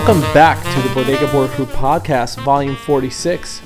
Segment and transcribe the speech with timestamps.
[0.00, 3.60] Welcome back to the Bodega Crew podcast, volume 46.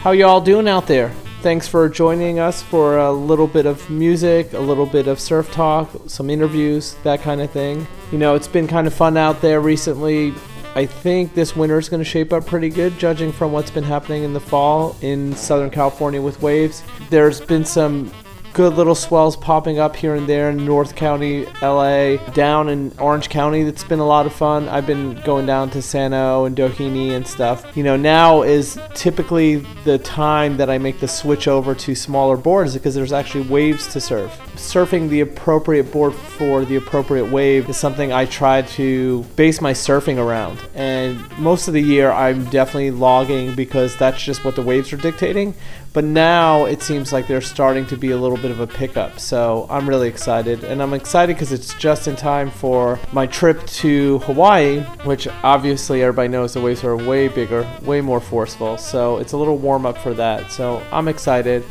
[0.00, 1.08] How y'all doing out there?
[1.40, 5.50] Thanks for joining us for a little bit of music, a little bit of surf
[5.50, 7.86] talk, some interviews, that kind of thing.
[8.12, 10.34] You know, it's been kind of fun out there recently.
[10.74, 13.82] I think this winter is going to shape up pretty good, judging from what's been
[13.82, 16.84] happening in the fall in Southern California with waves.
[17.08, 18.12] There's been some
[18.52, 23.28] good little swells popping up here and there in North County, LA, down in Orange
[23.28, 23.62] County.
[23.62, 24.68] That's been a lot of fun.
[24.68, 27.76] I've been going down to Sano and Doheny and stuff.
[27.76, 32.36] You know, now is typically the time that I make the switch over to smaller
[32.36, 34.38] boards because there's actually waves to surf.
[34.56, 39.72] Surfing the appropriate board for the appropriate wave is something I try to base my
[39.72, 40.58] surfing around.
[40.74, 44.96] And most of the year, I'm definitely logging because that's just what the waves are
[44.96, 45.54] dictating.
[45.92, 49.18] But now it seems like they're starting to be a little bit of a pickup.
[49.18, 50.62] So I'm really excited.
[50.62, 56.02] And I'm excited because it's just in time for my trip to Hawaii, which obviously
[56.02, 58.76] everybody knows the waves are way bigger, way more forceful.
[58.76, 60.52] So it's a little warm up for that.
[60.52, 61.64] So I'm excited.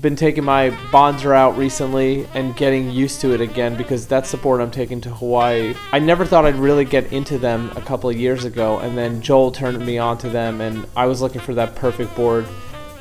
[0.00, 4.36] Been taking my Bonzer out recently and getting used to it again because that's the
[4.36, 5.74] board I'm taking to Hawaii.
[5.90, 9.20] I never thought I'd really get into them a couple of years ago, and then
[9.20, 12.46] Joel turned me on to them, and I was looking for that perfect board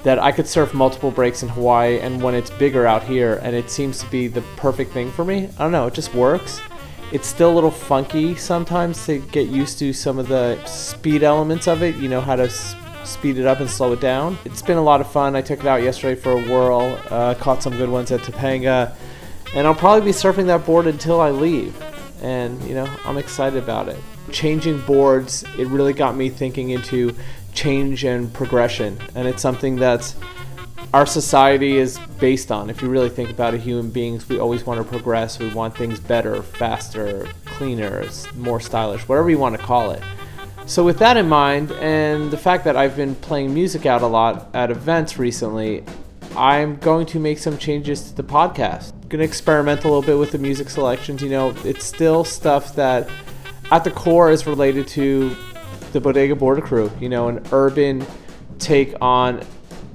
[0.07, 3.53] that I could surf multiple breaks in Hawaii and when it's bigger out here, and
[3.53, 5.49] it seems to be the perfect thing for me.
[5.57, 6.61] I don't know, it just works.
[7.11, 11.67] It's still a little funky sometimes to get used to some of the speed elements
[11.67, 12.49] of it, you know, how to
[13.03, 14.37] speed it up and slow it down.
[14.45, 15.35] It's been a lot of fun.
[15.35, 18.95] I took it out yesterday for a whirl, uh, caught some good ones at Topanga,
[19.55, 21.75] and I'll probably be surfing that board until I leave.
[22.21, 23.99] And, you know, I'm excited about it.
[24.31, 27.13] Changing boards, it really got me thinking into
[27.57, 28.97] change and progression.
[29.15, 30.13] And it's something that
[30.93, 32.69] our society is based on.
[32.69, 35.39] If you really think about it, human beings, we always want to progress.
[35.39, 40.01] We want things better, faster, cleaner, more stylish, whatever you want to call it.
[40.67, 44.07] So, with that in mind, and the fact that I've been playing music out a
[44.07, 45.83] lot at events recently,
[46.35, 48.93] I'm going to make some changes to the podcast.
[48.93, 51.23] I'm Going to experiment a little bit with the music selections.
[51.23, 53.09] You know, it's still stuff that
[53.71, 55.35] at the core is related to
[55.91, 58.05] the Bodega Border Crew, you know, an urban
[58.59, 59.45] take on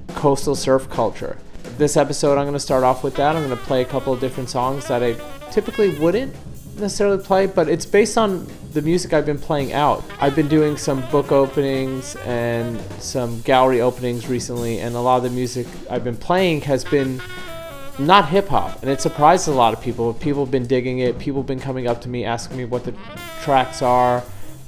[0.08, 1.38] coastal surf culture.
[1.78, 3.34] This episode, I'm going to start off with that.
[3.34, 5.14] I'm going to play a couple of different songs that I
[5.50, 6.34] typically wouldn't
[6.78, 10.02] necessarily play, but it's based on the music I've been playing out.
[10.20, 15.22] I've been doing some book openings and some gallery openings recently, and a lot of
[15.24, 17.20] the music I've been playing has been
[17.98, 20.14] not hip hop, and it surprised a lot of people.
[20.14, 21.18] People have been digging it.
[21.18, 22.94] People have been coming up to me asking me what the
[23.42, 24.22] tracks are,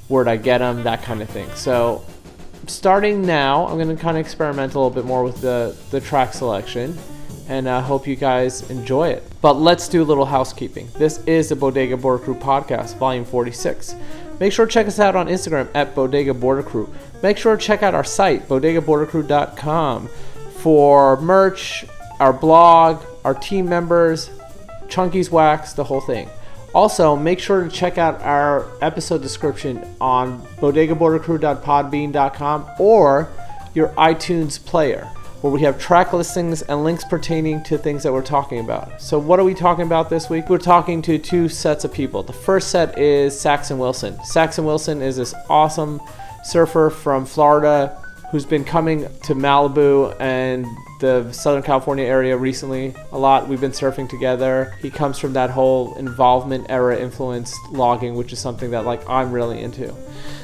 [0.07, 1.49] where'd I get them, that kind of thing.
[1.55, 2.03] So,
[2.67, 6.01] starting now, I'm going to kind of experiment a little bit more with the the
[6.01, 6.97] track selection,
[7.47, 9.23] and I hope you guys enjoy it.
[9.41, 10.89] But let's do a little housekeeping.
[10.97, 13.95] This is the Bodega Border Crew podcast, volume 46.
[14.39, 16.93] Make sure to check us out on Instagram at Bodega Border Crew.
[17.23, 20.07] Make sure to check out our site, bodegabordercrew.com,
[20.57, 21.85] for merch,
[22.19, 24.29] our blog, our team members,
[24.89, 26.29] Chunky's Wax, the whole thing.
[26.75, 33.29] Also, make sure to check out our episode description on bodegabordercrew.podbean.com or
[33.73, 35.05] your iTunes player,
[35.39, 39.01] where we have track listings and links pertaining to things that we're talking about.
[39.01, 40.49] So, what are we talking about this week?
[40.49, 42.23] We're talking to two sets of people.
[42.23, 44.21] The first set is Saxon Wilson.
[44.25, 46.01] Saxon Wilson is this awesome
[46.43, 47.97] surfer from Florida
[48.31, 50.65] who's been coming to Malibu and
[50.99, 53.47] the Southern California area recently a lot.
[53.47, 54.73] We've been surfing together.
[54.81, 59.31] He comes from that whole involvement era influenced logging, which is something that like I'm
[59.31, 59.93] really into.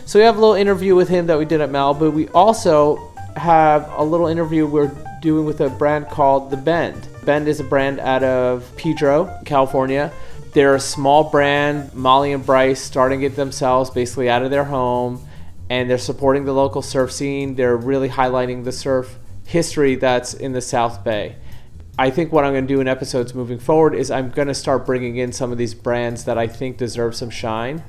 [0.05, 2.11] So we have a little interview with him that we did at Malibu.
[2.11, 4.91] We also have a little interview we're
[5.21, 7.07] doing with a brand called The Bend.
[7.25, 10.11] Bend is a brand out of Pedro, California.
[10.53, 11.93] They're a small brand.
[11.93, 15.25] Molly and Bryce starting it themselves, basically out of their home
[15.71, 17.55] and they're supporting the local surf scene.
[17.55, 21.35] They're really highlighting the surf history that's in the South Bay.
[21.99, 24.55] I think what I'm going to do in episodes moving forward is I'm going to
[24.55, 27.83] start bringing in some of these brands that I think deserve some shine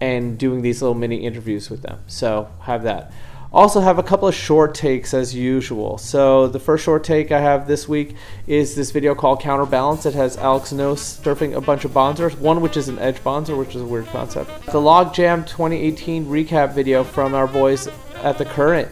[0.00, 2.00] and doing these little mini interviews with them.
[2.06, 3.12] So, have that.
[3.52, 5.98] Also, have a couple of short takes as usual.
[5.98, 8.16] So, the first short take I have this week
[8.46, 10.06] is this video called Counterbalance.
[10.06, 13.56] It has Alex Knost surfing a bunch of bonzers, one which is an edge bonzer,
[13.56, 14.50] which is a weird concept.
[14.66, 17.88] The Logjam 2018 recap video from our boys
[18.22, 18.88] at the Current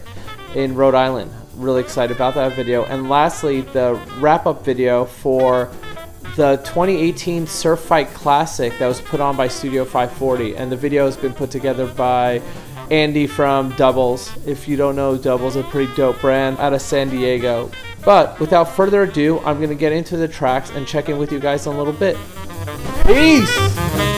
[0.53, 1.31] in Rhode Island.
[1.55, 2.85] Really excited about that video.
[2.85, 5.69] And lastly, the wrap up video for
[6.35, 10.55] the 2018 Surf Fight Classic that was put on by Studio 540.
[10.55, 12.41] And the video has been put together by
[12.89, 14.31] Andy from Doubles.
[14.47, 17.69] If you don't know, Doubles is a pretty dope brand out of San Diego.
[18.03, 21.31] But without further ado, I'm going to get into the tracks and check in with
[21.31, 22.17] you guys in a little bit.
[23.05, 24.10] Peace!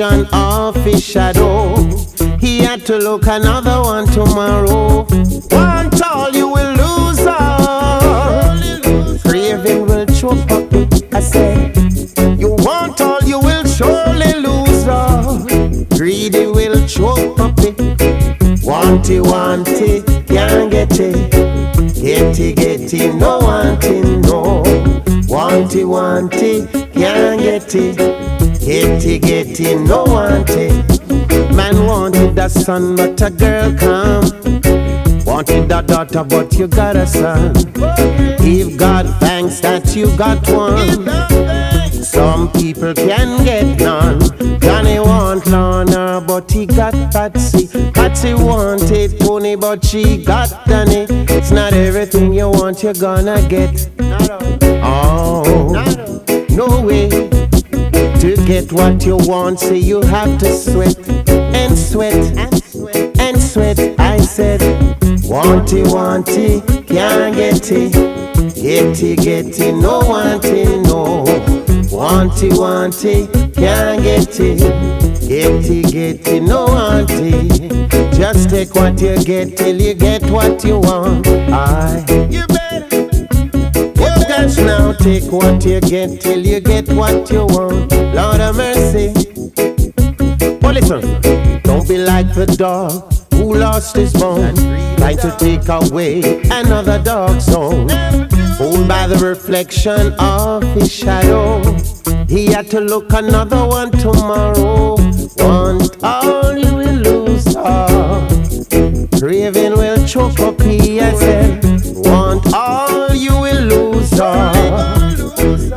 [0.00, 1.76] Reflection of his shadow.
[2.38, 5.04] He had to look another one tomorrow.
[5.50, 8.58] One tall, you will lose all.
[9.20, 10.72] Craving will choke up.
[11.12, 11.76] I said,
[12.38, 15.38] You want all, you will surely lose all.
[15.96, 17.56] Greedy will choke up.
[18.62, 21.30] Want it, want it, can't get it.
[21.94, 24.62] Get it, get it, no want it, no.
[25.28, 28.09] Want it, want it, can't get it.
[29.60, 30.72] Get no want it.
[31.54, 34.24] Man wanted a son, but a girl come.
[35.26, 37.52] Wanted a daughter, but you got a son.
[38.38, 41.04] Give God thanks that you got one.
[42.02, 44.20] Some people can get none.
[44.60, 47.68] Johnny want Lana, but he got Patsy.
[47.92, 51.04] Patsy wanted Pony, but she got Danny.
[51.28, 53.90] It's not everything you want, you're gonna get.
[54.82, 55.44] Oh,
[56.48, 57.49] no way.
[58.20, 62.36] To get what you want, say you have to sweat and sweat
[63.18, 63.78] and sweat.
[63.98, 64.60] I said,
[65.24, 67.92] want it, want it, can't get it.
[68.54, 71.24] Get it, get it, no want it, no.
[71.90, 74.58] Want it, want it, can't get it.
[75.26, 77.90] Get it, get it, no want it.
[78.12, 81.26] Just take what you get till you get what you want.
[81.26, 82.04] I.
[82.28, 82.59] You
[84.56, 87.92] got now take what you get till you get what you want.
[88.14, 89.12] Lord of mercy.
[90.62, 91.00] Well, listen,
[91.62, 94.54] don't be like the dog who lost his bone,
[94.96, 97.88] trying to take away another dog's song.
[98.56, 101.62] Fooled by the reflection of his shadow,
[102.28, 104.96] he had to look another one tomorrow.
[105.36, 108.28] Want all you will lose all.
[109.18, 111.79] Craving will choke up, he said.
[112.04, 114.52] Want all you will lose all.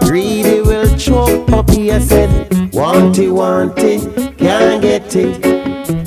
[0.07, 2.31] Greedy will choke up, he said.
[2.73, 5.41] Want it, want it, can't get it.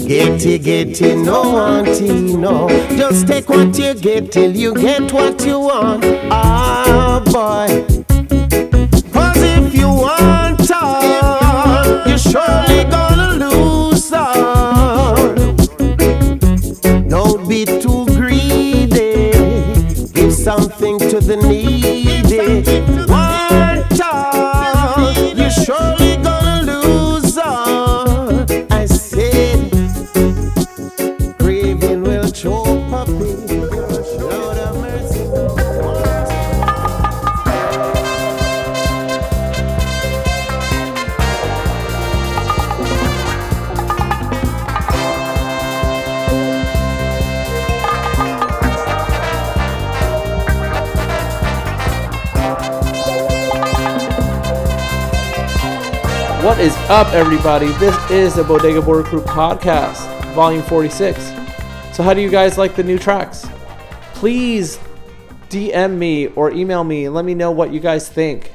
[0.07, 2.69] Get it, get it, no want it, no.
[2.97, 6.05] Just take what you get till you get what you want.
[6.31, 7.85] Ah, boy.
[9.13, 11.06] Cause if you want all,
[56.47, 57.67] What is up, everybody?
[57.73, 61.21] This is the Bodega Border Crew podcast, volume 46.
[61.93, 63.49] So, how do you guys like the new tracks?
[64.15, 64.79] Please
[65.49, 68.53] DM me or email me and let me know what you guys think.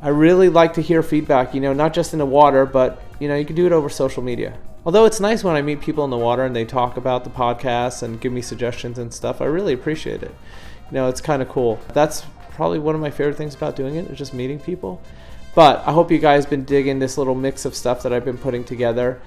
[0.00, 3.28] I really like to hear feedback, you know, not just in the water, but, you
[3.28, 4.56] know, you can do it over social media.
[4.86, 7.30] Although it's nice when I meet people in the water and they talk about the
[7.30, 10.34] podcast and give me suggestions and stuff, I really appreciate it.
[10.90, 11.78] You know, it's kind of cool.
[11.92, 15.02] That's probably one of my favorite things about doing it, is just meeting people.
[15.58, 18.38] But I hope you guys been digging this little mix of stuff that I've been
[18.38, 19.20] putting together.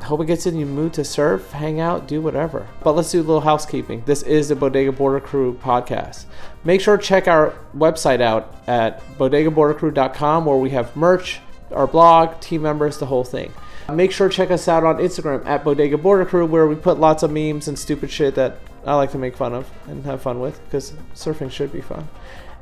[0.00, 2.66] Hope it gets in your mood to surf, hang out, do whatever.
[2.82, 4.02] But let's do a little housekeeping.
[4.06, 6.24] This is the Bodega Border Crew podcast.
[6.64, 12.40] Make sure to check our website out at bodegabordercrew.com where we have merch, our blog,
[12.40, 13.52] team members, the whole thing.
[13.92, 16.98] Make sure to check us out on Instagram at Bodega Border Crew where we put
[16.98, 20.22] lots of memes and stupid shit that I like to make fun of and have
[20.22, 22.08] fun with because surfing should be fun.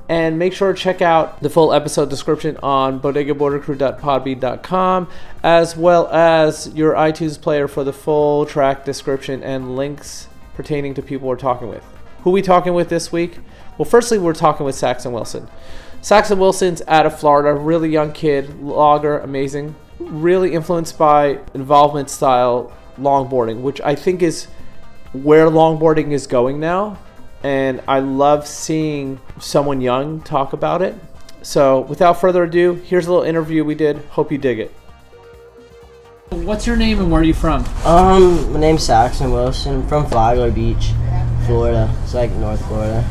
[0.09, 5.09] And make sure to check out the full episode description on bodegabordercrew.podbean.com,
[5.43, 11.03] as well as your iTunes player for the full track description and links pertaining to
[11.03, 11.83] people we're talking with.
[12.23, 13.38] Who we talking with this week?
[13.79, 15.49] Well, firstly, we're talking with Saxon Wilson.
[16.03, 22.71] Saxon Wilson's out of Florida, really young kid, logger, amazing, really influenced by involvement style
[22.99, 24.49] longboarding, which I think is
[25.14, 26.99] where longboarding is going now
[27.45, 30.95] and I love seeing someone young talk about it.
[31.43, 33.99] So, without further ado, here's a little interview we did.
[34.11, 34.73] Hope you dig it.
[36.31, 37.65] What's your name and where are you from?
[37.85, 39.75] Um, my name's Saxon Wilson.
[39.83, 40.93] I'm from Flagler Beach,
[41.47, 41.95] Florida.
[42.03, 43.05] It's like North Florida.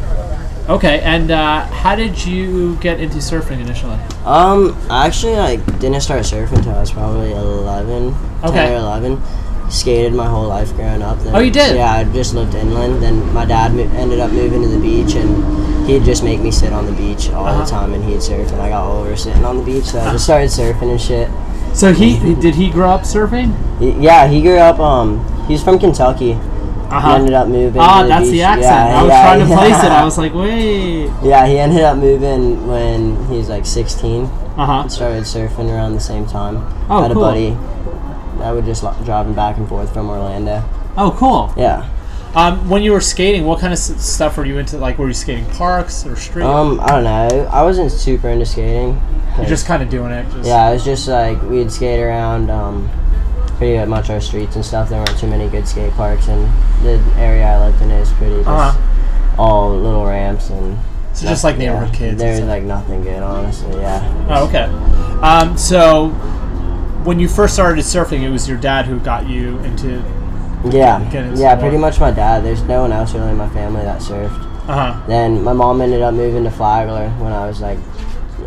[0.68, 3.98] Okay, and uh, how did you get into surfing initially?
[4.26, 8.52] Um, I actually like didn't start surfing until I was probably 11, Okay.
[8.52, 9.22] 10 or 11.
[9.74, 11.18] Skated my whole life growing up.
[11.20, 11.76] Then, Oh, you did?
[11.76, 13.02] Yeah, I just lived inland.
[13.02, 16.52] Then my dad mo- ended up moving to the beach, and he'd just make me
[16.52, 17.64] sit on the beach all Uh-huh.
[17.64, 20.12] the time, and he'd surf, and I got over sitting on the beach, so I
[20.12, 21.28] just started surfing and shit.
[21.74, 23.54] So he did he grow up surfing?
[23.82, 24.80] Yeah, he grew up.
[24.80, 26.38] Um, he's from Kentucky.
[26.92, 27.82] Uh He ended up moving.
[27.82, 28.34] Ah, that's beach.
[28.34, 28.64] the accent.
[28.92, 29.58] Yeah, I was yeah, trying to yeah.
[29.58, 29.92] place it.
[29.92, 31.10] I was like, wait.
[31.24, 34.26] Yeah, he ended up moving when he was like 16.
[34.26, 34.88] Uh huh.
[34.88, 36.62] Started surfing around the same time.
[36.92, 37.24] Oh, Had a cool.
[37.24, 37.58] buddy
[38.40, 40.64] that would just lo- drive him back and forth from Orlando.
[40.98, 41.54] Oh, cool.
[41.58, 41.90] Yeah.
[42.36, 44.78] Um, when you were skating, what kind of s- stuff were you into?
[44.78, 46.44] Like, were you skating parks or street?
[46.46, 47.48] Um, I don't know.
[47.52, 49.00] I wasn't super into skating.
[49.38, 50.24] You're just kind of doing it.
[50.32, 52.90] Just, Yeah, it was just like we'd skate around um,
[53.58, 54.90] pretty much our streets and stuff.
[54.90, 56.42] There weren't too many good skate parks, and
[56.84, 59.42] the area I lived in is pretty just Uh-huh.
[59.42, 60.78] all little ramps and.
[61.14, 62.12] So just like neighborhood kids.
[62.14, 62.50] and There's stuff.
[62.50, 63.80] like nothing good, honestly.
[63.80, 64.26] Yeah.
[64.30, 64.64] Oh, okay.
[65.22, 66.08] Um, so
[67.04, 70.04] when you first started surfing, it was your dad who got you into.
[70.66, 71.02] Yeah.
[71.02, 72.44] Into Yeah, pretty much my dad.
[72.44, 74.40] There's no one else really in my family that surfed.
[74.68, 75.04] Uh huh.
[75.08, 77.78] Then my mom ended up moving to Flagler when I was like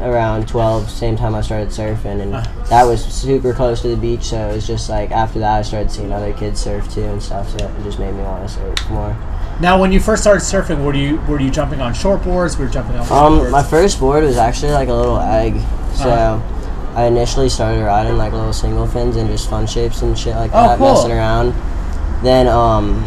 [0.01, 2.45] around 12, same time I started surfing, and Uh.
[2.71, 4.25] that was super close to the beach.
[4.25, 7.23] So it was just like after that I started seeing other kids surf too and
[7.23, 7.51] stuff.
[7.51, 9.15] So it just made me want to surf more.
[9.61, 12.59] Now, when you first started surfing, were you were you jumping on shortboards?
[12.59, 13.53] Were you jumping on Um, boards?
[13.53, 15.61] my first board was actually like a little egg.
[15.95, 16.39] So Uh-huh.
[16.97, 20.51] I initially started riding like little single fins and just fun shapes and shit like
[20.55, 20.95] Oh, that, cool.
[20.95, 21.55] messing around.
[22.25, 23.05] Then um,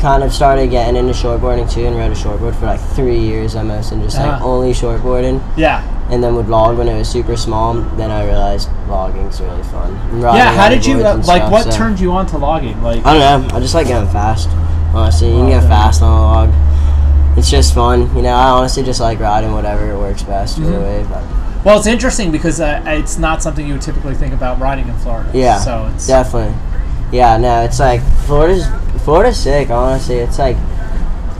[0.00, 3.56] kind of started getting into shortboarding too and rode a shortboard for like three years
[3.56, 4.46] almost and just like Uh-huh.
[4.46, 5.42] only shortboarding.
[5.56, 5.82] yeah.
[6.10, 7.74] And then would log when it was super small.
[7.74, 9.92] Then I realized logging's really fun.
[10.22, 10.54] Yeah.
[10.54, 11.24] How did you uh, like?
[11.42, 12.80] stuff, What so- turned you on to logging?
[12.82, 13.56] Like, I don't know.
[13.56, 14.48] I just like going fast.
[14.94, 17.36] Honestly, you can Oh, get fast on a log.
[17.36, 18.32] It's just fun, you know.
[18.32, 21.12] I honestly just like riding whatever works best for Mm-hmm.
[21.12, 21.22] But
[21.68, 24.96] well, it's interesting because uh, it's not something you would typically think about riding in
[25.00, 25.30] Florida.
[25.34, 26.56] yeah, So it's definitely.
[27.12, 28.66] Yeah, no, it's like Florida's
[29.04, 29.68] Florida's sick.
[29.68, 30.56] Honestly, it's like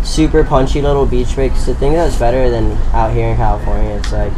[0.05, 1.65] super punchy little beach breaks.
[1.65, 4.33] The thing that's better than out here in California, it's like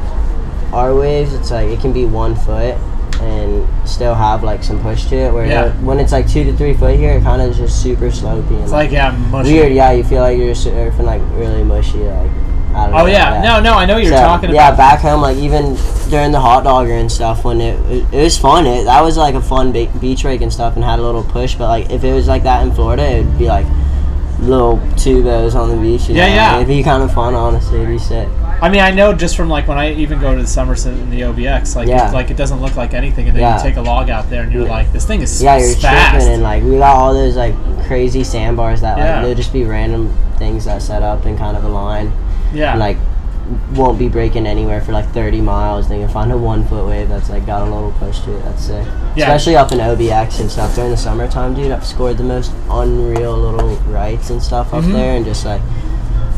[0.73, 1.35] our waves.
[1.35, 2.77] It's like it can be one foot
[3.21, 5.33] and still have like some push to it.
[5.33, 5.73] Where Yeah.
[5.83, 8.63] when it's like two to three foot here, it kind of just super slopey and
[8.63, 9.55] it's like yeah, mushy.
[9.55, 9.73] weird.
[9.73, 11.99] Yeah, you feel like you're surfing like really mushy.
[11.99, 12.31] Like
[12.75, 13.41] Oh yeah.
[13.43, 14.73] no, no, I know you're So, talking yeah, about.
[14.73, 15.77] Yeah, back home, like even
[16.09, 18.67] during the hot dogger and stuff, when it it, it was fun.
[18.67, 21.25] It that was like a fun be- beach break and stuff, and had a little
[21.25, 21.55] push.
[21.55, 23.67] But like if it was like that in Florida, it would be like
[24.41, 26.09] little tubos on the beach.
[26.09, 26.35] Yeah, know?
[26.35, 26.57] yeah.
[26.57, 27.79] It'd be kind of fun, honestly.
[27.79, 28.29] It'd be sick.
[28.63, 31.13] I mean, I know just from like when I even go to the Somerset and
[31.13, 32.11] the OBX, like Yeah.
[32.11, 33.57] it, like it doesn't look like anything, and then Yeah.
[33.57, 34.71] you take a log out there and you're Yeah.
[34.71, 36.13] like, this thing is Yeah, you're fast.
[36.15, 37.55] tripping and like we got all those like
[37.87, 39.23] crazy sandbars that like Yeah.
[39.23, 42.13] they'll just be random things that set up in kind of a line.
[42.53, 42.77] Yeah.
[42.77, 42.97] like
[43.75, 45.89] won't be breaking anywhere for like 30 miles.
[45.89, 48.43] They can find a one foot wave that's like got a little push to it.
[48.45, 48.87] That's sick.
[49.17, 49.25] Yeah.
[49.25, 51.73] Especially up in OBX and stuff during the summertime, dude.
[51.73, 54.93] I've scored the most unreal little rights and stuff up Mhm.
[54.93, 55.61] there, and just like.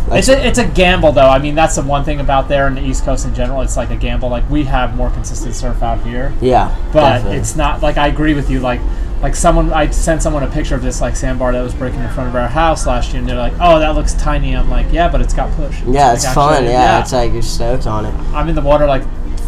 [0.09, 1.29] like It's a, it's a gamble though.
[1.29, 3.61] I mean, that's the one thing about there in the East Coast in general.
[3.61, 4.31] It's like a gamble.
[4.31, 7.38] Like we have more consistent surf out here, yeah, but definitely.
[7.38, 8.61] it's not like I agree with you.
[8.61, 8.81] Like
[9.22, 12.11] like someone I sent someone a picture of this like sandbar that was breaking in
[12.11, 14.92] front of our house last year, and they're like, "Oh, that looks tiny." I'm like,
[14.92, 16.64] "Yeah, but it's got push." yeah, like, it's actually- fun.
[16.64, 18.14] Yeah, it's like you're stoked on it.
[18.35, 19.04] I'm in the water like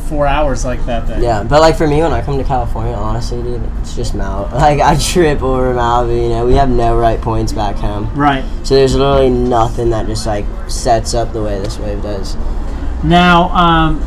[0.09, 1.21] four hours like that day.
[1.23, 4.53] Yeah, but like for me, when I come to California, honestly, dude, it's just Malibu.
[4.65, 6.23] Like I trip over Malibu.
[6.23, 8.45] You know, we have no right points back home, Right.
[8.63, 12.37] so there's literally nothing that just like sets up the way this wave does.
[13.03, 14.01] Now, um,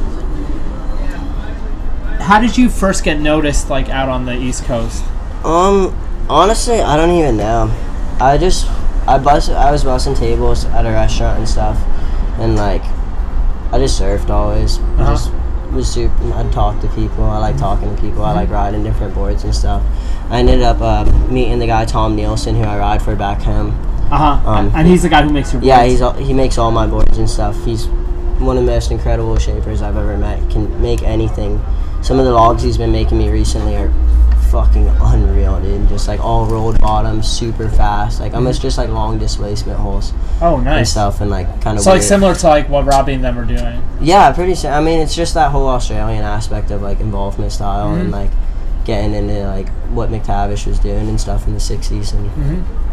[2.22, 5.04] how did you first get noticed like out on the East Coast?
[5.48, 5.96] Um,
[6.30, 7.72] honestly, I don't even know.
[8.20, 8.68] I just
[9.08, 11.78] I bust I was busting tables at a restaurant and stuff,
[12.40, 12.84] and like
[13.72, 14.78] I just surfed always.
[14.80, 15.12] Uh-huh.
[15.14, 15.32] Just
[15.74, 16.34] was super.
[16.34, 17.24] I'd talk to people.
[17.24, 18.24] I like talking to people.
[18.24, 19.84] I like riding different boards and stuff.
[20.30, 23.72] I ended up um, meeting the guy Tom Nielsen who I ride for back home.
[24.12, 24.50] Uh huh.
[24.50, 25.92] Um, and he's the guy who makes your Yeah, boards.
[25.92, 27.62] he's all, he makes all my boards and stuff.
[27.66, 27.88] He's
[28.40, 30.50] one of the most incredible shapers I've ever met.
[30.50, 31.62] Can make anything.
[32.02, 33.92] Some of the logs he's been making me recently are
[34.48, 35.88] fucking unreal, dude.
[35.90, 40.56] Just like all rolled bottoms, super fast, like almost just like long displacement hulls oh,
[40.56, 40.92] and nice.
[40.92, 41.84] stuff, and like kind of.
[41.84, 43.82] So like similar to like what Robbie and them are doing.
[44.02, 44.56] Yeah, pretty.
[44.56, 48.02] si- I mean, it's just that whole Australian aspect of like involvement style Mhm.
[48.02, 48.32] and like
[48.86, 52.87] getting into like what McTavish was doing and stuff in the '60s and Mm-hmm.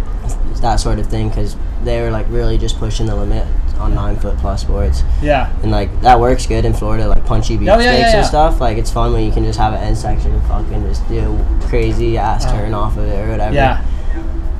[0.60, 3.46] That sort of thing because they were like really just pushing the limit
[3.78, 5.02] on nine foot plus boards.
[5.22, 5.52] Yeah.
[5.62, 8.16] And like that works good in Florida, like punchy beach Oh, yeah, yeah, yeah.
[8.18, 8.60] and stuff.
[8.60, 11.38] Like it's fun when you can just have an end section and fucking just do
[11.62, 13.54] crazy ass Uh, turn off of it or whatever.
[13.54, 13.84] Yeah.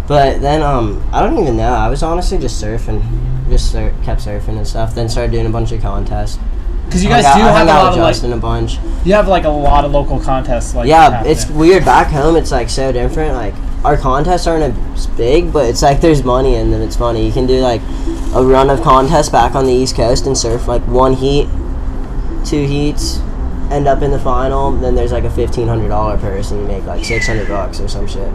[0.07, 1.73] But then um I don't even know.
[1.73, 3.03] I was honestly just surfing,
[3.49, 4.95] just sur- kept surfing and stuff.
[4.95, 6.39] Then started doing a bunch of contests.
[6.85, 8.79] Because you guys do I have a lot of like Justin a bunch.
[9.05, 11.85] you have like a lot of local contests like yeah, it's weird.
[11.85, 13.33] Back home, it's like so different.
[13.35, 16.81] Like our contests aren't as big, but it's like there's money in them.
[16.81, 17.27] It's funny.
[17.27, 17.83] You can do like
[18.35, 21.49] a run of contests back on the East Coast and surf like one heat,
[22.45, 23.19] two heats,
[23.71, 24.73] end up in the final.
[24.73, 27.79] Then there's like a fifteen hundred dollar purse, and you make like six hundred bucks
[27.81, 28.33] or some shit.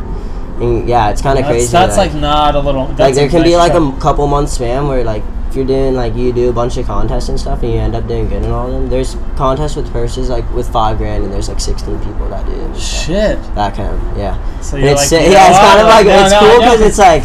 [0.61, 1.71] And yeah, it's kind of crazy.
[1.71, 2.87] that's like not a little.
[2.87, 6.15] Like there can be like a couple months spam where like if you're doing like
[6.15, 8.51] you do a bunch of contests and stuff and you end up doing good in
[8.51, 8.89] all of them.
[8.89, 12.51] There's contests with purses like with five grand and there's like 16 people that do
[12.51, 12.77] it.
[12.79, 13.41] shit.
[13.55, 14.37] That kind of yeah.
[14.61, 16.81] So you're it's like, yeah, know it's kind of like No, it's no, cool because
[16.81, 17.23] it's like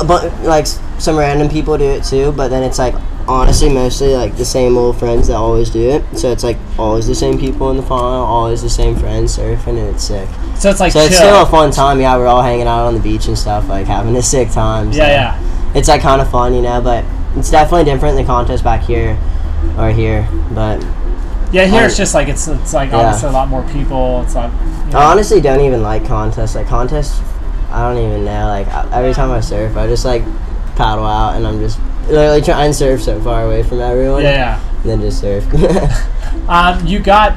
[0.00, 0.66] a bu- like
[0.98, 2.94] some random people do it too, but then it's like
[3.28, 6.04] honestly mostly like the same old friends that always do it.
[6.16, 9.78] So it's like always the same people in the final, always the same friends surfing,
[9.78, 10.28] and it's sick.
[10.56, 11.06] So it's like So chill.
[11.08, 12.00] it's still a fun time.
[12.00, 14.92] Yeah, we're all hanging out on the beach and stuff, like having a sick time.
[14.92, 15.72] so yeah, yeah.
[15.74, 17.04] It's like kind of fun, you know, but
[17.36, 19.18] it's definitely different than contest back here
[19.76, 20.26] or here.
[20.52, 20.82] But
[21.52, 22.98] Yeah, here I- it's just like it's it's like Yeah.
[22.98, 24.22] obviously a lot more people.
[24.22, 24.50] It's like
[24.86, 26.54] you know, I honestly don't even like contests.
[26.54, 27.20] Like contests,
[27.72, 28.46] I don't even know.
[28.46, 30.22] Like every time I surf, I just like
[30.76, 31.78] paddle out and I'm just
[32.08, 34.22] literally trying to surf so far away from everyone.
[34.22, 35.44] yeah, And then just surf.
[36.48, 37.36] Um, you got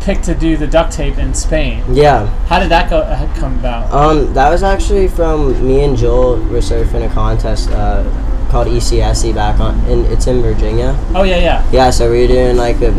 [0.00, 1.84] picked to do the duct tape in Spain.
[1.92, 2.26] yeah.
[2.46, 3.92] How did that go uh, come about?
[3.92, 8.02] Um, that was actually from me and Joel were surfing a contest uh,
[8.50, 10.96] called ECSC back on, and it's in Virginia.
[11.14, 11.70] Oh yeah, yeah.
[11.70, 12.92] Yeah, so we were doing like a,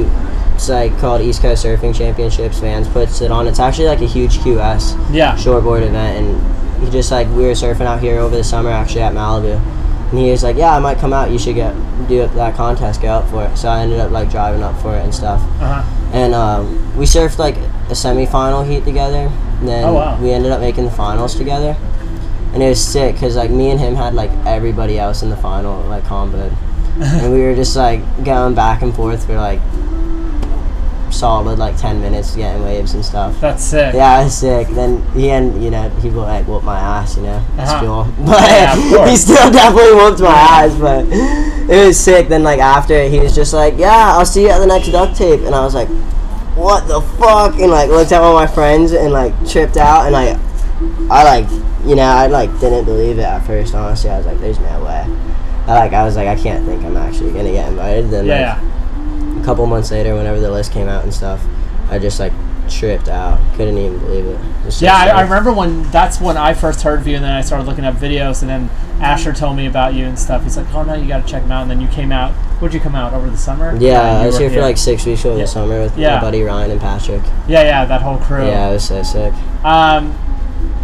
[0.56, 2.60] it's like called East Coast Surfing Championships.
[2.60, 3.46] Vans puts it on.
[3.48, 5.36] It's actually like a huge QS Yeah.
[5.36, 9.02] shortboard event, and he just like we were surfing out here over the summer actually
[9.02, 9.60] at Malibu,
[10.12, 11.32] and he was like, "Yeah, I might come out.
[11.32, 11.74] You should get
[12.08, 13.02] do that contest.
[13.02, 15.42] Go up for it." So I ended up like driving up for it and stuff,
[15.62, 16.12] Uh huh.
[16.14, 17.58] and um, we surfed like
[17.90, 19.32] a semi-final heat together.
[19.60, 20.18] And then Oh, wow.
[20.22, 21.76] we ended up making the finals together,
[22.54, 25.38] and it was sick because like me and him had like everybody else in the
[25.38, 26.52] final like comboed,
[27.00, 29.60] and we were just like going back and forth for like
[31.12, 33.94] solid like 10 minutes getting waves and stuff That's sick.
[33.94, 34.68] yeah, it was sick.
[34.70, 37.44] Then he and you know he would like whoop my ass, you know.
[37.58, 37.86] It's Uh-huh.
[38.06, 38.76] cool, but Yeah,
[39.10, 40.76] he still definitely whooped my ass.
[40.80, 41.06] But
[41.70, 42.28] it was sick.
[42.30, 45.16] Then like after he was just like, "Yeah, I'll see you at the next duct
[45.16, 45.90] tape," and I was like,
[46.56, 50.14] "What the fuck?" And like looked at all my friends and like tripped out and
[50.14, 50.38] like
[51.10, 51.50] I like
[51.86, 53.74] you know I like didn't believe it at first.
[53.76, 55.06] Honestly, I was like, "There's no way."
[55.68, 58.10] I like I was like, I can't think I'm actually gonna get invited.
[58.10, 58.71] Then Yeah, like, yeah.
[59.42, 61.44] A couple months later, whenever the list came out and stuff,
[61.90, 62.34] I just like
[62.70, 63.40] tripped out.
[63.56, 64.40] Couldn't even believe it.
[64.66, 67.32] It Yeah, I, I remember when that's when I first heard of you, and then
[67.32, 68.70] I started looking up videos, and then
[69.02, 70.44] Asher told me about you and stuff.
[70.44, 72.34] He's like, "Oh no, you got to check him out." And then you came out.
[72.62, 73.76] Would you come out over the summer?
[73.78, 74.62] Yeah, I was here for yeah.
[74.62, 75.44] like six weeks over Yeah.
[75.44, 76.16] the summer with Yeah.
[76.16, 77.24] my buddy Ryan and Patrick.
[77.48, 78.46] Yeah, yeah, that whole crew.
[78.46, 79.34] Yeah, it was so sick.
[79.66, 80.16] Um,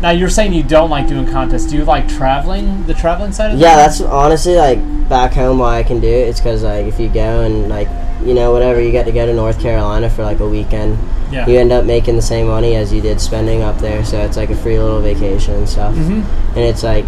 [0.02, 1.66] now you're saying you don't like doing contests.
[1.66, 2.86] Do you like traveling?
[2.86, 6.28] The traveling side of Yeah, that's honestly like back home why I can do it.
[6.28, 7.88] It's because like if you go and like
[8.26, 10.98] you know whatever you get to go to North Carolina for like a weekend,
[11.32, 11.48] yeah.
[11.48, 14.04] you end up making the same money as you did spending up there.
[14.04, 15.94] So it's like a free little vacation and stuff.
[15.96, 16.24] Mhm.
[16.50, 17.06] And it's like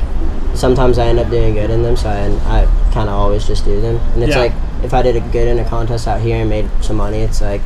[0.53, 2.25] sometimes I end up doing good in them, so I,
[2.61, 3.97] I kind of always just do them.
[4.13, 4.41] And it's Yeah.
[4.43, 4.51] like
[4.83, 7.41] if I did a good in a contest out here and made some money, it's
[7.41, 7.61] like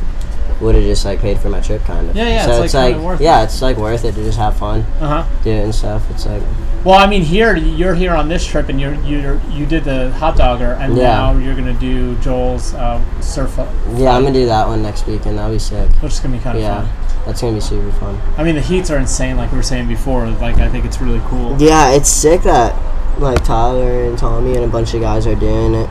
[0.60, 2.16] would have just like paid for my trip kind of.
[2.16, 4.56] Yeah, yeah, So it's, it's, like, like, yeah, it's like worth it to just have
[4.56, 5.24] fun, Uh huh.
[5.42, 6.02] do it and stuff.
[6.10, 6.42] It's like
[6.84, 10.10] Well, I mean, here you're here on this trip, and you're you you did the
[10.12, 11.14] hot dogger, and Yeah.
[11.14, 13.68] now you're gonna do Joel's uh, surf, Up.
[13.96, 15.88] yeah, I'm gonna do that one next week, and that'll be sick.
[16.00, 16.88] which is gonna be kind of Yeah, fun.
[17.24, 18.20] that's gonna be super fun.
[18.36, 20.26] I mean, the heats are insane, like we were saying before.
[20.26, 21.56] Like I think it's really cool.
[21.58, 22.74] Yeah, it's sick that
[23.18, 25.88] like Tyler and Tommy and a bunch of guys are doing it.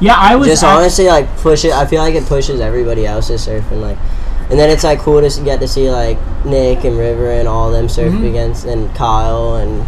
[0.00, 1.72] Yeah, I was just honestly like push it.
[1.72, 3.98] I feel like it pushes everybody else's surfing like,
[4.48, 6.16] and then it's like cool to get to see like
[6.46, 8.26] Nick and River and all them surf Mhm.
[8.30, 9.84] against and Kyle and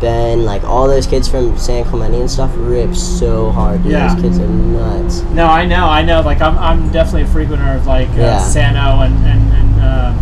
[0.00, 3.82] Ben like all those kids from San Clemente and stuff rip so hard.
[3.82, 3.92] Dude.
[3.92, 4.14] Yeah.
[4.14, 5.22] Those kids are nuts.
[5.30, 6.20] No, I know, I know.
[6.22, 8.38] Like I'm, I'm definitely a frequenter of like uh, Yeah.
[8.38, 10.14] Sano and and, and uh,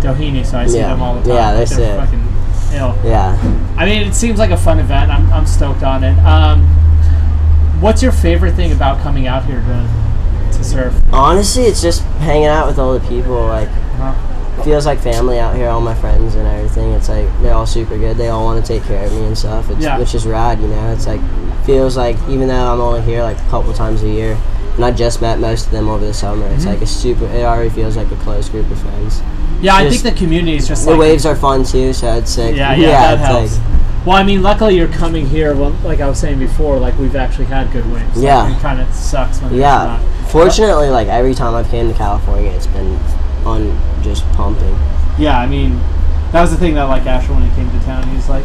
[0.00, 0.88] Doheny, so I see Yeah.
[0.88, 1.30] them all the time.
[1.30, 2.20] Yeah, Like, they're they're fucking
[2.74, 2.98] ill.
[3.04, 3.74] Yeah.
[3.76, 5.10] I mean, it seems like a fun event.
[5.10, 6.18] I'm, I'm stoked on it.
[6.20, 6.64] Um,
[7.80, 10.94] what's your favorite thing about coming out here to to surf?
[11.12, 13.46] Honestly, it's just hanging out with all the people.
[13.46, 14.14] Like Uh,
[14.62, 15.68] feels like family out here.
[15.68, 16.92] All my friends and everything.
[16.92, 18.16] It's like they're all super good.
[18.16, 19.70] They all want to take care of me and stuff.
[19.70, 19.98] It's, Yeah.
[19.98, 20.92] Which is rad, you know.
[20.92, 21.20] It's like
[21.64, 24.36] feels like even though I'm only here like a couple times a year,
[24.76, 26.46] and I just met most of them over the summer.
[26.48, 26.68] It's Mhm.
[26.74, 27.24] like a super.
[27.26, 29.22] It already feels like a close group of friends.
[29.62, 32.12] yeah, I think the community is just like the like waves are fun too, so
[32.14, 32.54] it's sick.
[32.56, 33.58] Yeah, yeah, that it's helps.
[33.58, 35.54] Like, Well, I mean, luckily you're coming here.
[35.54, 38.16] Well, like I was saying before, like we've actually had good waves.
[38.16, 38.54] Like, Yeah.
[38.54, 39.98] it kind of sucks when yeah.
[39.98, 40.00] not.
[40.28, 42.98] Fortunately, like every time I've came to California, it's been
[43.44, 44.74] on just pumping.
[45.18, 45.80] Yeah, I mean,
[46.32, 48.08] That was the thing that like Asher when he came to town.
[48.08, 48.44] He was like,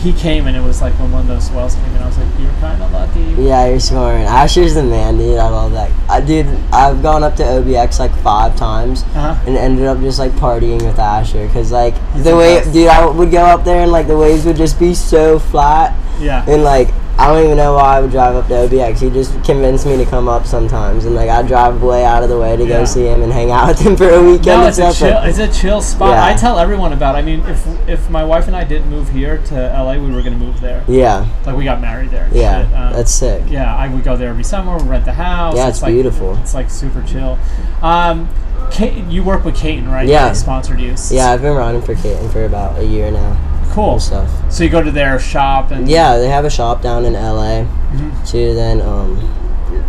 [0.00, 2.02] he came and it was like when one of those swells came in.
[2.02, 3.20] I was like, you're kind of lucky.
[3.40, 4.24] Yeah, you're scoring.
[4.24, 5.38] Asher's the man, dude.
[5.38, 5.90] I love that.
[6.10, 9.34] I dude, I've gone up to OBX like five times Uh-huh.
[9.46, 13.06] and ended up just like partying with Asher because like He's the way, dude, I
[13.06, 16.44] would go up there and like the waves would just be so flat Yeah.
[16.46, 18.98] and like I don't even know why I would drive up to OBX.
[19.00, 22.28] He just convinced me to come up sometimes and like I'd drive way out of
[22.30, 22.78] the way to Yeah.
[22.78, 24.46] go see him and hang out with him for a weekend.
[24.46, 25.18] No, and it's a stuff, chill.
[25.22, 26.10] It's a chill spot.
[26.10, 26.24] Yeah.
[26.24, 27.14] I tell everyone about.
[27.14, 30.22] I mean, if if my wife and I didn't move here to LA, we were
[30.22, 30.82] gonna move there.
[30.88, 32.28] yeah, Like we got married there.
[32.32, 32.60] yeah.
[32.74, 33.44] Um, that's sick.
[33.46, 33.76] yeah.
[33.76, 34.76] I would go there every summer.
[34.78, 35.54] We rent the house.
[35.56, 36.36] Yeah, it's like, beautiful.
[36.38, 37.38] It's like super chill.
[37.82, 38.28] Um,
[38.70, 40.06] Kate, you work with Katin, right?
[40.08, 40.28] Yeah.
[40.28, 40.94] They sponsored you.
[41.10, 43.36] Yeah, I've been riding for Katin for about a year now
[43.72, 43.98] Cool.
[44.00, 44.30] stuff.
[44.52, 47.64] So you go to their shop and Yeah, they have a shop down in LA
[47.92, 48.28] Mhm.
[48.30, 48.54] too.
[48.54, 49.18] Then um,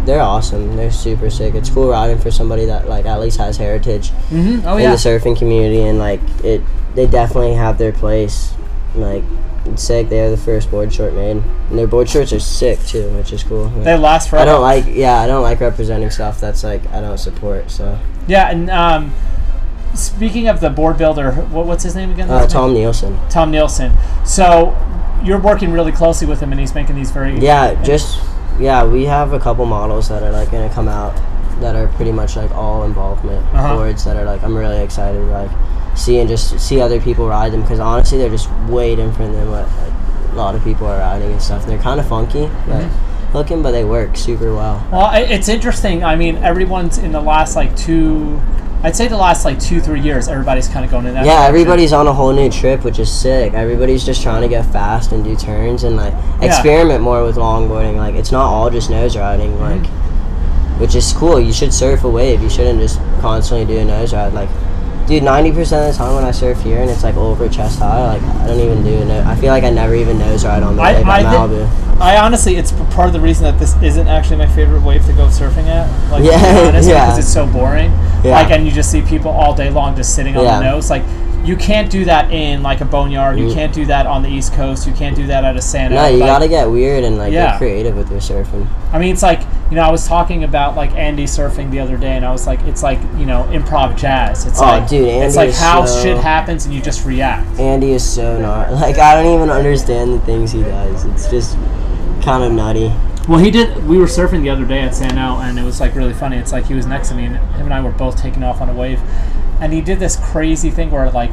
[0.06, 0.76] they're awesome.
[0.76, 1.56] They're super sick.
[1.56, 4.92] It's cool riding for somebody that like at least has heritage hmm Oh in yeah.
[4.92, 6.62] the surfing community, and like it,
[6.96, 8.54] they definitely have their place.
[8.96, 9.24] Like
[9.66, 10.10] it's sick.
[10.10, 11.38] They are the first board short made,
[11.70, 13.68] and their board shorts are sick too, which is cool.
[13.70, 14.50] They last forever.
[14.50, 14.86] I don't like.
[14.88, 17.72] Yeah, I don't like representing stuff that's like I don't support.
[17.72, 17.98] So
[18.28, 19.14] Yeah, and um,
[19.94, 22.30] speaking of the board builder, what, what's his name again?
[22.30, 23.18] uh, Tom Nielsen.
[23.30, 23.94] Tom Nielsen.
[24.26, 24.76] So
[25.24, 28.20] you're working really closely with him, and he's making these very Yeah, just
[28.60, 31.16] yeah, we have a couple models that are like gonna come out
[31.60, 33.76] that are pretty much like all involvement Uh-huh.
[33.76, 35.50] boards that are like I'm really excited like
[35.96, 39.50] see and just see other people ride them because honestly they're just way different than
[39.52, 41.66] what like, a lot of people are riding and stuff.
[41.66, 43.34] They're kind of funky, but Mm-hmm.
[43.38, 44.86] looking, but they work super well.
[44.92, 46.04] Well, it's interesting.
[46.04, 48.40] I mean, everyone's in the last like two.
[48.84, 51.26] I'd say the last like two three years, everybody's kind of going in that.
[51.26, 51.50] Yeah, direction.
[51.56, 53.54] everybody's on a whole new trip, which is sick.
[53.54, 56.48] Everybody's just trying to get fast and do turns and like Yeah.
[56.48, 57.96] experiment more with longboarding.
[57.98, 59.82] Like it's not all just nose riding, Mm-hmm.
[59.84, 61.40] like which is cool.
[61.40, 62.42] You should surf a wave.
[62.42, 64.34] You shouldn't just constantly do a nose ride.
[64.34, 64.50] Like,
[65.08, 67.80] dude, ninety percent of the time when I surf here and it's like over chest
[67.80, 69.24] high, like I don't even do a no.
[69.28, 72.00] I feel like I never even nose ride on the I- wave I at Malibu.
[72.02, 75.14] I honestly, it's part of the reason that this isn't actually my favorite wave to
[75.14, 75.88] go surfing at.
[76.12, 77.06] Like, Yeah, honest, yeah.
[77.06, 77.92] because it's so boring.
[78.24, 78.32] Yeah.
[78.42, 80.58] Like, and you just see people all day long just sitting on Yeah.
[80.58, 80.90] the nose.
[80.90, 81.04] Like,
[81.44, 83.38] you can't do that in like a boneyard.
[83.38, 83.54] You Mm.
[83.54, 84.88] can't do that on the East Coast.
[84.88, 85.96] You can't do that at a Santa.
[85.96, 87.52] No, you like, gotta get weird and like Yeah.
[87.52, 88.66] get creative with your surfing.
[88.94, 91.98] I mean, it's like you know, I was talking about like Andy surfing the other
[91.98, 94.46] day, and I was like, it's like you know, improv jazz.
[94.46, 97.60] It's Oh, like, dude, it's like how so- shit happens, and you just react.
[97.60, 101.06] Andy is so not like I don't even understand the things he does.
[101.06, 101.58] It's just
[102.22, 102.92] kind of nutty.
[103.28, 103.88] Well, he did.
[103.88, 106.38] We were surfing the other day at Sano, and it was like really funny.
[106.38, 108.60] It's like he was next to me, and him and I were both taking off
[108.62, 109.00] on a wave,
[109.62, 111.32] and he did this crazy thing where like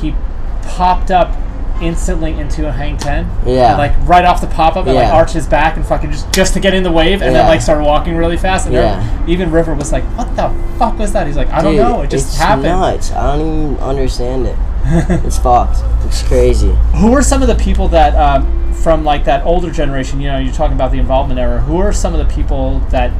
[0.00, 0.14] he
[0.62, 1.36] popped up
[1.82, 3.28] instantly into a hang ten.
[3.46, 3.70] Yeah.
[3.70, 5.14] And, like right off the pop up, and like Yeah.
[5.14, 7.60] arched his back and fucking just just to get in the wave, and then like
[7.60, 8.66] started walking really fast.
[8.66, 9.02] And Yeah.
[9.26, 12.02] even River was like, "What the fuck was that?" He's like, "I don't know.
[12.02, 13.12] It just it's happened." Nuts.
[13.12, 14.56] I don't even understand it.
[15.24, 15.78] it's fucked.
[16.06, 16.74] It's crazy.
[16.94, 20.20] Who are some of the people that um, from like that older generation?
[20.20, 21.60] You know, you're talking about the involvement era.
[21.60, 23.10] Who are some of the people that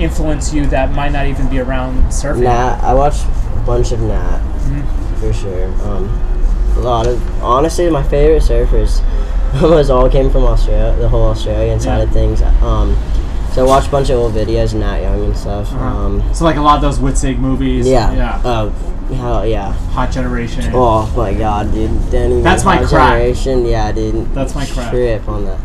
[0.00, 2.42] influence you that might not even be around surfing?
[2.44, 4.38] Nat, I watched a bunch of Nat
[4.70, 5.20] Mm-hmm.
[5.20, 5.66] for sure.
[5.88, 6.08] Um,
[6.76, 9.02] a lot of honestly, my favorite surfers
[9.62, 12.40] almost all came from Australia, the whole Australian side of things.
[12.42, 12.96] Um,
[13.52, 15.72] so I watched a bunch of old videos Nat Young and stuff.
[15.72, 15.84] Uh-huh.
[15.84, 17.86] Um, so like a lot of those Witzig movies.
[17.88, 18.12] yeah.
[18.12, 18.40] Yeah.
[18.44, 18.68] Oh,
[19.16, 19.72] hell yeah.
[19.90, 20.70] Hot Generation.
[20.72, 21.90] Oh my god, dude.
[22.12, 22.90] Danny That's my crack.
[22.90, 23.66] Generation.
[23.66, 24.32] Yeah, dude.
[24.34, 24.90] That's my crack.
[24.90, 25.58] Trip on that.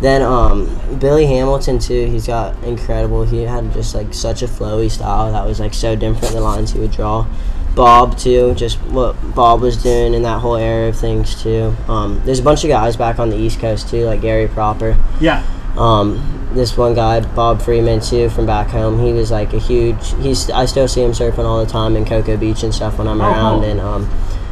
[0.00, 0.68] Then um,
[1.00, 2.06] Billy Hamilton too.
[2.06, 3.24] He's got incredible.
[3.24, 6.72] He had just like such a flowy style that was like so different the lines
[6.72, 7.26] he would draw.
[7.74, 11.74] Bob too, just what Bob was doing in that whole era of things too.
[11.88, 14.96] Um, there's a bunch of guys back on the East Coast too, like Gary Propper.
[15.20, 15.44] Yeah.
[15.76, 18.98] Um, this one guy, Bob Freeman too, from back home.
[19.04, 20.14] He was like a huge.
[20.22, 23.06] He's I still see him surfing all the time in Cocoa Beach and stuff when
[23.06, 23.60] I'm Oh, around.
[23.60, 23.70] cool.
[23.70, 24.10] And um,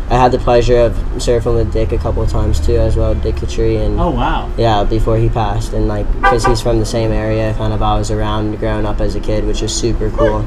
[0.09, 3.15] I had the pleasure of surfing with Dick a couple of times too, as well,
[3.15, 3.99] Dick Catri and.
[3.99, 4.49] Oh wow.
[4.57, 7.99] Yeah, before he passed, and like, because he's from the same area, kind of I
[7.99, 10.45] was around growing up as a kid, which is super cool.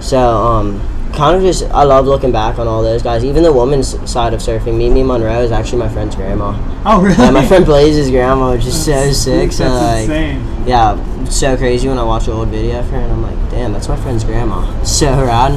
[0.00, 0.80] So, um,
[1.12, 3.22] kind of just, I love looking back on all those guys.
[3.22, 6.54] Even the woman's side of surfing, Mimi Munro is actually my friend's grandma.
[6.86, 7.16] Oh really?
[7.16, 9.52] Yeah, my friend Blaze's grandma, which is so sick.
[9.52, 10.66] So, That's like, insane.
[10.66, 13.72] yeah, so crazy when I watch an old video of her, and I'm like, damn,
[13.74, 14.82] that's my friend's grandma.
[14.84, 15.52] So rad.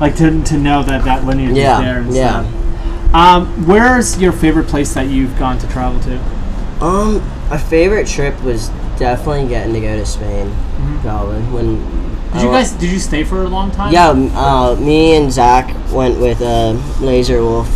[0.00, 1.98] Like to, to know that that lineage Yeah, is there.
[2.00, 2.42] And yeah.
[2.42, 3.14] Stuff.
[3.14, 6.84] Um, where's your favorite place that you've gone to travel to?
[6.84, 7.18] Um,
[7.48, 8.68] my favorite trip was
[8.98, 10.54] definitely getting to go to Spain.
[11.02, 11.76] Probably when.
[11.78, 12.04] Mm-hmm.
[12.28, 12.72] Did I you guys?
[12.72, 13.92] Did you stay for a long time?
[13.92, 17.66] Yeah, uh, me and Zach went with uh, Laser Wolf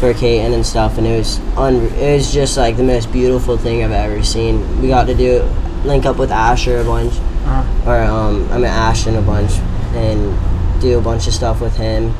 [0.00, 3.56] for Katin and stuff, and it was un- it was just like the most beautiful
[3.56, 4.82] thing I've ever seen.
[4.82, 5.42] We got to do
[5.84, 7.90] link up with Asher a bunch, Uh-huh.
[7.90, 9.52] or um, I mean Ashton a bunch,
[9.94, 10.34] and
[10.80, 12.14] do a bunch of stuff with him.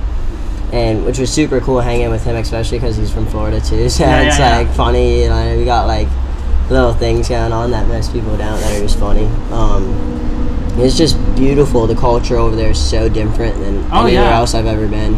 [0.72, 3.88] and which was super cool hanging with him, especially because he's from Florida too.
[3.96, 4.66] So Yeah, it's yeah, yeah.
[4.66, 5.22] like funny.
[5.22, 6.08] You know, we got like
[6.70, 9.26] little things going on that most people don't that are just funny.
[9.52, 9.84] Um,
[10.78, 11.86] it's just beautiful.
[11.86, 14.36] The culture over there is so different than Oh, anywhere yeah.
[14.38, 15.14] else I've ever been.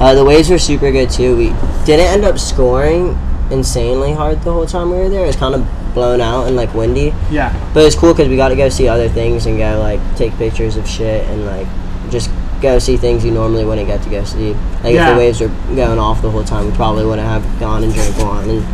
[0.00, 1.36] Uh, the waves were super good too.
[1.36, 1.48] We
[1.84, 3.18] didn't end up scoring
[3.50, 5.24] insanely hard the whole time we were there.
[5.24, 7.12] It was kind of blown out and like windy.
[7.30, 7.52] Yeah.
[7.74, 10.32] But it's cool because we got to go see other things and go like take
[10.36, 11.66] pictures of shit and like
[12.10, 12.30] just
[12.60, 14.54] go see things you normally wouldn't get to go see.
[14.82, 15.08] Like Yeah.
[15.10, 17.92] if the waves were going off the whole time, we probably wouldn't have gone and
[17.92, 18.64] drank wine and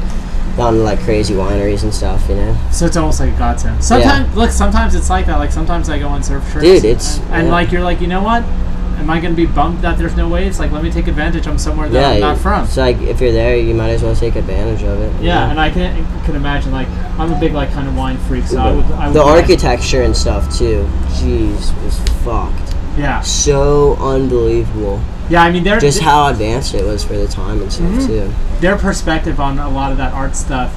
[0.57, 2.29] gone to like crazy wineries and stuff.
[2.29, 2.57] You know?
[2.71, 3.83] So it's almost like a godsend.
[3.83, 5.39] Sometimes, look, sometimes it's like that.
[5.39, 7.53] Like sometimes I go on surf trips, Dude, it's- and, and, yeah.
[7.53, 8.43] like you're like, you know what?
[8.99, 10.61] Am I gonna be bummed that there's no waves?
[10.61, 11.47] Like, let me take advantage.
[11.47, 12.65] I'm somewhere that I'm not from.
[12.65, 15.23] It's like if you're there, you might as well take advantage of it.
[15.23, 15.51] Yeah, know?
[15.53, 16.87] and I can can imagine like
[17.19, 18.85] I'm a big like kind of wine freak, so I would.
[18.93, 20.87] I would the like- architecture and stuff too.
[21.15, 22.60] Jeez, was fucked.
[22.99, 25.01] Yeah, So unbelievable.
[25.29, 25.43] yeah.
[25.43, 28.07] I mean, their Just how advanced it was for the time and stuff Mm-hmm.
[28.07, 28.33] too.
[28.61, 30.75] their perspective on a lot of that art stuff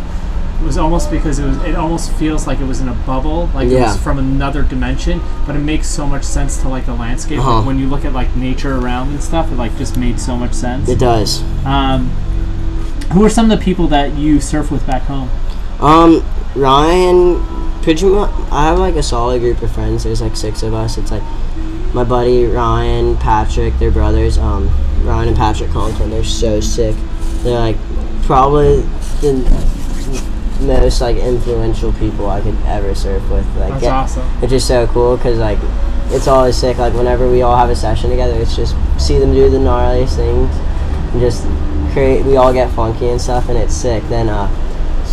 [0.64, 1.58] was almost because it was.
[1.64, 5.20] It almost feels like it was in a bubble, like it was from another dimension.
[5.46, 7.40] But it makes so much sense to like the landscape.
[7.40, 7.64] Uh-huh.
[7.64, 10.54] when you look at like nature around and stuff, it like just made so much
[10.54, 10.88] sense.
[10.88, 11.42] It does.
[11.66, 12.10] Um,
[13.12, 15.30] who are some of the people that you surf with back home?
[15.82, 16.24] Um,
[16.56, 17.44] Ryan,
[17.82, 18.32] pretty much.
[18.50, 20.04] I have like a solid group of friends.
[20.06, 20.98] There's like six of us.
[20.98, 21.24] It's like
[21.94, 24.38] my buddy Ryan, Patrick, their brothers.
[24.38, 24.70] Um,
[25.04, 26.10] Ryan and Patrick Conklin.
[26.10, 26.96] They're so sick.
[27.44, 27.78] They're like
[28.24, 28.82] probably
[29.22, 29.34] the
[30.62, 33.46] most like influential people I could ever surf with.
[33.58, 34.28] Like, That's yeah, awesome.
[34.42, 35.60] It's just so cool because like
[36.12, 36.78] it's always sick.
[36.78, 40.16] Like whenever we all have a session together, it's just see them do the gnarliest
[40.16, 40.56] things
[41.14, 41.44] and just
[41.94, 42.26] create.
[42.26, 44.04] We all get funky and stuff, and it's sick.
[44.10, 44.48] Then uh,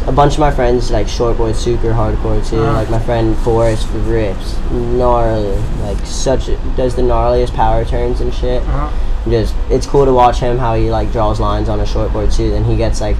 [0.06, 2.60] a bunch of my friends like shortboard super hardcore too.
[2.60, 2.72] Uh-huh.
[2.72, 6.46] Like my friend Forrest rips gnarly, like such
[6.76, 8.62] does the gnarliest power turns and shit.
[8.62, 9.30] Uh-huh.
[9.30, 12.50] Just it's cool to watch him how he like draws lines on a shortboard too.
[12.50, 13.16] Then he gets like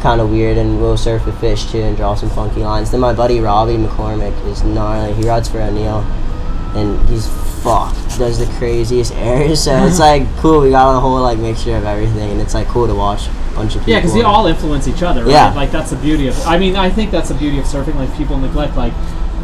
[0.00, 2.90] kind of weird and will surf with fish too and draw some funky lines.
[2.90, 5.14] Then my buddy Robbie McCormick is gnarly.
[5.14, 6.00] He rides for O'Neill
[6.74, 7.28] and he's
[7.62, 8.18] fucked.
[8.18, 9.62] Does the craziest airs.
[9.62, 10.60] So it's like cool.
[10.60, 13.41] We got a whole like mixture of everything, and it's like cool to watch a
[13.54, 13.92] bunch of people.
[13.92, 15.32] Yeah, because they all influence each other, right?
[15.32, 15.54] Yeah.
[15.54, 16.46] Like that's the beauty of.
[16.46, 17.94] I mean, I think that's the beauty of surfing.
[17.94, 18.92] Like people neglect, like,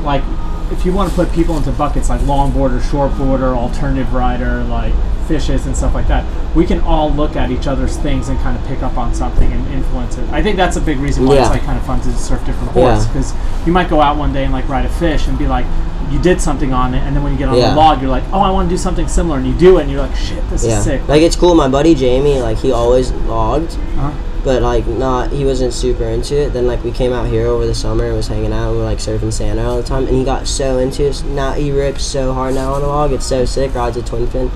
[0.02, 0.22] like
[0.70, 4.94] if you want to put people into buckets like longboarder, shortboarder, alternative rider, like
[5.28, 6.24] fishes and stuff like that,
[6.56, 9.52] we can all look at each other's things and kind of pick up on something
[9.52, 10.28] and influence it.
[10.30, 12.72] I think that's a big reason why it's like kind of fun to surf different
[12.74, 13.12] boards Yeah.
[13.12, 13.34] because
[13.66, 15.66] you might go out one day and like ride a fish and be like.
[16.10, 17.68] You did something on it, and then when you get on Yeah.
[17.70, 19.82] the log, you're like, "Oh, I want to do something similar," and you do it,
[19.82, 21.54] and you're like, "Shit, this Yeah, is sick." like it's cool.
[21.54, 24.10] My buddy Jamie, like he always logged, Uh-huh.
[24.42, 26.54] but like not he wasn't super into it.
[26.54, 28.78] Then like we came out here over the summer and was hanging out and we
[28.78, 31.22] were like surfing Santa all the time, and he got so into it.
[31.26, 33.12] Now he rips so hard now on a log.
[33.12, 33.74] It's so sick.
[33.74, 34.50] Rides a twin fin.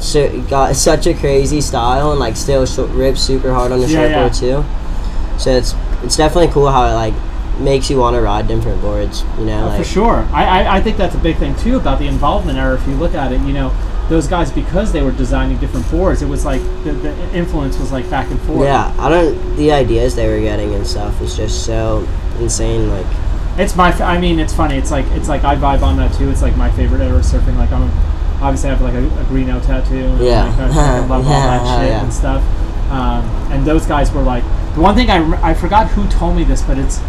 [0.00, 3.86] So got such a crazy style and like still sh- rips super hard on the
[3.88, 5.38] Yeah, shortboard too.
[5.38, 7.14] So it's it's definitely cool how it like
[7.58, 9.24] makes you want to ride different boards.
[9.38, 10.28] You know, Oh, like for sure.
[10.32, 12.74] I, I, I think that's a big thing too about the involvement era.
[12.74, 13.72] If you look at it, you know,
[14.10, 17.90] those guys because they were designing different boards, it was like the, the influence was
[17.90, 18.64] like back and forth.
[18.64, 18.94] yeah.
[18.98, 22.06] I don't the ideas they were getting and stuff was just so
[22.38, 22.88] insane.
[22.90, 23.06] Like
[23.58, 23.88] It's my.
[23.88, 24.76] f- I mean, it's funny.
[24.76, 26.28] It's like it's like I vibe on that too.
[26.30, 27.56] It's like my favorite era of surfing.
[27.56, 29.96] Like I'm a, obviously I have like a, a Greenough tattoo.
[29.96, 30.44] And Yeah.
[30.44, 32.02] like, I, I love all that shit yeah.
[32.02, 32.42] and stuff.
[32.90, 36.44] Um, and those guys were like the one thing I, I forgot who told me
[36.44, 37.00] this, but it's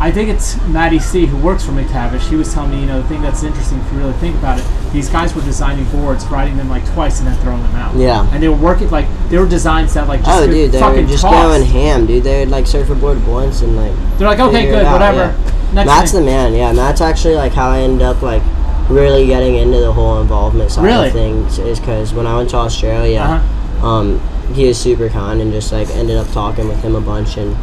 [0.00, 2.28] I think it's Maddie C who works for McTavish.
[2.28, 4.58] He was telling me, you know, the thing that's interesting if you really think about
[4.58, 7.94] it, these guys were designing boards, riding them like twice and then throwing them out.
[7.94, 8.28] Yeah.
[8.32, 11.04] And they were working like they were designs that like just Oh, dude, they fucking
[11.04, 11.32] were just toss.
[11.32, 12.24] going ham, dude.
[12.24, 13.92] They would like surf a board once and like.
[14.18, 15.18] They're like, okay, good, out, whatever.
[15.18, 15.72] yeah.
[15.72, 16.20] Next Matt's thing.
[16.22, 16.72] the man, yeah.
[16.72, 18.42] Matt's actually like how I ended up like
[18.88, 21.06] really getting into the whole involvement side Really?
[21.08, 23.86] of things is because when I went to Australia, Uh-huh.
[23.86, 24.20] um,
[24.54, 27.56] he was super kind and just like ended up talking with him a bunch and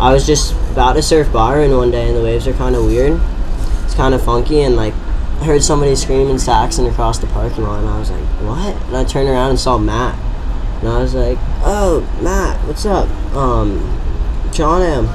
[0.00, 2.84] I was just about to surf Byron one day and the waves are kind of
[2.86, 3.20] weird.
[3.84, 4.94] It's kind of funky and like
[5.40, 8.74] I heard somebody screaming Saxon across the parking lot and I was like, what?
[8.88, 10.16] And I turned around and saw Matt.
[10.80, 13.08] And I was like, oh, Matt, what's up?
[13.36, 13.78] Um,
[14.52, 15.08] John M.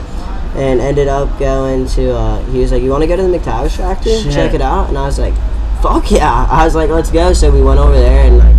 [0.55, 3.37] And ended up going to, uh, he was like, you want to go to the
[3.37, 4.13] McTavish factory?
[4.21, 4.33] Shit.
[4.33, 4.89] Check it out?
[4.89, 5.33] And I was like,
[5.81, 6.47] fuck yeah.
[6.49, 7.33] I was like, let's go.
[7.33, 8.55] So we went over there and like,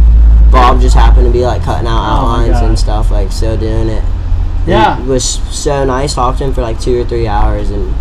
[0.53, 2.65] Bob just happened to be like cutting out Oh outlines God.
[2.65, 4.05] and stuff, like still doing it.
[4.67, 5.01] Yeah.
[5.01, 6.15] It was so nice.
[6.15, 7.93] Talked to him for like two or three hours and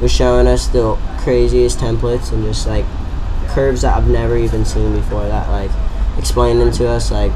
[0.00, 2.84] was showing us the craziest templates and just like
[3.48, 5.26] curves that I've never even seen before.
[5.26, 5.70] That like
[6.18, 7.30] explaining to us like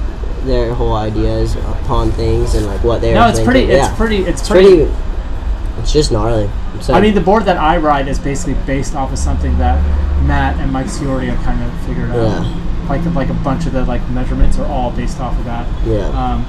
[0.44, 3.52] their whole ideas upon things and like what they No, were it's thinking.
[3.52, 3.72] pretty.
[3.72, 3.96] It's Yeah.
[3.96, 4.16] pretty.
[4.24, 4.68] It's, It's pretty.
[4.68, 4.82] pretty.
[4.82, 5.17] It's
[5.86, 6.48] just gnarly.
[6.80, 9.82] So, I mean, the board that I ride is basically based off of something that
[10.26, 12.16] Matt and Mike Ciordia kind of figured out.
[12.16, 12.86] yeah.
[12.88, 15.66] like like a bunch of the like measurements are all based off of that.
[15.86, 16.08] Yeah.
[16.08, 16.46] Um,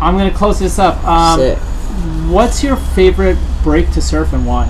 [0.00, 1.02] I'm gonna close this up.
[1.04, 1.58] Um, Sick.
[2.30, 4.66] what's your favorite break to surf and why?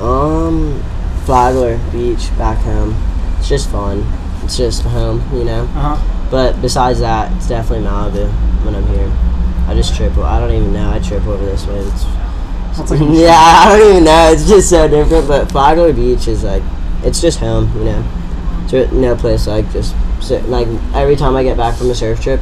[0.00, 0.82] Um,
[1.24, 2.94] Flagler Beach back home.
[3.38, 4.04] It's just fun.
[4.44, 5.62] It's just home, you know.
[5.74, 6.28] Uh huh.
[6.30, 8.28] But besides that, it's definitely Malibu
[8.64, 9.12] when I'm here.
[9.68, 10.16] I just trip.
[10.18, 10.90] I don't even know.
[10.90, 11.78] I trip over this way.
[11.78, 12.04] It's
[12.78, 13.36] It's like yeah.
[13.36, 14.30] I don't even know.
[14.32, 15.28] It's just so different.
[15.28, 16.62] But Flagler Beach is like,
[17.04, 18.04] it's just home, you know.
[18.64, 22.20] It's no place like just sit, like every time I get back from a surf
[22.20, 22.40] trip.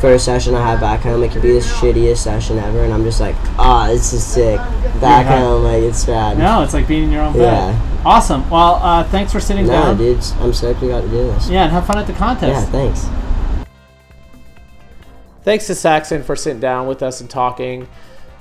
[0.00, 3.02] First session I have back home, it could be the shittiest session ever, and I'm
[3.02, 4.58] just like, ah, this is sick.
[5.00, 5.38] Back Yeah.
[5.38, 6.36] home, like it's rad.
[6.36, 7.40] No, it's like being in your own bed.
[7.74, 8.02] Yeah.
[8.04, 8.48] Awesome.
[8.50, 9.96] Well, uh, thanks for sitting No, down.
[9.96, 11.48] dudes, I'm stoked we got to do this.
[11.48, 12.66] Yeah, and have fun at the contest.
[12.66, 13.06] Yeah, thanks.
[15.44, 17.88] Thanks to Saxon for sitting down with us and talking.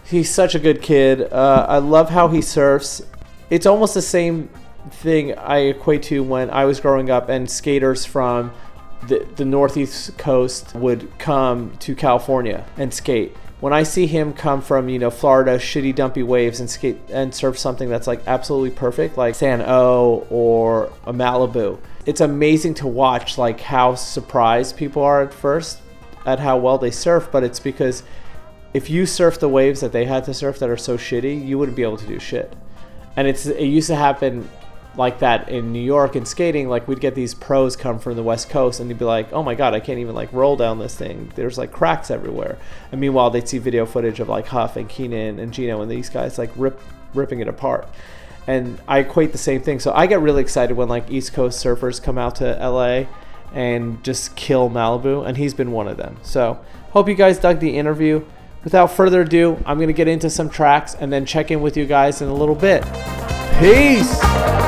[0.06, 1.34] He's such a good kid.
[1.34, 3.02] Uh, I love how he surfs.
[3.50, 4.50] It's almost the same
[4.92, 8.52] thing I equate to when I was growing up and skaters from
[9.08, 13.36] the, the northeast coast would come to California and skate.
[13.62, 17.34] When I see him come from, you know, Florida, shitty dumpy waves and skate and
[17.34, 22.88] surf something that's like absolutely perfect, like San O or a Malibu, it's amazing to
[22.88, 25.82] watch like how surprised people are at first
[26.26, 28.04] at how well they surf, but it's because
[28.76, 31.58] if you surf the waves that they had to surf that are so shitty, you
[31.58, 32.54] wouldn't be able to do shit.
[33.16, 34.50] And it's it used to happen
[34.98, 36.68] like that in New York in skating.
[36.68, 39.44] Like we'd get these pros come from the West Coast and they'd be like, "Oh
[39.44, 41.32] my god, I can't even like roll down this thing.
[41.36, 42.58] There's like cracks everywhere."
[42.92, 46.10] And meanwhile, they'd see video footage of like Huff and Keenan and Gino and these
[46.10, 46.78] guys like rip
[47.14, 47.88] ripping it apart.
[48.46, 49.80] And I equate the same thing.
[49.80, 53.06] So I get really excited when like East Coast surfers come out to LA
[53.54, 56.18] and just kill Malibu, and he's been one of them.
[56.24, 56.60] So,
[56.92, 58.26] hope you guys dug the interview.
[58.66, 61.78] Without further ado, I'm going to get into some tracks and then check in with
[61.78, 62.84] you guys in a little bit.
[63.60, 64.65] Peace!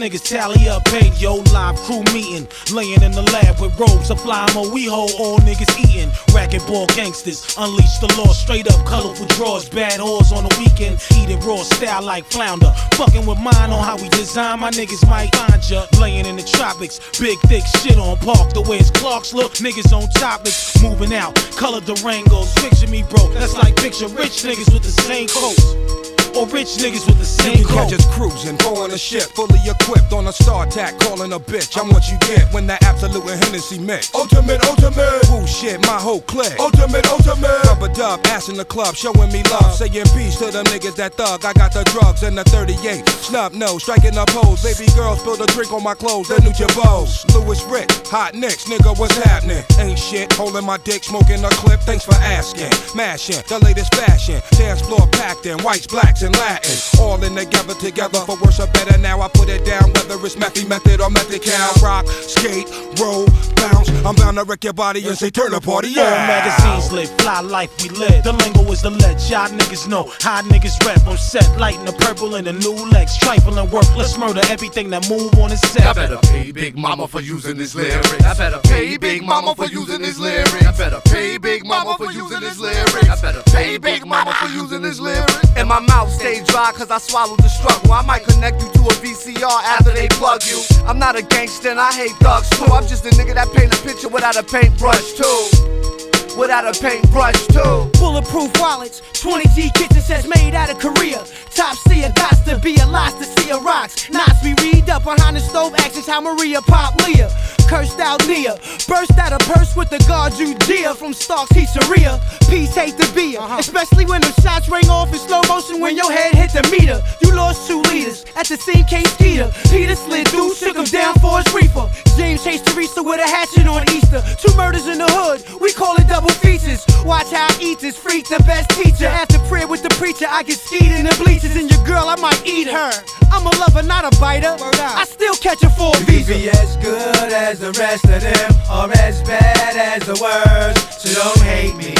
[0.00, 1.12] Niggas tally up, paid.
[1.20, 2.48] Yo, live crew meeting.
[2.72, 4.72] Laying in the lab with robes of fly mo.
[4.72, 6.10] We hold all niggas eating.
[6.34, 7.54] Racket ball gangsters.
[7.58, 8.84] Unleash the law straight up.
[8.86, 9.68] Colorful drawers.
[9.68, 10.98] Bad whores on the weekend.
[11.20, 12.72] Eating raw style like flounder.
[12.94, 14.60] Fucking with mine on how we design.
[14.60, 15.86] My niggas might find ya.
[16.00, 16.98] Laying in the tropics.
[17.20, 18.54] Big, thick shit on park.
[18.54, 19.52] The way his clocks look.
[19.60, 20.82] Niggas on topics.
[20.82, 21.34] Moving out.
[21.56, 22.56] Colored Durangos.
[22.56, 23.34] Picture me broke.
[23.34, 26.09] That's like picture rich niggas with the same coats.
[26.36, 29.58] Or rich niggas with the same You can catch us cruising, throwing a ship, fully
[29.66, 31.76] equipped on a StarTAC, calling a bitch.
[31.80, 34.14] I'm what you get when that absolute and Hennessy mix.
[34.14, 36.58] Ultimate, ultimate, bullshit, my whole clique.
[36.58, 40.64] Ultimate, ultimate, rubber dub, ass in the club, showing me love, saying peace to them
[40.66, 41.44] niggas that thug.
[41.44, 44.62] I got the drugs and the 38, snub nose, striking up hoes.
[44.62, 47.26] Baby girl spilled a drink on my clothes, the new Jabos.
[47.34, 49.62] Louis Rick, hot nicks, nigga, what's happening?
[49.78, 51.80] Ain't shit, holding my dick, smoking a clip.
[51.80, 52.70] Thanks for asking.
[52.94, 57.00] Mashing the latest fashion, dance floor packed in whites, blacks, and Latin.
[57.00, 58.98] All in together, together for worship better.
[58.98, 61.70] Now I put it down, whether it's method, method, or method cow.
[61.82, 62.68] Rock, skate,
[63.00, 63.88] roll, bounce.
[64.04, 66.26] I'm bound to wreck your body and say turn the party All out.
[66.26, 68.24] magazines lit, fly life we live.
[68.24, 70.12] The lingo is the let y'all niggas know.
[70.20, 73.16] How niggas rap on set, lighting the purple in the new legs.
[73.18, 75.86] Trifling, worthless murder, everything that move on the set.
[75.86, 78.22] I better pay Big Mama for using this lyric.
[78.22, 80.66] I better pay Big Mama for using this lyric.
[80.66, 83.08] I better pay Big Mama for using this lyric.
[83.08, 85.30] I better pay Big Mama for using this lyric.
[85.56, 87.92] And my mouth stay dry cause I swallowed the struggle.
[87.92, 90.62] I might connect you to a VCR after they plug you.
[90.86, 92.64] I'm not a gangster and I hate thugs too.
[92.66, 95.99] I'm just a nigga that paint a picture without a paintbrush too.
[96.36, 97.90] Without a paintbrush too.
[97.98, 101.24] Bulletproof wallets, 20G kitchen sets made out of Korea.
[101.54, 104.08] Top seer, got to be a lot to see a rocks.
[104.10, 107.30] Knots we read up, behind the stove, asks how Maria pop Leah.
[107.68, 108.58] Cursed out Nia,
[108.88, 112.18] burst out a purse with the guard Judea from Stark's Pizzeria.
[112.50, 113.58] Peace hate to be ya, uh-huh.
[113.60, 117.00] especially when the shots ring off in slow motion when your head hit the meter.
[117.22, 119.52] You lost two leaders at the scene, came Skeeter.
[119.70, 121.88] Peter slid through, shook him down for his reefer.
[122.16, 124.20] James chased Teresa with a hatchet on Easter.
[124.36, 126.84] Two murders in the hood, we call it double features.
[127.04, 129.06] Watch how I eat this freak, the best teacher.
[129.06, 131.56] After prayer with the preacher, I get skied in the bleachers.
[131.56, 132.92] And your girl, I might eat her.
[133.32, 134.56] I'm a lover, not a biter.
[134.60, 136.34] I still catch a You can visa.
[136.34, 141.00] be as good as the rest of them, or as bad as the worst.
[141.00, 141.94] So don't hate me.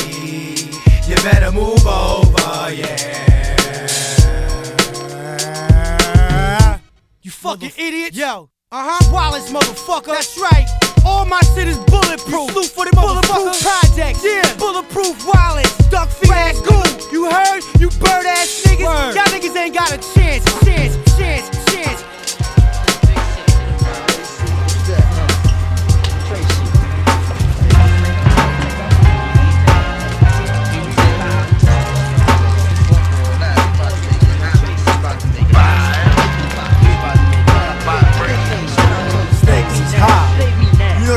[1.09, 3.19] You better move over, yeah.
[7.23, 8.15] You fucking idiot.
[8.15, 8.51] Yo.
[8.73, 9.13] Uh huh.
[9.13, 10.07] Wallace, motherfucker.
[10.07, 10.67] That's right.
[11.05, 12.55] All my shit is bulletproof.
[12.55, 14.25] You for the bulletproof projects.
[14.25, 14.43] Yeah.
[14.57, 15.73] Bulletproof Wallace.
[15.89, 17.13] Duck feet ass goon.
[17.13, 17.63] You heard?
[17.79, 19.15] You bird ass niggas.
[19.15, 20.45] Y'all niggas ain't got a chance.
[20.65, 20.97] Chance.
[21.17, 21.49] Chance.
[21.73, 22.10] Chance.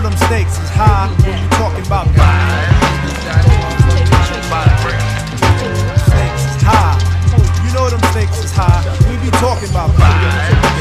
[0.03, 2.07] Them stakes is high when you talking about
[6.07, 6.99] Stakes is high.
[7.65, 8.83] You know them stakes is high.
[9.07, 10.72] We be talking about Stakes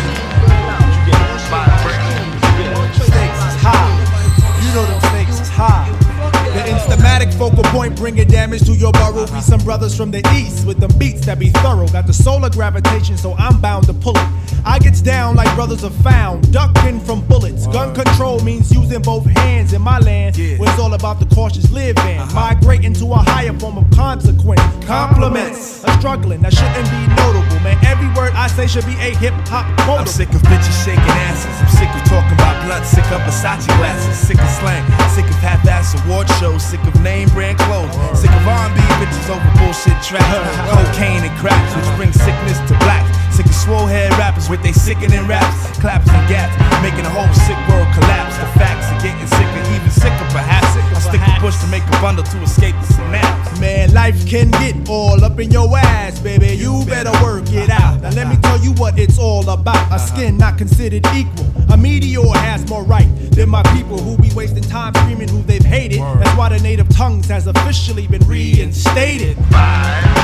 [7.43, 9.27] focal point bringing damage to your burrow.
[9.35, 11.89] We some brothers from the east with the beats that be thorough.
[11.89, 14.29] Got the solar gravitation, so I'm bound to pull it.
[14.65, 17.67] I gets down like brothers are found, ducking from bullets.
[17.67, 21.69] Gun control means using both hands in my land, where it's all about the cautious
[21.73, 22.19] living.
[22.19, 22.55] Uh-huh.
[22.55, 24.63] Migrating to a higher form of consequence.
[24.87, 27.77] Compliments, a struggling that shouldn't be notable, man.
[27.85, 29.99] Every word I say should be a hip hop quote.
[29.99, 31.51] I'm sick of bitches shaking asses.
[31.59, 32.87] I'm sick of talking about blunt.
[32.87, 34.17] Sick of Versace glasses.
[34.17, 34.85] Sick of slang.
[35.11, 36.63] Sick of half-ass award shows.
[36.63, 37.93] Sick of name brand clothes.
[38.15, 40.29] Sick of R&B bitches over bullshit tracks.
[40.69, 43.03] Cocaine and cracks, which brings sickness to black.
[43.33, 46.55] Sick of swole head rappers with they sickening raps, claps and gaps,
[46.85, 48.37] making the whole sick world collapse.
[48.37, 50.77] The facts are getting sicker, even sicker perhaps.
[50.77, 53.61] I stick a push to make a bundle to escape the synapse.
[53.61, 56.55] Man, life can get all up in your ass, baby.
[56.57, 58.01] You better work it out.
[58.03, 59.93] Now let me tell you what it's all about.
[59.93, 61.47] A skin not considered equal.
[61.71, 65.65] A meteor has more right than my people who be wasting time screaming who they've
[65.65, 66.01] hated.
[66.01, 69.37] That's why the native tongues has officially been reinstated.
[69.39, 70.19] Yeah.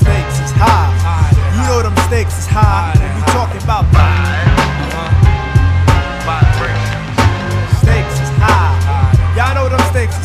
[0.00, 0.90] Stakes is high.
[1.54, 2.94] You know them stakes is high.
[2.98, 4.51] When we talking about stakes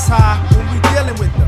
[0.07, 1.47] high when we dealing with them.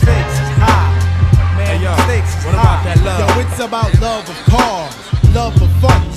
[0.00, 0.88] Stakes is high.
[1.56, 2.62] Man, yo, stakes is what high.
[2.62, 3.20] about that love?
[3.20, 4.94] Yo, it's about love of cars.
[5.34, 5.69] Love of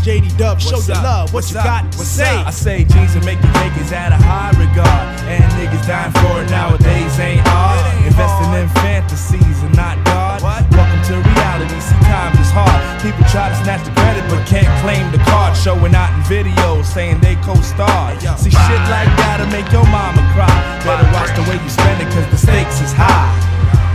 [0.00, 1.28] JD Dub, show your love.
[1.28, 1.64] What What's you up?
[1.64, 2.36] got to What's say?
[2.40, 2.48] up?
[2.48, 5.04] I say jeans and make you take is at a high regard.
[5.28, 7.84] And niggas dying for it nowadays ain't hard.
[8.08, 10.40] Investing in fantasies and not God.
[10.72, 11.76] Welcome to reality.
[11.84, 12.80] See, times is hard.
[13.04, 15.52] People try to snatch the credit but can't claim the card.
[15.56, 18.20] Showing out in videos saying they co-starred.
[18.40, 20.48] See, shit like that'll make your mama cry.
[20.80, 23.28] Better watch the way you spend it cause the stakes is high.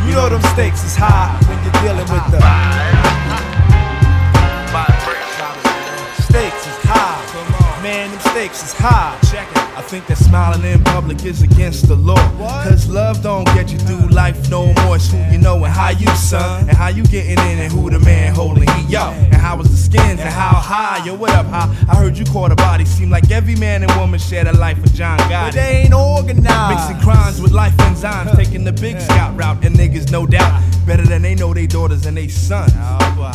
[0.06, 3.05] You know them stakes is high when you're dealing with the
[8.36, 9.18] stakes is high.
[9.32, 9.65] Check it.
[9.78, 12.16] I think that smiling in public is against the law.
[12.64, 14.96] Cause love don't get you through life no more.
[14.96, 16.70] It's who you know and how you, son.
[16.70, 19.10] And how you getting in and who the man holding he, yo.
[19.10, 21.70] And how was the skins and how high, yo, what up, how?
[21.90, 22.86] I heard you caught a body.
[22.86, 26.90] Seem like every man and woman share the life of John But they ain't organized.
[26.90, 31.04] Mixing crimes with life enzymes, taking the big scout route, and niggas no doubt better
[31.04, 32.74] than they know they daughters and they sons.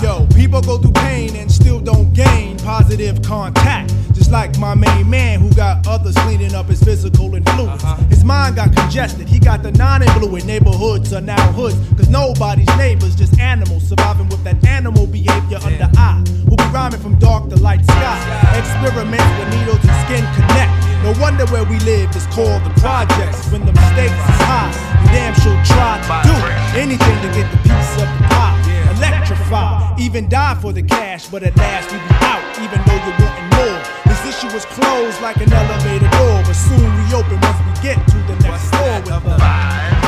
[0.03, 3.93] Yo, people go through pain and still don't gain positive contact.
[4.13, 7.83] Just like my main man who got others cleaning up his physical influence.
[8.09, 9.29] His mind got congested.
[9.29, 11.75] He got the non influent neighborhoods are now hoods.
[11.97, 16.23] Cause nobody's neighbors, just animals surviving with that animal behavior under eye.
[16.47, 18.15] We'll be rhyming from dark to light sky.
[18.55, 20.71] Experiments where needles and skin connect.
[21.03, 23.51] No wonder where we live is called the projects.
[23.51, 24.71] When the stakes is high,
[25.03, 26.37] you damn sure try to do
[26.79, 28.55] anything to get the piece of the pie.
[28.95, 33.19] Electrify, Even die for the cash, but at last you be out, even though you're
[33.19, 33.70] wanting more.
[34.11, 38.17] This issue was closed like an elevator door, but soon reopen once we get to
[38.27, 40.00] the next floor with the Stakes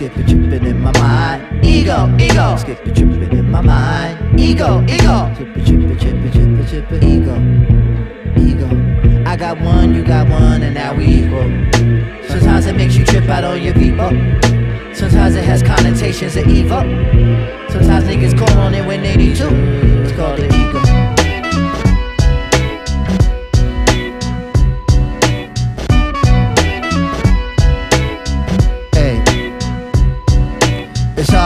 [0.00, 1.62] skip it, tripping in my mind.
[1.62, 4.40] Ego, ego, skip it, tripping in my mind.
[4.40, 7.02] Ego, ego, skip it, tripping, tripping, tripping, tripping.
[7.04, 7.36] Ego,
[8.40, 9.24] ego.
[9.28, 11.50] I got one, you got one, and now we equal.
[12.30, 14.08] Sometimes it makes you trip out on your people.
[14.94, 16.80] Sometimes it has connotations of evil.
[17.68, 19.48] Sometimes niggas call on it when they need to.
[20.02, 20.59] It's called the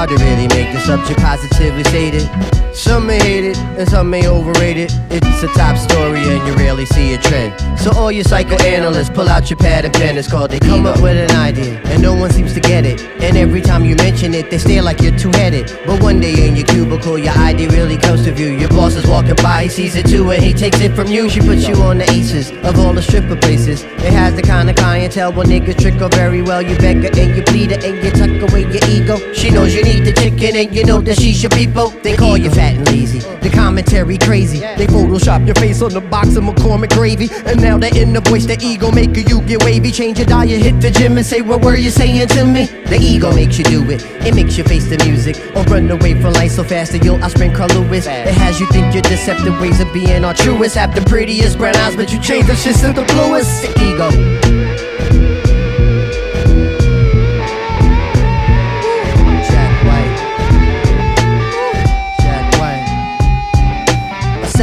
[0.07, 2.64] hard to really make the subject positively stated.
[2.75, 4.93] Some may hate it, and some may overrate it.
[5.09, 7.55] It's a top story, and you rarely see a trend.
[7.79, 10.19] So all you psychoanalysts, pull out your pad and pen.
[10.19, 13.01] It's called they come up with an idea, and no one seems to get it.
[13.23, 15.79] And every time you mention it, they stare like you're two-headed.
[15.87, 18.49] But one day in your cubicle, your idea really comes to view.
[18.59, 21.31] Your boss is walking by, he sees it too, and he takes it from you.
[21.31, 23.85] She puts you on the aces of all the stripper places.
[23.85, 26.61] It has the kind of clientele where niggas trick her very well.
[26.61, 29.33] You beg her and you plead her and you tuck away your ego.
[29.33, 31.91] She knows you need the chicken and you know that she's your people.
[32.03, 33.19] They call you fat and lazy.
[33.19, 34.61] The commentary crazy.
[34.61, 37.29] They Photoshop your face on the box of McCormick gravy.
[37.47, 39.91] And now they're in the voice, the ego maker you get wavy.
[39.91, 42.67] Change your diet, hit the gym and say what were you saying to me?
[42.87, 44.03] The ego makes you do it.
[44.27, 47.19] It makes you face the music or run away from life so fast that you'll
[47.19, 48.07] outspring Carl Lewis.
[48.07, 50.77] It has you think your deceptive ways of being are truest.
[50.77, 53.63] Have the prettiest brown eyes, but you change the shit to the bluest.
[53.63, 55.24] The ego.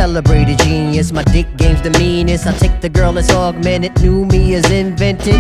[0.02, 2.48] Celebrated genius, my dick game's the meanest.
[2.48, 5.36] I'll take the girl that's augmented, new me is invented.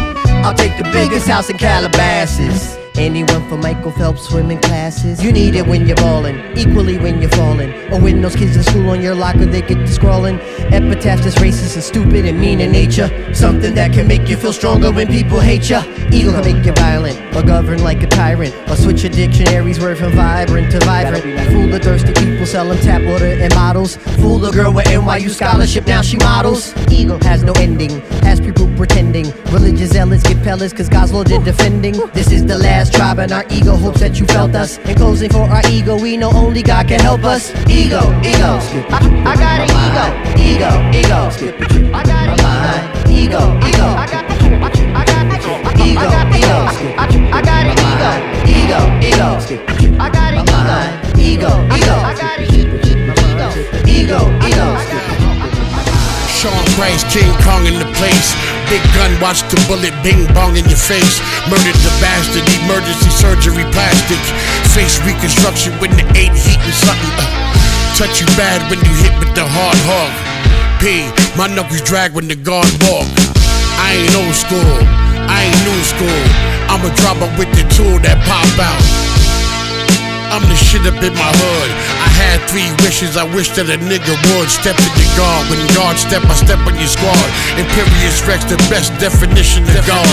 [0.45, 2.80] I'll take the biggest house in Calabasas.
[2.95, 5.23] Anyone for Michael Phelps swimming classes?
[5.23, 7.71] You need it when you're ballin', equally when you're falling.
[7.91, 10.39] Or when those kids in school on your locker they get to scrawling.
[10.73, 13.09] Epitaphs that's racist and stupid and mean in nature.
[13.33, 15.83] Something that can make you feel stronger when people hate ya.
[16.11, 18.53] Ego can make you violent, or govern like a tyrant.
[18.69, 21.23] Or switch your dictionary's word from vibrant to vibrant.
[21.51, 23.95] Fool the thirsty people selling tap water and bottles.
[24.19, 26.73] Fool the girl with NYU scholarship, now she models.
[26.91, 29.31] Ego has no ending, has people pretending.
[29.51, 31.93] Religious zealots get pellets cause God's Lord defending.
[32.13, 34.77] This is the last tribe and our ego hopes that you felt us.
[34.89, 37.51] In closing for our ego, we know only God can help us.
[37.69, 38.59] Ego, ego.
[38.89, 40.05] I, I got an ego.
[40.39, 41.19] Ego, ego.
[41.93, 43.01] I got an ego.
[43.11, 43.85] Ego, ego.
[43.85, 44.31] I got
[44.83, 45.25] I got
[45.79, 46.07] ego,
[46.37, 46.57] ego.
[46.97, 48.09] I, got an ego.
[48.47, 49.27] Ego, ego.
[49.99, 50.67] I got an ego.
[51.19, 51.95] Ego, ego.
[52.01, 52.81] I got ego.
[53.85, 55.10] Ego, ego.
[56.41, 58.33] Sean Price, King Kong in the place.
[58.65, 61.21] Big gun, watch the bullet bing bong in your face.
[61.45, 64.17] Murdered the bastard, emergency surgery plastic.
[64.73, 67.13] Face reconstruction with the eight heat and something.
[67.13, 67.29] Uh,
[67.93, 70.09] touch you bad when you hit with the hard hog.
[70.81, 71.05] P,
[71.37, 73.05] my knuckles drag when the guard walk.
[73.77, 74.73] I ain't old school,
[75.29, 76.21] I ain't new school.
[76.73, 78.81] I'm a dropper with the tool that pop out.
[80.31, 81.69] I'm the shit up in my hood.
[81.99, 85.43] I had three wishes, I wish that a nigga would step in the guard.
[85.51, 87.27] When guard step, I step on your squad.
[87.59, 90.07] Imperious Rex, the best definition of God.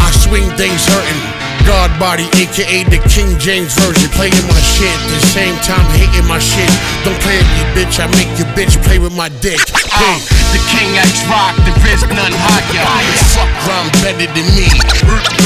[0.00, 1.20] I swing things hurting.
[1.68, 4.08] God body, aka the King James Version.
[4.16, 6.68] Playing my shit, the same time hating my shit.
[7.04, 8.00] Don't play with me, bitch.
[8.00, 9.60] I make your bitch play with my dick.
[9.68, 10.00] Uh-huh.
[10.00, 10.16] Hey,
[10.56, 12.88] The King X Rock, there is none higher.
[13.36, 14.68] fuck rhyme better than me.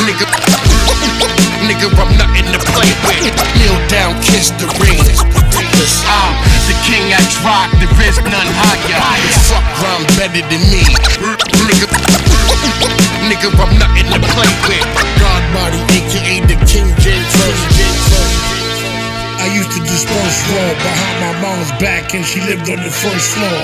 [0.06, 3.36] Nigga, nigga, I'm nothing to play with.
[3.60, 4.96] Kneel down, kiss the ring.
[6.08, 8.98] I'm the King X Rock, there is none higher.
[9.46, 10.82] Fuck rhyme better than me.
[11.68, 11.86] Nigga,
[13.28, 14.86] nigga, I'm nothing to play with.
[15.20, 17.32] God body, aka the King James.
[19.38, 23.28] I used to disperse raw behind my mom's back and she lived on the first
[23.36, 23.60] floor.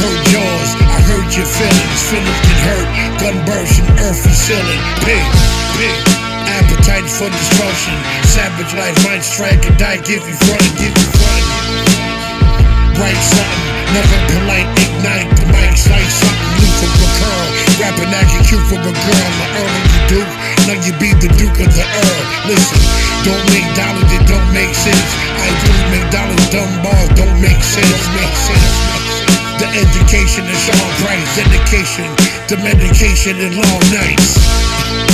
[0.00, 2.00] Hurt jaws, I hurt your feelings.
[2.08, 2.88] Feelings get hurt,
[3.20, 4.80] gun burst and earth is ceiling.
[5.04, 5.22] Big,
[5.76, 6.33] big.
[6.44, 7.96] Appetite for destruction.
[8.28, 10.00] Savage life might strike and die.
[10.04, 11.44] Give you front, give you front.
[13.00, 13.64] Write something,
[13.96, 14.68] never polite.
[14.76, 17.46] Ignite the mic, like something new from a curl.
[17.80, 19.28] Rapping acting for a girl.
[19.40, 20.32] My Earl and the Duke.
[20.68, 22.22] Now you be the Duke of the Earl.
[22.48, 22.80] Listen,
[23.24, 25.10] don't make dollars that don't make sense.
[25.40, 28.00] I do make dollars dumb balls don't make sense.
[28.14, 28.72] Make sense.
[29.60, 31.24] The education is all right.
[31.36, 35.13] Dedication the medication and long nights.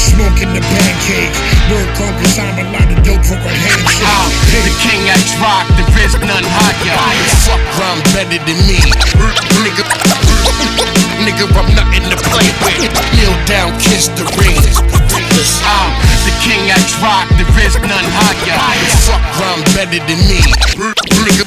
[0.00, 1.36] Smoking the pancake.
[1.68, 4.08] Word conquers I'm a lot of dope for a handshake.
[4.08, 4.32] Uh,
[4.64, 6.96] the king X rock, there is none higher.
[7.44, 8.80] Fuck rhyme better than me.
[9.60, 9.84] Nigga,
[11.20, 12.88] nigga, I'm nothing to play with.
[13.12, 14.56] Kneel down, kiss the ring.
[15.36, 15.88] Uh,
[16.24, 18.56] the king X rock, there is none higher.
[19.04, 20.40] Fuck rhyme better than me.
[21.28, 21.44] Nigga,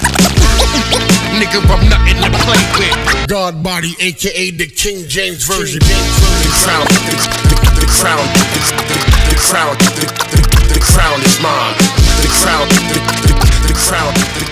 [1.42, 3.28] nigga, I'm nothing to play with.
[3.28, 5.80] God body, aka the King James version.
[5.82, 7.16] The crown, the,
[7.50, 7.53] the,
[7.84, 8.96] the crown, the, the,
[9.28, 11.76] the crown, the, the, the crown is mine.
[12.24, 13.36] The crown, the, the,
[13.68, 14.46] the crown, the,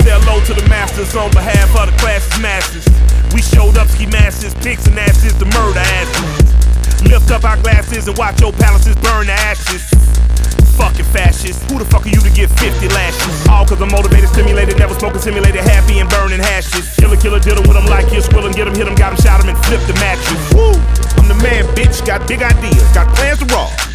[0.00, 2.88] Say hello to the masters on behalf of the class's masters.
[3.34, 6.55] We showed up ski masters, pigs and asses, the murder asses.
[7.04, 9.84] Lift up our glasses and watch your palaces burn to ashes.
[10.76, 13.48] Fucking fascist, who the fuck are you to get 50 lashes?
[13.48, 16.94] All cause I'm motivated, stimulated, never smoking, simulated, happy and burning hashes.
[16.96, 19.44] Killer, killer, diddle with them like you're squilling, get them, hit them, got them, shot
[19.44, 20.40] and flip the mattress.
[20.52, 20.76] Woo!
[21.16, 23.85] I'm the man, bitch, got big ideas, got plans to rob.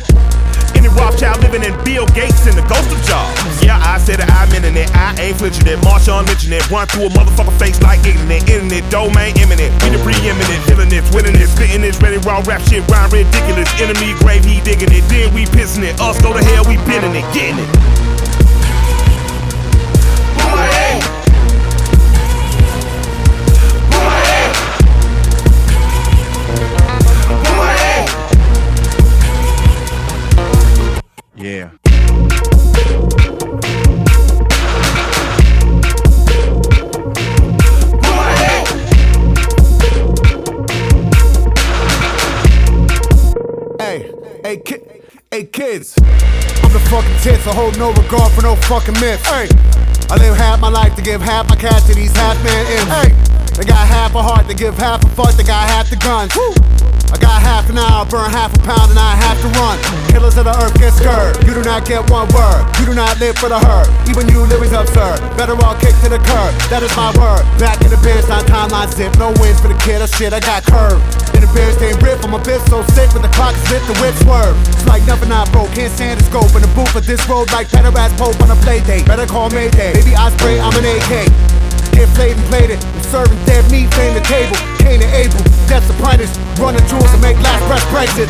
[1.52, 3.60] Living in Bill Gates and the ghost of Jobs.
[3.60, 4.88] Yeah, I said that I'm in it.
[4.96, 5.84] I ain't flinching it.
[5.84, 6.64] March on mention it.
[6.72, 8.88] Run through a motherfucker face like it, internet.
[8.88, 9.68] Domain imminent.
[9.84, 10.64] We the preeminent.
[10.64, 12.88] Feeling this, winning this, spitting this, ready raw rap shit.
[12.88, 13.68] Rhyme ridiculous.
[13.84, 15.04] Enemy grave, he digging it.
[15.12, 16.00] Then we pissing it.
[16.00, 18.11] Us go to hell, we bending it, getting it.
[45.72, 45.94] Kids.
[46.64, 47.48] I'm the fucking tits.
[47.48, 49.26] I hold no regard for no fucking myths.
[49.28, 49.48] Hey,
[50.10, 52.92] I live half my life to give half my cash to these half men imps.
[52.92, 53.10] Hey,
[53.56, 55.34] they got half a heart to give half a fuck.
[55.36, 56.36] They got half the guns.
[56.36, 56.71] Woo.
[57.12, 59.76] I got half an hour, burn half a pound, and I have to run.
[60.08, 61.36] Killers of the earth get scared.
[61.44, 62.64] You do not get one word.
[62.80, 63.92] You do not live for the herd.
[64.08, 65.20] Even you living's absurd.
[65.36, 66.52] Better all kick to the curb.
[66.72, 67.44] That is my word.
[67.60, 69.12] Back in the bench, time timeline zip.
[69.20, 70.00] No wins for the kid.
[70.00, 71.04] Oh shit, I got curved.
[71.36, 72.24] In the bench, they rip.
[72.24, 74.56] I'm a bitch so sick, but the clock is lit, the whip swerve.
[74.72, 75.76] It's like nothing I broke.
[75.76, 78.52] Can't stand the scope in the booth of this road like better ass Pope on
[78.52, 79.06] a play date.
[79.06, 79.94] Better call Mayday.
[79.94, 81.61] Baby, I spray, I'm an AK.
[82.02, 82.84] Played it.
[82.84, 84.56] I'm serving dead meat, fame the table.
[84.80, 85.38] Cain and Abel,
[85.68, 86.38] death's apprentice.
[86.60, 88.28] Running jewels to make last breath Brexit.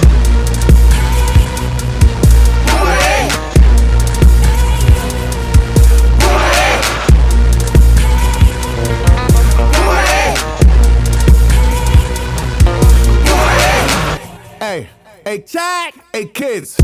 [14.59, 14.89] Hey,
[15.25, 16.77] hey, Jack, hey, kids.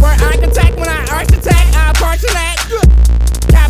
[0.00, 3.11] Where I can take when I arch attack, I parch that.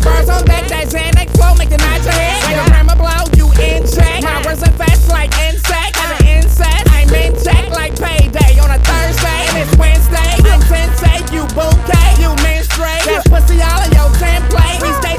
[0.03, 2.43] Birds on deck, that Xanax flow, make the night your head.
[2.43, 4.19] Like a hammer blow, you in check.
[4.43, 6.91] Words are fast like insect, as an insect.
[6.91, 10.31] I'm in check like payday on a Thursday, and it's Wednesday.
[10.51, 13.07] I'm sensei, you bouquet, you menstruate.
[13.07, 14.83] That's pussy all of your template.
[14.83, 15.15] We stay,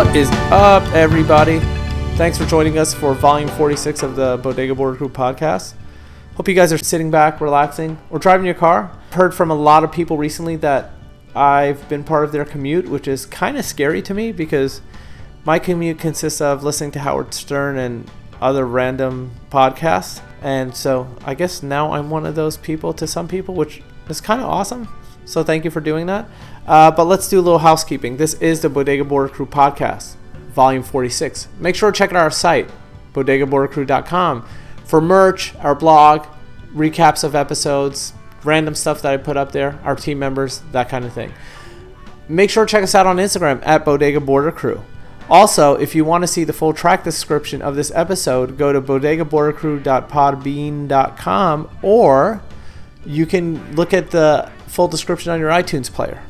[0.00, 1.58] What is up, everybody?
[2.16, 5.74] Thanks for joining us for volume 46 of the Bodega Border Crew podcast.
[6.36, 8.96] Hope you guys are sitting back, relaxing, or driving your car.
[9.10, 10.92] Heard from a lot of people recently that
[11.36, 14.80] I've been part of their commute, which is kind of scary to me because
[15.44, 20.22] my commute consists of listening to Howard Stern and other random podcasts.
[20.40, 24.22] And so I guess now I'm one of those people to some people, which is
[24.22, 24.88] kind of awesome.
[25.26, 26.26] So thank you for doing that.
[26.66, 28.16] Uh, but let's do a little housekeeping.
[28.16, 30.14] This is the Bodega Border Crew podcast,
[30.52, 31.48] volume 46.
[31.58, 32.70] Make sure to check out our site,
[33.12, 34.46] bodegabordercrew.com
[34.84, 36.26] for merch, our blog,
[36.74, 38.12] recaps of episodes,
[38.44, 41.32] random stuff that I put up there, our team members, that kind of thing.
[42.28, 44.82] Make sure to check us out on Instagram at Bodega Border Crew.
[45.28, 48.82] Also, if you want to see the full track description of this episode, go to
[48.82, 52.42] bodegabordercrew.podbean.com or
[53.06, 56.20] you can look at the full description on your iTunes player.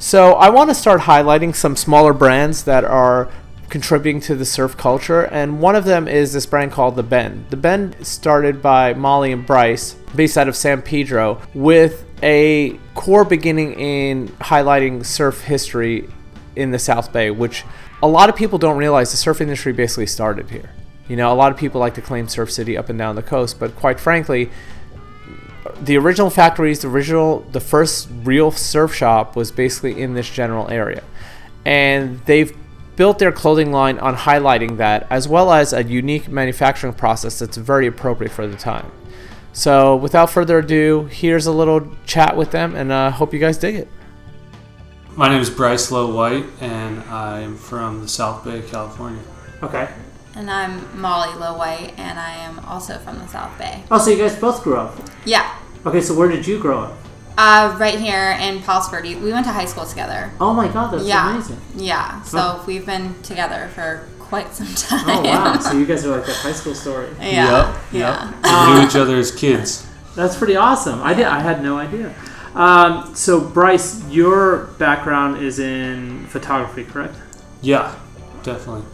[0.00, 3.28] So, I want to start highlighting some smaller brands that are
[3.68, 7.46] contributing to the surf culture, and one of them is this brand called The Bend.
[7.50, 13.24] The Bend started by Molly and Bryce, based out of San Pedro, with a core
[13.24, 16.08] beginning in highlighting surf history
[16.54, 17.64] in the South Bay, which
[18.00, 20.70] a lot of people don't realize the surf industry basically started here.
[21.08, 23.22] You know, a lot of people like to claim Surf City up and down the
[23.22, 24.50] coast, but quite frankly,
[25.82, 30.68] the original factories, the original, the first real surf shop was basically in this general
[30.70, 31.02] area,
[31.64, 32.56] and they've
[32.96, 37.56] built their clothing line on highlighting that, as well as a unique manufacturing process that's
[37.56, 38.90] very appropriate for the time.
[39.52, 43.38] So, without further ado, here's a little chat with them, and I uh, hope you
[43.38, 43.88] guys dig it.
[45.16, 49.22] My name is Bryce Lowe White, and I'm from the South Bay, California.
[49.62, 49.88] Okay.
[50.38, 53.82] And I'm Molly Lowe White, and I am also from the South Bay.
[53.90, 54.96] Oh, so you guys both grew up?
[55.24, 55.52] Yeah.
[55.84, 56.92] Okay, so where did you grow up?
[57.36, 59.16] Uh, right here in Palos Verdes.
[59.16, 60.30] We went to high school together.
[60.40, 61.32] Oh my god, that's yeah.
[61.34, 61.58] amazing.
[61.74, 62.22] Yeah.
[62.22, 62.64] So Oh.
[62.68, 65.04] we've been together for quite some time.
[65.08, 67.08] Oh wow, so you guys are like a high school story.
[67.20, 67.72] Yeah.
[67.72, 68.32] Yep, Yeah.
[68.44, 68.68] yep.
[68.68, 69.88] We knew each other as kids.
[70.14, 71.02] That's pretty awesome.
[71.02, 71.26] I did.
[71.26, 72.14] I had no idea.
[72.54, 77.16] Um, so Bryce, your background is in photography, correct?
[77.60, 77.92] Yeah,
[78.44, 78.84] definitely.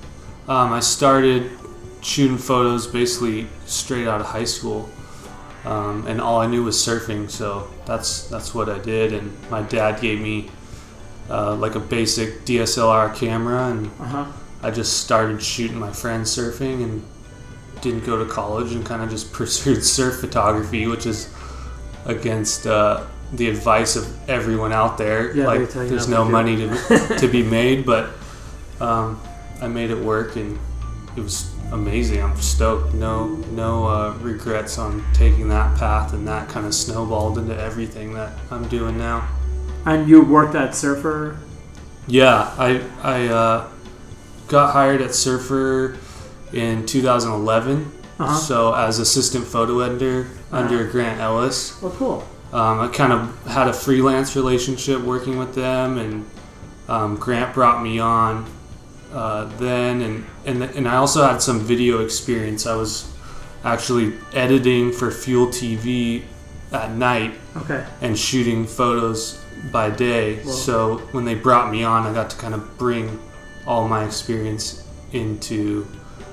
[0.49, 1.51] Um, I started
[2.03, 4.89] shooting photos basically straight out of high school,
[5.65, 7.31] um, and all I knew was surfing.
[7.31, 9.13] So that's that's what I did.
[9.13, 10.51] And my dad gave me
[11.31, 14.27] uh, like a basic DSLR camera, and Uh-huh.
[14.63, 17.03] I just started shooting my friends surfing, and
[17.81, 21.29] didn't go to college, and kind of just pursued surf photography, which is
[22.05, 22.67] against.
[22.67, 27.43] Uh, the advice of everyone out there, Yeah, like there's no money to, to be
[27.43, 28.11] made, but
[28.81, 29.19] um,
[29.65, 30.59] I made it work and
[31.17, 32.23] it was amazing.
[32.23, 32.93] I'm stoked.
[32.95, 38.13] No, no uh, regrets on taking that path, and that kind of snowballed into everything
[38.15, 39.27] that I'm doing now.
[39.87, 41.39] And you worked at Surfer.
[42.07, 43.69] Yeah, I I uh,
[44.49, 45.97] got hired at Surfer
[46.53, 47.91] in 2011.
[48.19, 48.35] Uh-huh.
[48.37, 50.93] So as assistant photo editor under Uh-huh.
[50.93, 51.79] Grant Ellis.
[51.83, 52.27] Oh, cool.
[52.53, 56.25] Um, I kind of had a freelance relationship working with them, and
[56.89, 58.47] um, Grant brought me on
[59.15, 62.67] uh, then, and, and and I also had some video experience.
[62.67, 63.11] I was
[63.65, 66.23] actually editing for Fuel TV
[66.73, 67.85] at night, Okay.
[68.03, 69.39] and shooting photos
[69.73, 70.37] by day.
[70.43, 70.51] Whoa.
[70.51, 73.19] So when they brought me on, I got to kind of bring
[73.67, 75.87] all my experience into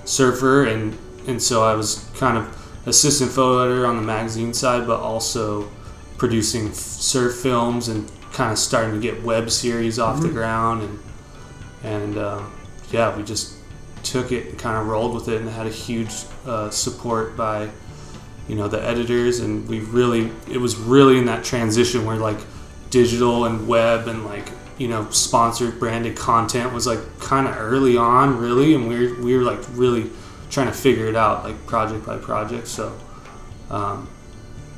[0.06, 2.58] Surfer, and and so I was kind of
[2.88, 5.70] assistant photo editor on the magazine side, but also
[6.18, 10.34] producing f- surf films and kind of starting to get web series off the Mhm.
[10.34, 11.00] ground, and
[11.84, 12.52] and um,
[12.92, 13.56] yeah, we just
[14.04, 16.12] took it and kind of rolled with it, and had a huge
[16.46, 17.70] uh, support by
[18.48, 19.40] you know the editors.
[19.40, 22.40] And we really it was really in that transition where like
[22.90, 27.98] digital and web and like you know sponsored branded content was like kind of early
[27.98, 28.76] on really.
[28.76, 30.10] And we were, we were like really
[30.50, 32.68] trying to figure it out like project by project.
[32.68, 32.98] So
[33.70, 34.10] um,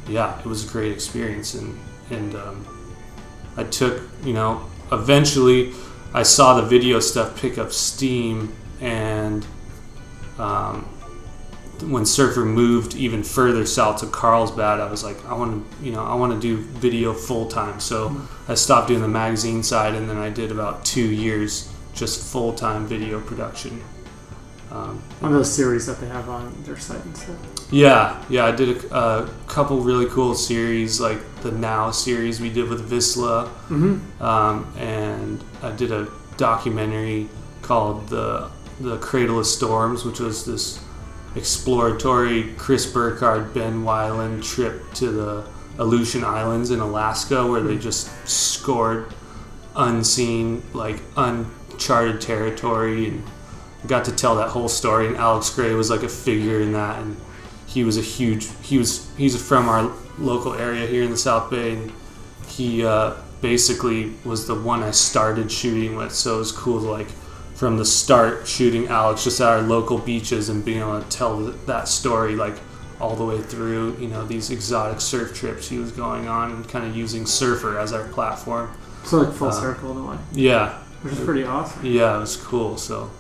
[0.08, 1.56] yeah it was a great experience.
[1.56, 1.80] And
[2.12, 2.68] and um,
[3.58, 5.74] I took you know eventually
[6.14, 9.46] I saw the video stuff pick up steam and
[10.38, 10.88] um,
[11.82, 15.92] when Surfer moved even further south to Carlsbad, I was like, I want to, you
[15.92, 17.80] know, I want to do video full time.
[17.80, 18.16] So
[18.48, 22.54] I stopped doing the magazine side, and then I did about two years just full
[22.54, 23.84] time video production.
[24.74, 27.36] Um, of those series that they have on their site and stuff.
[27.72, 32.50] yeah, yeah, I did a, a couple really cool series, like the Now series we
[32.50, 34.00] did with Vissla, Mhm.
[34.20, 36.08] um, and I did a
[36.38, 37.30] documentary
[37.62, 38.50] called the
[38.82, 40.80] the Cradle of Storms, which was this
[41.36, 45.44] exploratory Chris Burkard Ben Weiland trip to the
[45.78, 49.14] Aleutian Islands in Alaska, where they just scored
[49.76, 53.24] unseen, like uncharted territory, and
[53.88, 55.08] got to tell that whole story.
[55.08, 57.18] And Alex Gray was like a figure in that, and
[57.68, 58.48] he was a huge.
[58.62, 61.92] He was he's from our local area here in the South Bay, and
[62.48, 66.14] he uh, basically was the one I started shooting with.
[66.14, 67.10] So it was cool to like
[67.56, 71.38] from the start shooting Alex just at our local beaches and being able to tell
[71.40, 72.56] that story like
[73.00, 73.98] all the way through.
[73.98, 77.80] You know these exotic surf trips he was going on, and kind of using Surfer
[77.80, 78.72] as our platform.
[79.04, 80.18] So like full Uh, circle in a way.
[80.32, 80.80] Yeah.
[81.02, 81.86] Which is pretty awesome.
[81.86, 82.78] Yeah, it was cool.
[82.78, 83.12] So,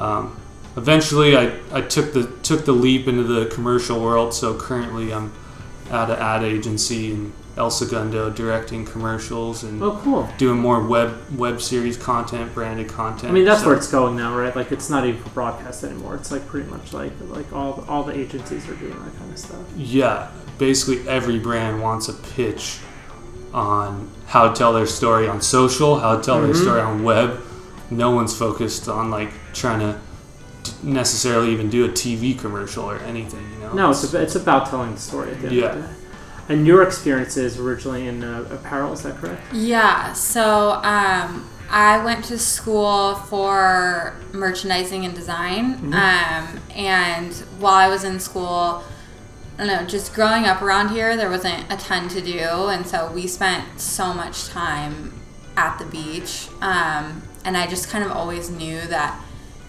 [0.00, 0.36] um,
[0.76, 4.34] eventually I, I took the took the leap into the commercial world.
[4.34, 5.32] So currently I'm
[5.90, 10.28] at an ad agency in El Segundo directing commercials and Oh, cool.
[10.38, 13.30] doing more web web series content, branded content.
[13.30, 14.54] I mean, that's So- where it's going now, right?
[14.54, 16.14] Like, it's not even for broadcast anymore.
[16.14, 19.38] It's like pretty much like like all all the agencies are doing that kind of
[19.38, 19.58] stuff.
[19.76, 20.28] Yeah,
[20.58, 22.78] basically every brand wants a pitch
[23.52, 26.44] on how to tell their story on social, how to tell Mhm.
[26.44, 27.40] their story on web.
[27.90, 29.98] No one's focused on like trying to
[30.82, 33.44] necessarily even do a TV commercial or anything.
[33.54, 33.72] You know?
[33.72, 35.64] No, it's, a, it's about telling the story at the end Yeah.
[35.66, 35.94] of the day.
[36.48, 39.40] And your experiences originally in uh, apparel, is that correct?
[39.52, 45.76] Yeah, so um, I went to school for merchandising and design.
[45.78, 45.94] Mhm.
[45.94, 48.82] Um, and while I was in school,
[49.58, 52.38] I don't know, just growing up around here, there wasn't a ton to do.
[52.40, 55.12] And so we spent so much time
[55.56, 56.48] at the beach.
[56.60, 59.20] Um, and I just kind of always knew that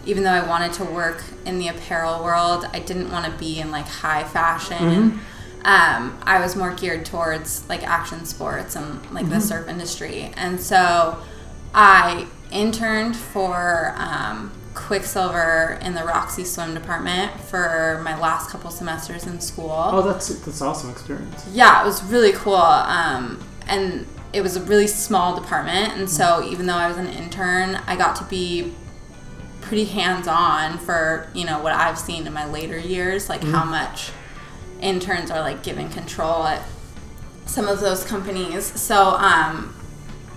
[0.05, 3.59] even though I wanted to work in the apparel world, I didn't want to be
[3.59, 5.19] in like high fashion.
[5.63, 9.41] Um, I was more geared towards like action sports and like the Mhm.
[9.41, 10.33] surf industry.
[10.35, 11.17] And so
[11.73, 19.25] I interned for um, Quiksilver in the Roxy Swim department for my last couple semesters
[19.27, 19.71] in school.
[19.91, 21.45] Oh, that's that's awesome experience.
[21.53, 22.55] Yeah, it was really cool.
[22.55, 25.93] Um, and it was a really small department.
[25.97, 28.73] And so even though I was an intern, I got to be
[29.71, 33.63] pretty hands on for, you know, what I've seen in my later years, like how
[33.63, 33.67] Mhm.
[33.69, 34.11] much
[34.81, 36.61] interns are like given control at
[37.45, 38.65] some of those companies.
[38.81, 39.73] So um,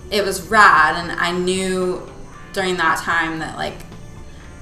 [0.09, 0.95] it was rad.
[0.95, 2.09] And I knew
[2.53, 3.75] during that time that like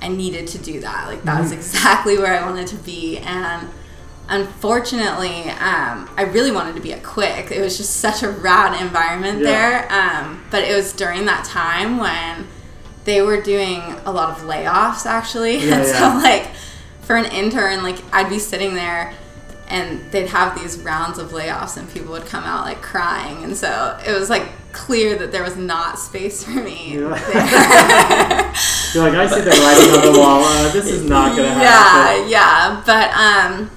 [0.01, 1.05] I needed to do that.
[1.07, 1.57] Like that was Mhm.
[1.57, 3.19] exactly where I wanted to be.
[3.19, 3.69] And
[4.27, 7.51] unfortunately, um, I really wanted to be at Quick.
[7.51, 9.45] It was just such a rad environment Yeah.
[9.51, 9.87] there.
[9.91, 12.47] Um, but it was during that time when
[13.05, 15.57] they were doing a lot of layoffs actually.
[15.57, 15.93] Yeah, and yeah.
[15.93, 16.49] so like
[17.01, 19.13] for an intern, like I'd be sitting there
[19.67, 23.55] and they'd have these rounds of layoffs and people would come out like crying and
[23.55, 27.21] so it was like clear that there was not space for me like,
[28.93, 30.43] You're like, I see the writing on the wall.
[30.43, 32.29] Uh, this is not gonna happen.
[32.29, 32.83] yeah, yeah.
[32.85, 33.71] But um,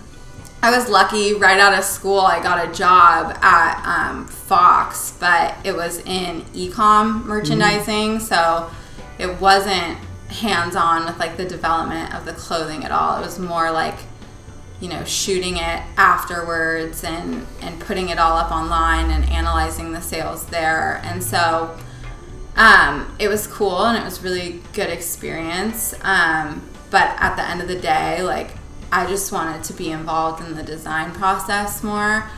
[0.63, 1.33] I was lucky.
[1.33, 6.43] Right out of school, I got a job at um, Fox, but it was in
[6.53, 8.71] ecom merchandising, so
[9.19, 9.99] it wasn't
[10.29, 13.19] hands-on with like the development of the clothing at all.
[13.19, 13.99] It was more like
[14.81, 20.03] you know shooting it afterwards and and putting it all up online and analyzing the
[20.03, 21.01] sales there.
[21.05, 21.77] And so
[22.57, 25.95] um, it was cool and it was really good experience.
[26.03, 28.53] Um, but at the end of the day like
[28.93, 32.29] i just wanted to be involved in the design process more.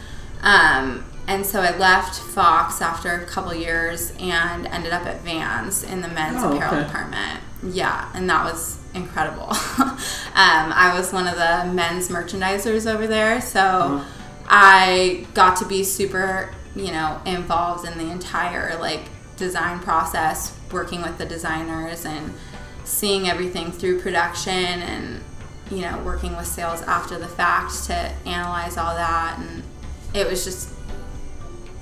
[0.43, 5.85] Um, and so i left fox after a couple years and ended up at vans
[5.85, 6.85] in the men's Oh, apparel okay.
[6.87, 13.07] department yeah and that was incredible um, i was one of the men's merchandisers over
[13.07, 14.05] there so Uh-huh.
[14.51, 19.03] I got to be super, you know, involved in the entire like
[19.37, 22.33] design process, working with the designers and
[22.85, 25.23] seeing everything through production and
[25.71, 27.93] you know, working with sales after the fact to
[28.25, 29.63] analyze all that and
[30.15, 30.71] it was just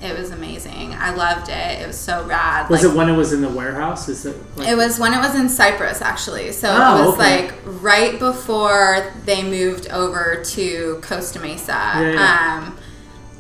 [0.03, 0.93] it was amazing.
[0.95, 1.81] I loved it.
[1.81, 2.69] It was so rad.
[2.69, 4.09] Was Like, it when it was in the warehouse?
[4.09, 4.37] Is it?
[4.57, 6.53] Like, it was when it was in Cypress, actually.
[6.53, 7.47] So Oh, it was okay.
[7.47, 11.73] like right before they moved over to Costa Mesa.
[11.73, 12.59] Yeah, yeah.
[12.67, 12.79] Um,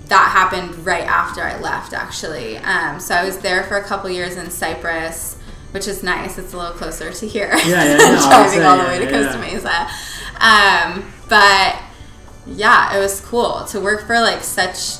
[0.06, 2.56] that happened right after I left, actually.
[2.58, 5.36] Um, so I was there for a couple years in Cypress,
[5.72, 6.38] which is nice.
[6.38, 7.50] It's a little closer to here.
[7.66, 9.38] Yeah, yeah, no, driving all the way to Costa.
[9.40, 9.88] Mesa.
[10.40, 11.76] Um, but
[12.46, 14.98] yeah, it was cool to work for like such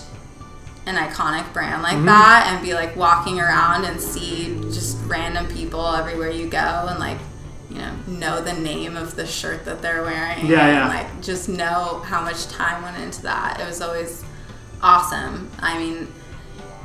[0.87, 2.07] an iconic brand like Mhm.
[2.07, 6.99] that and be like walking around and see just random people everywhere you go and
[7.01, 7.19] like
[7.71, 10.89] you know know the name of the shirt that they're wearing Yeah, and yeah.
[10.89, 14.25] like just know how much time went into that it was always
[14.83, 16.07] awesome i mean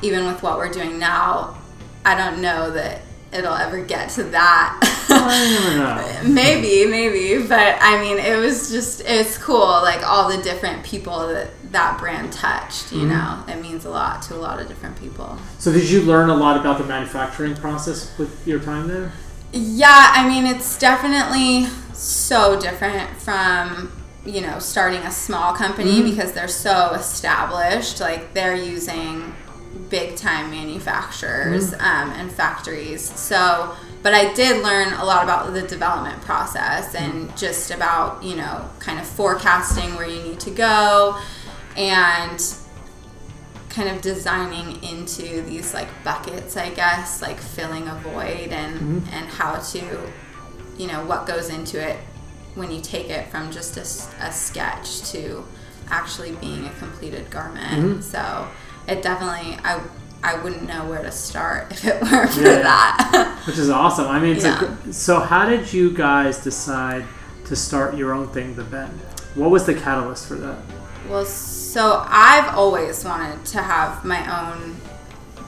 [0.02, 1.56] even with what we're doing now
[2.04, 3.02] i don't know that
[3.32, 4.80] it'll ever get to that
[6.26, 11.28] maybe maybe but i mean it was just it's cool like all the different people
[11.28, 13.10] that that brand touched you Mhm.
[13.10, 16.30] know it means a lot to a lot of different people So did you learn
[16.30, 19.12] a lot about the manufacturing process with your time there?
[19.54, 23.92] yeah i mean it's definitely so different from
[24.26, 26.12] you know starting a small company Mhm.
[26.12, 29.34] because they're so established like they're using
[29.90, 31.82] big time manufacturers Mhm.
[31.82, 33.72] um, and factories so
[34.04, 38.62] but i did learn a lot about the development process and just about you know
[38.80, 41.16] kind of forecasting where you need to go
[41.78, 42.42] and
[43.70, 49.14] kind of designing into these like buckets i guess like filling a void and Mhm.
[49.14, 49.80] and how to
[50.78, 51.98] you know what goes into it
[52.56, 55.44] when you take it from just a, a sketch to
[55.90, 58.00] actually being a completed garment.
[58.00, 58.04] Mhm.
[58.04, 58.48] So
[58.88, 59.80] it definitely I
[60.24, 62.62] I wouldn't know where to start if it weren't for Yeah.
[62.62, 63.42] that.
[63.48, 64.08] Which is awesome.
[64.08, 64.60] I mean, it's a Yeah.
[64.84, 67.06] gr- so how did you guys decide
[67.46, 69.00] to start your own thing, The Bend?
[69.36, 70.58] What was the catalyst for that?
[71.10, 74.76] Well, so I've always wanted to have my own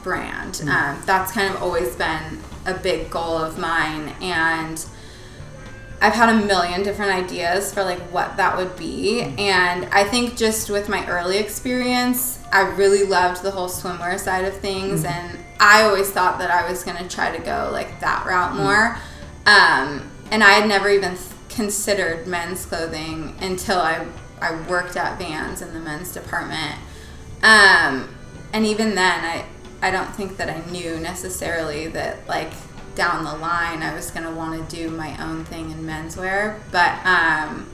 [0.02, 0.54] brand.
[0.54, 0.68] Mm.
[0.68, 4.84] Um, that's kind of always been a big goal of mine, and
[6.00, 9.22] I've had a million different ideas for like what that would be.
[9.38, 14.44] And I think just with my early experience, I really loved the whole swimwear side
[14.44, 15.10] of things, Mhm.
[15.10, 18.56] and I always thought that I was gonna try to go like that route Mm.
[18.56, 18.96] more.
[19.46, 24.00] Um, and I had never even th- considered men's clothing until I
[24.40, 26.76] I worked at Vans in the men's department.
[27.42, 28.14] Um,
[28.52, 29.44] and even then, I
[29.82, 32.52] I don't think that I knew necessarily that like
[32.94, 37.04] down the line I was gonna want to do my own thing in menswear, but
[37.04, 37.68] um,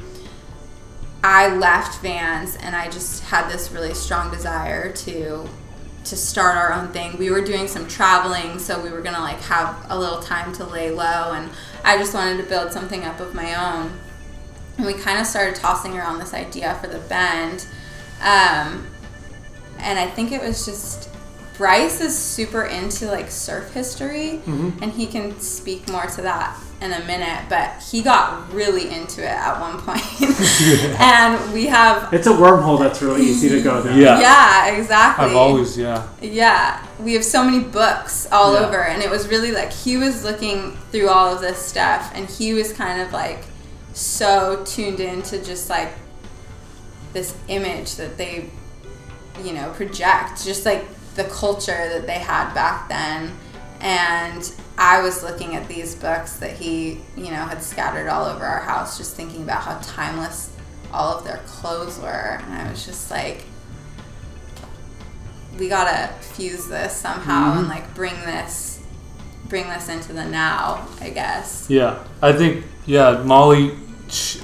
[1.23, 5.49] I left Vans and I just had this really strong desire to
[6.03, 7.19] to start our own thing.
[7.19, 10.65] We were doing some traveling, so we were gonna like have a little time to
[10.65, 11.51] lay low, and
[11.85, 13.93] I just wanted to build something up of my own.
[14.81, 17.67] And we kind of started tossing around this idea for the bend,
[18.23, 18.87] um,
[19.79, 21.11] and I think it was just
[21.59, 24.81] Bryce is super into like surf history, Mhm.
[24.81, 27.41] and he can speak more to that in a minute.
[27.51, 30.03] But he got really into it at one point,
[30.99, 33.99] and we have It's a wormhole that's really easy to go down.
[34.01, 35.27] yeah, exactly.
[35.27, 36.05] I've always, yeah.
[36.23, 38.61] Yeah, we have so many books all Yeah.
[38.61, 42.27] over, and it was really like he was looking through all of this stuff, and
[42.31, 43.45] he was kind of like
[44.01, 45.93] so tuned into just like
[47.13, 48.49] this image that they,
[49.45, 50.87] you know, project, just like
[51.17, 53.33] the culture that they had back then.
[53.81, 58.45] And I was looking at these books that he, you know, had scattered all over
[58.45, 60.51] our house, just thinking about how timeless
[60.93, 62.41] all of their clothes were.
[62.43, 63.45] And I was just like,
[65.59, 67.71] we gotta fuse this somehow and Mhm.
[67.71, 68.79] like bring this
[69.49, 73.77] bring this into the now i guess Yeah, I think yeah, Molly.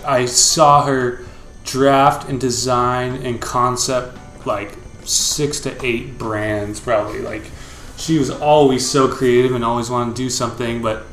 [0.04, 1.20] I saw her
[1.64, 4.16] draft and design and concept
[4.46, 7.20] like six to eight brands probably.
[7.20, 7.50] Like
[7.96, 10.82] she was always so creative and always wanted to do something.
[10.82, 11.04] But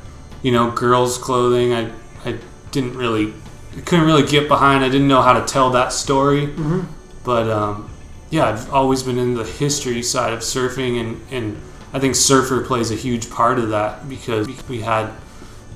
[0.42, 1.92] you know, girls' clothing, I
[2.26, 2.38] I
[2.72, 3.34] didn't really
[3.86, 4.84] couldn't really get behind.
[4.84, 6.48] I didn't know how to tell that story.
[6.48, 6.86] Mhm.
[7.24, 7.90] But um,
[8.30, 11.62] yeah, I've always been in the history side of surfing, and, and
[11.94, 15.10] I think Surfer plays a huge part of that because we had,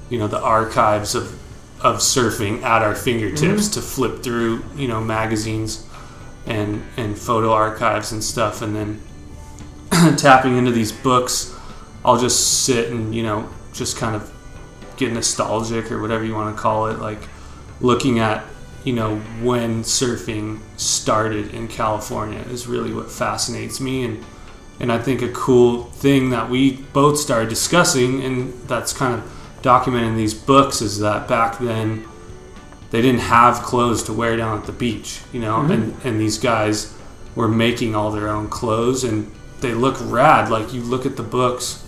[0.10, 1.40] you know, the archives of,
[1.88, 3.74] of surfing at our fingertips Mhm.
[3.74, 5.84] to flip through, you know, magazines
[6.46, 8.62] and, and photo archives and stuff.
[8.62, 9.02] And then
[10.18, 11.54] tapping into these books,
[12.06, 14.30] I'll just sit and, you know, just kind of
[14.98, 17.00] get nostalgic or whatever you want to call it.
[17.00, 17.20] Like
[17.82, 18.44] looking at,
[18.84, 24.04] you know, when surfing started in California is really what fascinates me.
[24.06, 24.24] And,
[24.80, 29.24] and I think a cool thing that we both started discussing, and that's kind of
[29.72, 32.06] documented in these books, is that back then
[32.92, 35.72] they didn't have clothes to wear down at the beach, you know, Mhm.
[35.74, 36.94] and, and these guys
[37.36, 39.30] were making all their own clothes and
[39.60, 40.50] they look rad.
[40.50, 41.84] Like you look at the books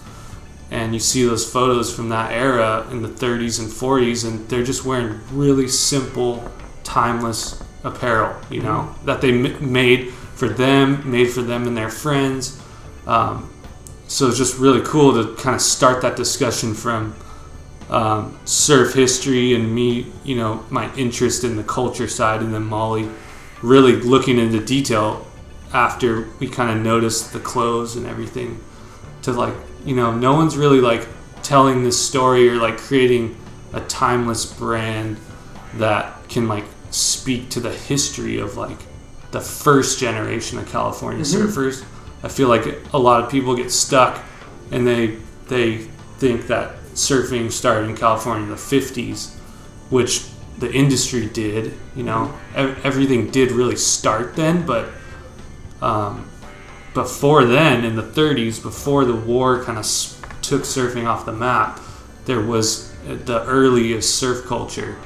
[0.69, 4.61] and you see those photos from that era in the 30s and 40s, and they're
[4.73, 6.43] just wearing really simple,
[6.83, 11.89] timeless apparel, you know, that they m- made for them, made for them and their
[11.89, 12.59] friends.
[13.07, 13.49] Um,
[14.07, 17.15] so it's just really cool to kind of start that discussion from
[17.89, 22.63] um, surf history and me, you know, my interest in the culture side, and then
[22.63, 23.09] Molly
[23.61, 25.25] really looking into detail
[25.73, 28.59] after we kind of noticed the clothes and everything
[29.23, 29.53] to like,
[29.85, 31.07] you know, no one's really like
[31.43, 33.35] telling this story or like creating
[33.73, 35.17] a timeless brand
[35.75, 38.77] that can like speak to the history of like
[39.31, 41.47] the first generation of California Mhm.
[41.47, 41.83] surfers.
[42.23, 44.19] I feel like a lot of people get stuck
[44.71, 45.17] and they
[45.47, 45.87] they
[46.19, 49.33] think that surfing started in California in the 50s,
[49.89, 50.25] which
[50.57, 51.73] the industry did.
[51.95, 54.89] You know, everything did really start then, but
[55.81, 56.29] um,
[56.93, 59.85] before then, in the 30s, before the war kind of
[60.41, 61.79] took surfing off the map,
[62.25, 64.97] there was uh, the earliest surf culture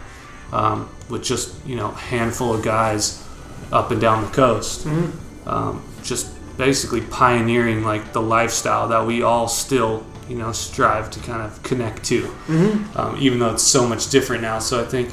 [0.52, 3.24] um, with just you know a handful of guys
[3.72, 5.12] up and down the coast, Mhm.
[5.48, 11.20] um, just basically pioneering like the lifestyle that we all still you know strive to
[11.20, 12.96] kind of connect to, Mhm.
[12.98, 14.60] um, even though it's so much different now.
[14.60, 15.10] So I think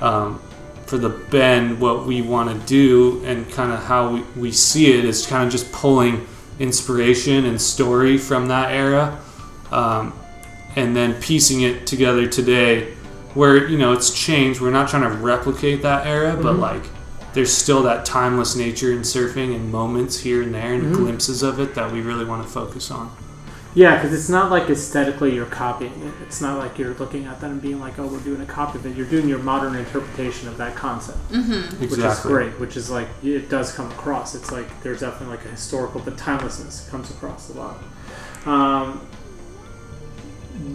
[0.00, 0.40] um,
[0.86, 4.92] for the bend, what we want to do and kind of how we, we see
[4.92, 6.26] it is kind of just pulling
[6.58, 9.16] inspiration and story from that era
[9.72, 10.12] um,
[10.76, 12.92] and then piecing it together today
[13.34, 14.60] where you know it's changed.
[14.60, 16.60] We're not trying to replicate that era, but Mhm.
[16.60, 16.82] like
[17.34, 20.98] there's still that timeless nature in surfing and moments here and there and Mhm.
[20.98, 23.10] glimpses of it that we really want to focus on.
[23.74, 26.12] Yeah, because it's not like aesthetically you're copying it.
[26.22, 28.78] It's not like you're looking at that and being like, "Oh, we're doing a copy
[28.78, 31.80] of it." You're doing your modern interpretation of that concept, Mhm.
[31.80, 32.52] which is great.
[32.60, 34.36] Which is like it does come across.
[34.36, 37.82] It's like there's definitely like a historical, but timelessness comes across a lot.
[38.46, 39.00] Um,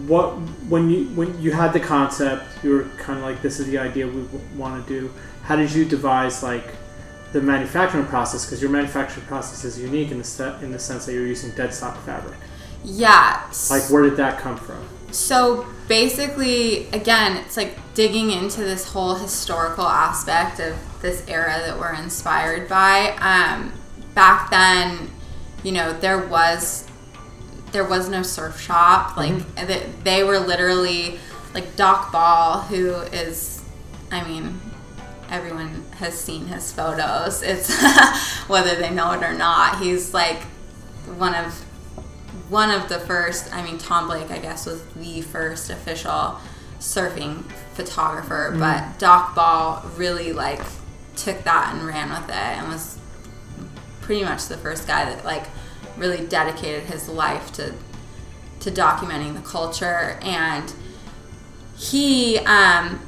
[0.06, 0.32] what
[0.68, 3.78] when you when you had the concept, you were kind of like, "This is the
[3.78, 4.24] idea we
[4.56, 5.10] want to do."
[5.44, 6.74] How did you devise like
[7.32, 8.44] the manufacturing process?
[8.44, 11.50] Because your manufacturing process is unique in the set in the sense that you're using
[11.52, 12.34] dead stock fabric.
[12.84, 13.50] Yeah.
[13.70, 14.86] Like, where did that come from?
[15.12, 21.78] So basically, again, it's like digging into this whole historical aspect of this era that
[21.78, 23.16] we're inspired by.
[23.18, 23.72] Um,
[24.14, 25.10] back then,
[25.62, 26.86] you know, there was
[27.72, 29.16] there was no surf shop.
[29.16, 31.18] Like th- they were literally
[31.54, 33.62] like Doc Ball, who is,
[34.10, 34.60] I mean,
[35.28, 37.42] everyone has seen his photos.
[37.42, 37.70] It's
[38.48, 39.80] whether they know it or not.
[39.80, 40.42] He's like
[41.16, 41.64] one of
[42.50, 43.54] one of the first.
[43.54, 46.38] I mean, Tom Blake, I guess, was the first official
[46.80, 47.44] surfing
[47.74, 48.58] photographer, Mhm.
[48.58, 50.60] but Doc Ball really like
[51.16, 52.96] took that and ran with it and was
[54.00, 55.44] pretty much the first guy that like
[55.98, 57.74] really dedicated his life to
[58.60, 60.72] to documenting the culture and
[61.76, 63.00] he um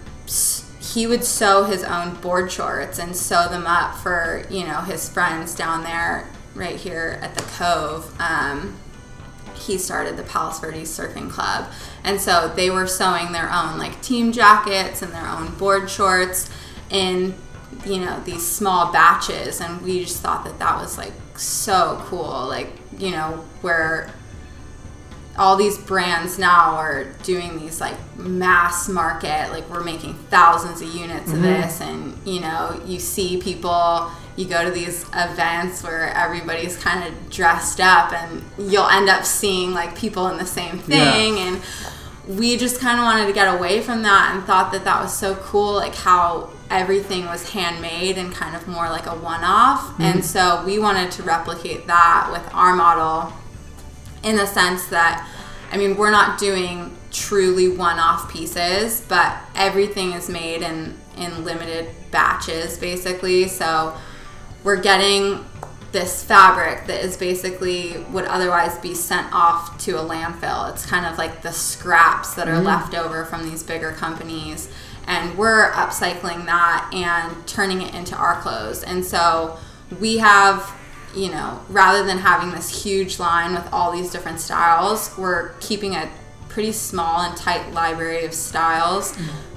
[0.80, 5.08] he would sew his own board shorts and sew them up for you know his
[5.08, 8.76] friends down there right here at the cove um
[9.56, 11.66] he started the Palos Verdes Surfing Club.
[12.04, 16.50] And so they were sewing their own like team jackets and their own board shorts
[16.90, 17.34] in,
[17.86, 19.60] you know, these small batches.
[19.60, 22.46] And we just thought that that was like so cool.
[22.48, 24.10] Like, you know, where
[25.38, 30.94] all these brands now are doing these like mass market, like we're making thousands of
[30.94, 31.42] units of Mhm.
[31.42, 31.80] this.
[31.80, 37.30] And, you know, you see people you go to these events where everybody's kind of
[37.30, 41.60] dressed up and you'll end up seeing like people in the same thing and
[42.26, 45.16] we just kind of wanted to get away from that and thought that that was
[45.16, 49.96] so cool like how everything was handmade and kind of more like a one-off.
[49.98, 50.00] Mhm.
[50.04, 53.32] and so we wanted to replicate that with our model
[54.22, 55.26] in the sense that
[55.70, 61.88] I mean we're not doing truly one-off pieces but everything is made in in limited
[62.10, 63.46] batches basically.
[63.48, 63.92] So
[64.64, 65.44] we're getting
[65.92, 70.70] this fabric that is basically would otherwise be sent off to a landfill.
[70.72, 72.64] It's kind of like the scraps that are Mhm.
[72.64, 74.68] left over from these bigger companies.
[75.06, 78.82] And we're upcycling that and turning it into our clothes.
[78.82, 79.58] And so
[80.00, 80.70] we have
[81.14, 85.94] you know, rather than having this huge line with all these different styles, we're keeping
[85.94, 86.08] a
[86.48, 89.12] pretty small and tight library of styles,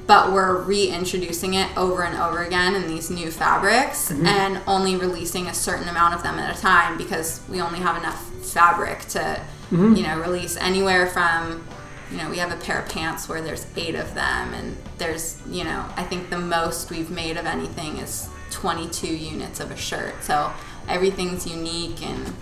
[0.07, 4.25] but we're reintroducing it over and over again in these new fabrics Mhm.
[4.27, 7.97] and only releasing a certain amount of them at a time because we only have
[7.97, 9.39] enough fabric to,
[9.71, 9.97] Mhm.
[9.97, 11.63] you know, release anywhere from
[12.11, 15.37] you know, we have a pair of pants where there's eight of them, and there's,
[15.49, 19.75] you know, I think the most we've made of anything is 22 units of a
[19.75, 20.13] shirt.
[20.23, 20.51] So
[20.87, 22.35] everything's unique, and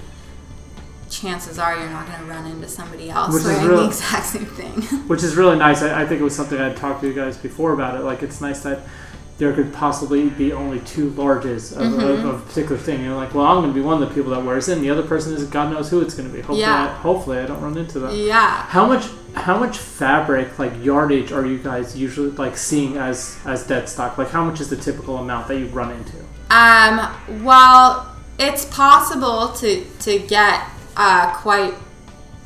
[1.14, 4.26] chances are you're not going to run into somebody else Which wearing real- the exact
[4.26, 4.82] same thing.
[5.08, 5.82] which is really nice.
[5.82, 8.04] I, I think it was something I had talked to you guys before about it.
[8.04, 8.80] Like it's nice that
[9.40, 12.24] there could possibly be only two larges of, of, Mhm.
[12.30, 13.04] of a particular thing.
[13.04, 14.84] You're like, well, I'm going to be one of the people that wears it, and
[14.84, 16.40] the other person is God knows who it's going to be.
[16.42, 16.84] Hopefully, Yeah.
[16.86, 18.14] I, hopefully I don't run into that.
[18.14, 18.64] Yeah.
[18.68, 23.66] How much how much fabric like yardage are you guys usually like seeing as as
[23.66, 24.18] dead stock?
[24.20, 26.18] Like how much is the typical amount that you run into?
[26.52, 30.62] Um, well, it's possible to to get
[30.98, 31.74] uh, quite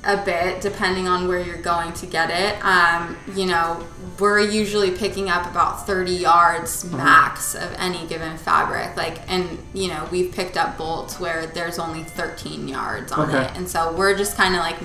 [0.03, 2.63] a bit depending on where you're going to get it.
[2.63, 3.83] Um, you know,
[4.19, 6.93] we're usually picking up about 30 yards Mhm.
[6.97, 8.95] max of any given fabric.
[8.95, 13.43] Like, and you know, we've picked up bolts where there's only 13 yards on Okay.
[13.45, 14.77] it, and so we're just kind of like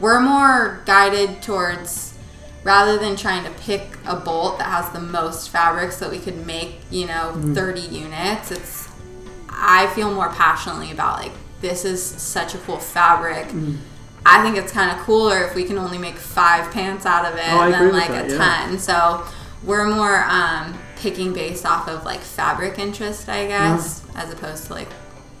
[0.00, 2.14] we're more guided towards
[2.64, 6.18] rather than trying to pick a bolt that has the most fabric so that we
[6.18, 7.54] could make you know Mhm.
[7.54, 8.88] 30 units it's
[9.48, 13.76] i feel more passionately about like this is such a cool fabric Mm.
[14.24, 17.38] i think it's kind of cooler if we can only make five pants out of
[17.38, 18.66] it Oh, than like that, a yeah.
[18.68, 19.24] 10 so
[19.64, 24.74] we're more um, picking based off of like fabric interest i guess as opposed to
[24.74, 24.88] like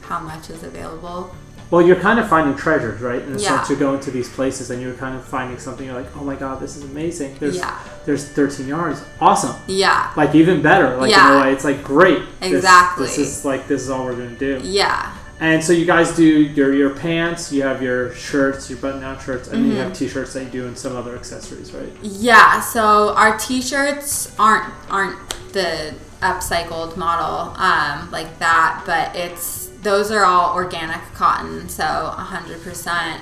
[0.02, 1.34] how much is available
[1.68, 3.20] Well, you're kind of finding treasures, right?
[3.20, 3.48] In a Yeah.
[3.56, 5.84] sense, you're going to these places and you're kind of finding something.
[5.84, 7.34] You're like, oh my god, this is amazing.
[7.40, 7.74] There's Yeah.
[8.06, 9.56] there's 13 yards, awesome.
[9.66, 10.12] Yeah.
[10.14, 10.96] Like even better.
[10.96, 11.38] Like in Yeah.
[11.38, 12.22] a way, it's like great.
[12.38, 13.06] This- Exactly.
[13.08, 14.60] This, is like this is all we're gonna do.
[14.62, 15.10] Yeah.
[15.38, 19.48] And so you guys do your your pants, you have your shirts, your button-down shirts,
[19.48, 21.92] and then you have t-shirts that you do and some other accessories, right?
[22.02, 25.18] Yeah, so our t-shirts aren't aren't
[25.52, 33.20] the upcycled model um, like that, but it's those are all organic cotton, so 100%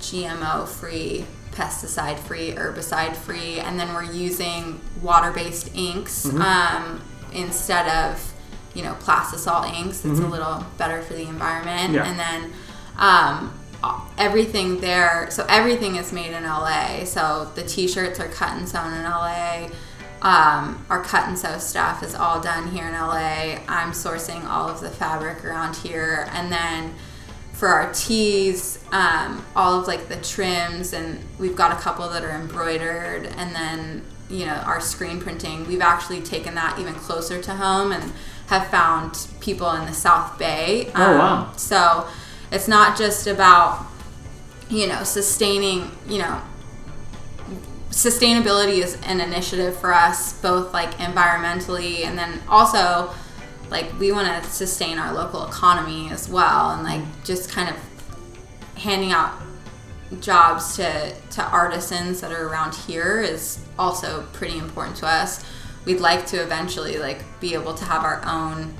[0.00, 6.40] GMO free, pesticide free, herbicide free, and then we're using water-based inks Mhm.
[6.40, 7.00] um,
[7.32, 8.31] instead of
[8.74, 10.04] you know plastisol inks.
[10.04, 10.30] It's a Mhm.
[10.30, 12.04] little better for the environment, Yeah.
[12.04, 12.52] and then
[12.98, 13.52] um,
[14.18, 18.92] everything there so everything is made in LA so the t-shirts are cut and sewn
[18.92, 19.68] in LA
[20.22, 24.68] um, our cut and sew stuff is all done here in LA I'm sourcing all
[24.68, 26.94] of the fabric around here and then
[27.54, 32.22] for our tees um, all of like the trims and we've got a couple that
[32.24, 37.40] are embroidered and then you know our screen printing we've actually taken that even closer
[37.42, 38.12] to home and
[38.48, 41.52] have found people in the South Bay Um, Oh, wow.
[41.56, 42.06] so
[42.50, 43.86] it's not just about
[44.68, 46.40] you know sustaining you know
[47.90, 53.10] sustainability is an initiative for us both like environmentally and then also
[53.70, 57.76] like we want to sustain our local economy as well and like just kind of
[58.78, 59.32] handing out
[60.20, 65.44] jobs to to artisans that are around here is also pretty important to us
[65.84, 68.74] we'd like to eventually like be able to have our own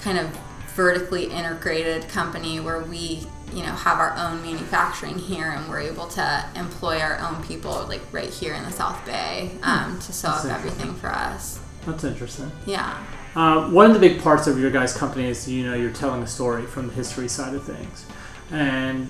[0.00, 0.26] kind of
[0.74, 6.06] vertically integrated company where we you know have our own manufacturing here and we're able
[6.06, 10.28] to employ our own people like right here in the south bay um, to sew
[10.28, 11.60] That's up everything for us.
[11.86, 12.50] That's interesting.
[12.66, 13.02] yeah.
[13.34, 16.22] Uh, one of the big parts of your guys' company is you know you're telling
[16.22, 18.06] a story from the history side of things,
[18.50, 19.08] and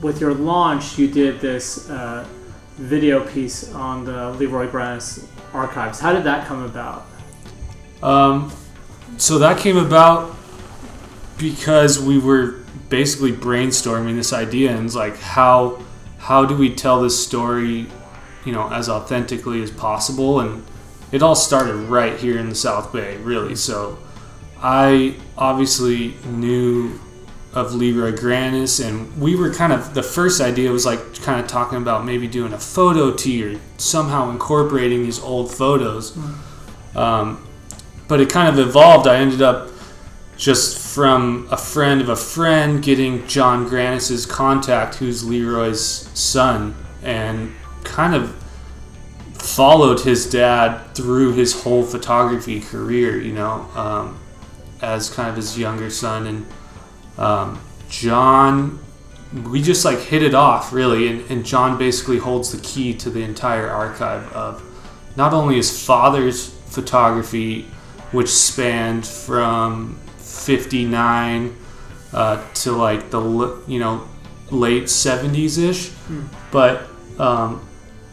[0.00, 2.26] with your launch, you did this uh,
[2.76, 6.00] video piece on the Leroy Grannis archives.
[6.00, 7.06] How did that come about?
[8.02, 8.52] Um,
[9.16, 10.36] so that came about
[11.38, 15.82] because we were basically brainstorming this idea and it's like how
[16.18, 17.86] how do we tell this story,
[18.44, 20.64] you know, as authentically as possible and
[21.12, 23.54] it all started right here in the South Bay, really.
[23.54, 23.98] So
[24.60, 26.98] I obviously knew
[27.56, 31.46] of Leroy Grannis, and we were kind of the first idea was like kind of
[31.46, 36.14] talking about maybe doing a photo tee or somehow incorporating these old photos.
[36.94, 37.48] Um,
[38.08, 39.08] but it kind of evolved.
[39.08, 39.70] I ended up
[40.36, 47.54] just from a friend of a friend getting John Grannis's contact, who's Leroy's son, and
[47.84, 48.36] kind of
[49.32, 54.20] followed his dad through his whole photography career, you know, um,
[54.82, 56.26] as kind of his younger son.
[56.26, 56.46] And
[57.18, 58.78] um, John,
[59.44, 61.08] we just like hit it off really.
[61.08, 64.62] And, and John basically holds the key to the entire archive of
[65.16, 67.62] not only his father's photography,
[68.12, 71.56] which spanned from 59
[72.12, 74.06] uh, to like the, you know,
[74.50, 75.90] late 70s ish,
[76.52, 76.88] but
[77.18, 77.66] um,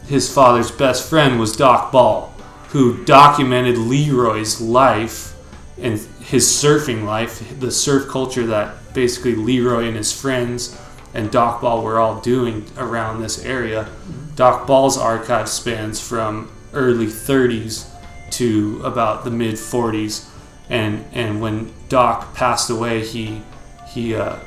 [0.06, 2.34] his father's best friend was Doc Ball,
[2.70, 5.34] who documented Leroy's life
[5.78, 10.80] and his surfing life, the surf culture that basically Leroy and his friends
[11.14, 13.88] and Doc Ball were all doing around this area.
[14.34, 17.88] Doc Ball's archive spans from early 30s
[18.32, 20.28] to about the mid 40s,
[20.68, 23.42] and and when Doc passed away, he
[23.88, 24.38] he uh,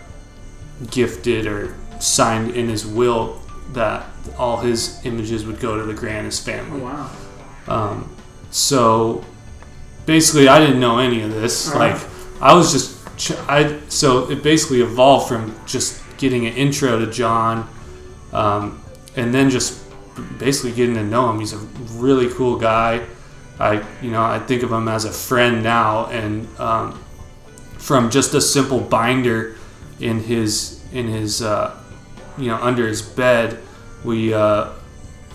[0.91, 3.41] gifted or signed in his will
[3.71, 4.05] that
[4.37, 6.81] all his images would go to the Grannis family.
[6.81, 7.11] Oh, wow.
[7.67, 8.15] Um,
[8.51, 9.23] so
[10.05, 11.73] basically, I didn't know any of this.
[11.73, 11.97] Like
[12.41, 12.96] I was just
[13.47, 17.69] I so it basically evolved from just getting an intro to John,
[18.31, 18.83] um,
[19.15, 19.83] and then just
[20.39, 21.39] basically getting to know him.
[21.39, 21.57] He's a
[21.97, 23.05] really cool guy.
[23.59, 27.03] I you know I think of him as a friend now, and um,
[27.77, 29.55] from just a simple binder
[29.99, 31.75] in his in his uh,
[32.37, 33.59] you know under his bed,
[34.03, 34.73] we uh,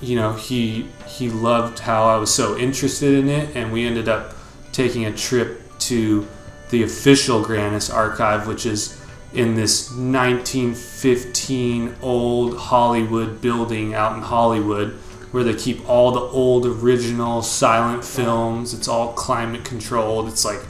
[0.00, 4.08] you know he he loved how I was so interested in it, and we ended
[4.08, 4.34] up
[4.72, 6.26] taking a trip to
[6.72, 9.00] the official Grannis archive, which is
[9.34, 14.92] in this 1915 old Hollywood building out in Hollywood,
[15.32, 18.74] where they keep all the old original silent films.
[18.74, 20.28] It's all climate controlled.
[20.28, 20.60] It's like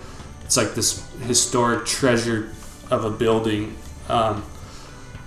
[0.45, 2.51] it's like this historic treasure
[2.91, 3.77] of a building.
[4.09, 4.45] Um,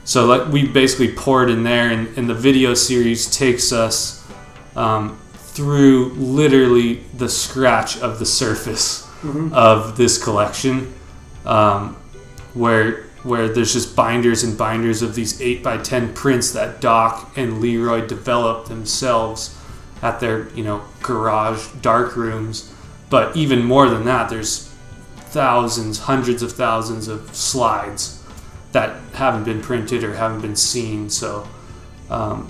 [0.03, 4.27] so like we basically poured in there, and, and the video series takes us
[4.75, 9.53] um, through literally the scratch of the surface Mhm.
[9.53, 10.93] of this collection,
[11.45, 11.95] um,
[12.53, 17.31] where where there's just binders and binders of these eight by ten prints that Doc
[17.35, 19.55] and Leroy developed themselves
[20.03, 22.69] at their you know garage dark rooms.
[23.09, 24.69] But even more than that, there's
[25.31, 28.19] thousands, hundreds of thousands of slides
[28.71, 31.09] that haven't been printed or haven't been seen.
[31.09, 31.47] So
[32.09, 32.47] um,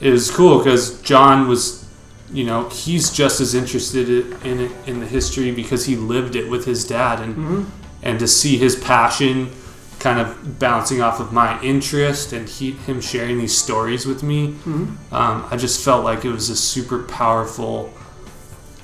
[0.00, 1.83] it was cool because John was,
[2.32, 4.08] you know, he's just as interested
[4.44, 7.64] in it in the history because he lived it with his dad, and Mhm.
[8.02, 9.50] and to see his passion
[9.98, 14.54] kind of bouncing off of my interest and he, him sharing these stories with me,
[14.66, 14.88] Mhm.
[15.12, 17.90] um, I just felt like it was a super powerful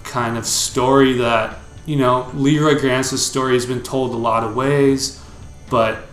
[0.04, 4.54] kind of story that you know Leroy Grannis' story has been told a lot of
[4.54, 5.18] ways,
[5.68, 6.06] but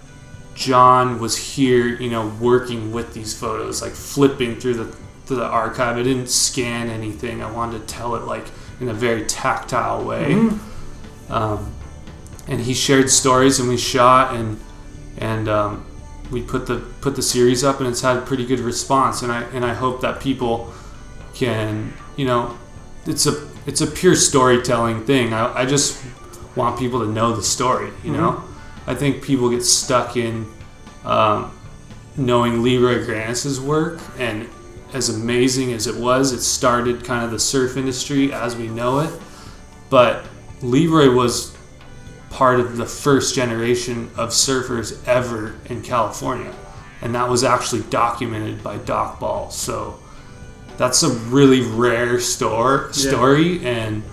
[0.55, 4.87] John was here, you know, working with these photos, like flipping through the
[5.35, 5.97] the archive.
[5.97, 7.43] I didn't scan anything.
[7.43, 8.45] I wanted to tell it like
[8.79, 10.33] in a very tactile way.
[10.33, 10.59] Mhm.
[11.29, 11.71] Um,
[12.47, 14.59] and he shared stories, and we shot, and
[15.17, 15.85] and um,
[16.31, 19.21] we put the put the series up, and it's had a pretty good response.
[19.21, 20.71] And I and I hope that people
[21.33, 22.57] can, you know,
[23.05, 25.33] it's a it's a pure storytelling thing.
[25.33, 26.01] I, I just
[26.55, 27.91] want people to know the story.
[28.03, 28.43] You know,
[28.87, 30.47] I think people get stuck in
[31.03, 31.51] um,
[32.15, 34.47] knowing Leroy Grannis' work, and
[34.93, 38.99] as amazing as it was, it started kind of the surf industry as we know
[38.99, 39.11] it.
[39.89, 40.26] But
[40.61, 41.55] Leroy was
[42.30, 46.53] part of the first generation of surfers ever in California,
[47.01, 49.49] and that was actually documented by Doc Ball.
[49.51, 49.99] So
[50.77, 53.09] that's a really rare store Yeah.
[53.11, 54.03] story, and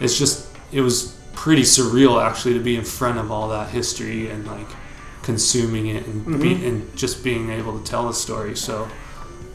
[0.00, 4.28] it's just it was pretty surreal actually to be in front of all that history
[4.28, 4.68] and like
[5.22, 6.68] consuming it and be, Mhm.
[6.68, 8.56] and just being able to tell the story.
[8.56, 8.88] So,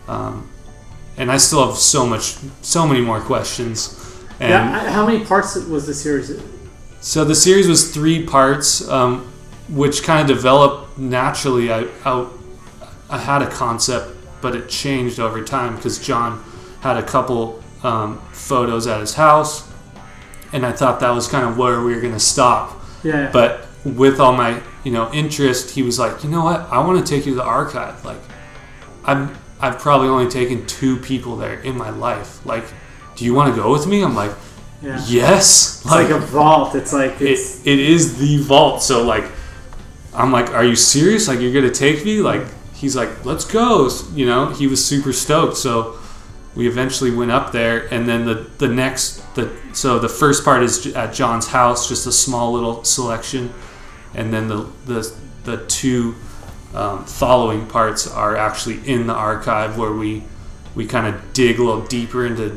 [0.07, 0.43] um,
[1.17, 4.01] and I still have so much, so many more questions.
[4.39, 4.89] And yeah.
[4.91, 6.41] How many parts was the series?
[6.99, 9.31] so the series was three parts, um,
[9.69, 11.71] which kind of developed naturally.
[11.71, 12.27] I, I
[13.09, 16.43] I had a concept, but it changed over time because John
[16.81, 19.71] had a couple um, photos at his house,
[20.51, 22.81] and I thought that was kind of where we were going to stop.
[23.03, 23.29] Yeah.
[23.31, 26.61] But with all my you know interest, he was like, you know what?
[26.71, 28.03] I want to take you to the archive.
[28.03, 28.19] Like,
[29.03, 32.45] I'm I've probably only taken two people there in my life.
[32.45, 32.65] Like,
[33.15, 34.03] do you want to go with me?
[34.03, 34.31] I'm like,
[34.81, 35.01] Yeah.
[35.07, 35.81] yes.
[35.81, 36.75] It's like, a vault.
[36.75, 38.81] It's like it, it is the vault.
[38.83, 39.25] So like,
[40.13, 41.27] I'm like, are you serious?
[41.27, 42.21] Like, you're gonna take me?
[42.21, 43.89] Like, he's like, let's go.
[44.13, 45.57] You know, he was super stoked.
[45.57, 45.97] So
[46.55, 50.63] we eventually went up there, and then the the next the so the first part
[50.63, 53.53] is at John's house, just a small little selection,
[54.13, 55.13] and then the the
[55.43, 56.15] the two
[56.75, 60.23] um, following parts are actually in the archive where we
[60.75, 62.49] we kind of dig a little deeper into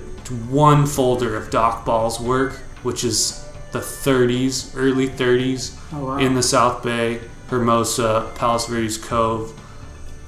[0.51, 6.16] one folder of Doc Ball's work, which is the 30s, early 30s Oh, wow.
[6.19, 9.53] in the South Bay, Hermosa, Palos Verdes Cove.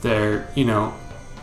[0.02, 0.94] They're, you know,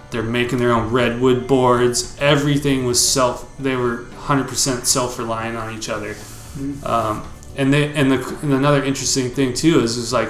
[0.10, 2.16] they're making their own redwood boards.
[2.20, 3.46] Everything was self.
[3.60, 6.14] They were 100% self-reliant on each other.
[6.58, 6.84] Mhm.
[6.88, 7.24] Um,
[7.58, 10.30] and they and the and another interesting thing too is is like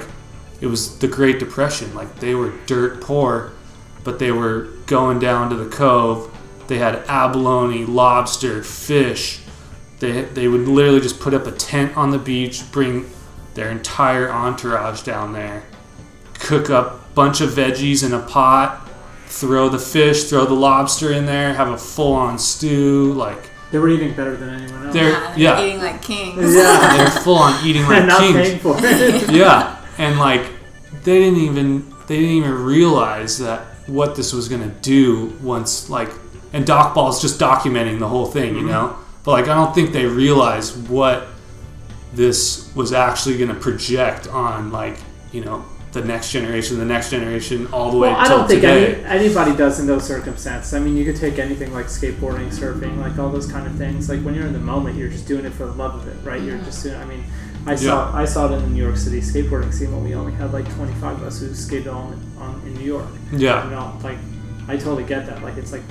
[0.60, 1.94] it was the Great Depression.
[1.94, 3.52] Like they were dirt poor,
[4.04, 6.34] but they were going down to the cove.
[6.66, 9.40] They had abalone, lobster, fish.
[10.00, 13.10] They they would literally just put up a tent on the beach, bring
[13.54, 15.64] their entire entourage down there,
[16.34, 18.88] cook up a bunch of veggies in a pot,
[19.26, 23.12] throw the fish, throw the lobster in there, have a full on stew.
[23.14, 24.92] Like They were eating better than anyone else.
[24.94, 26.54] they're Yeah, yeah, eating like kings.
[26.54, 26.96] Yeah.
[26.96, 28.36] they're full on eating like And not kings.
[28.36, 29.30] paying for it.
[29.32, 30.42] yeah, and like
[31.04, 36.08] they didn't even they didn't even realize that what this was gonna do once like
[36.52, 38.68] and Doc Ball's just documenting the whole thing, you Mhm.
[38.68, 38.96] know.
[39.24, 41.26] But like I don't think they realized what
[42.14, 44.96] this was actually gonna project on like
[45.32, 48.62] you know the next generation, the next generation, all the way Well, I don't think
[48.62, 50.74] any, anybody does in those circumstances.
[50.74, 54.06] I mean, you could take anything like skateboarding, surfing, like all those kind of things.
[54.06, 56.16] Like when you're in the moment, you're just doing it for the love of it,
[56.28, 56.42] right?
[56.42, 56.96] You're just doing.
[56.96, 57.24] I mean,
[57.66, 60.32] I saw I saw it in the New York City skateboarding scene when we only
[60.32, 63.08] had like 25 of us who skated on, on in New York.
[63.32, 63.64] Yeah.
[63.64, 64.18] You know, like
[64.68, 65.42] I totally get that.
[65.42, 65.82] Like it's like.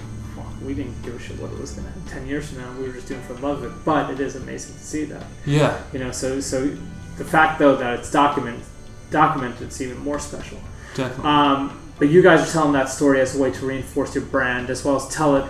[0.65, 1.93] We didn't give a shit what it was gonna.
[2.07, 3.85] Ten years from now, we were just doing it for the love of it.
[3.85, 5.23] But it is amazing to see that.
[5.45, 5.79] Yeah.
[5.93, 6.75] You know, so so
[7.17, 8.65] the fact though that it's documented,
[9.11, 10.57] documented, it's even more special.
[10.95, 11.25] Definitely.
[11.25, 14.69] Um, but you guys are telling that story as a way to reinforce your brand
[14.71, 15.45] as well as tell it,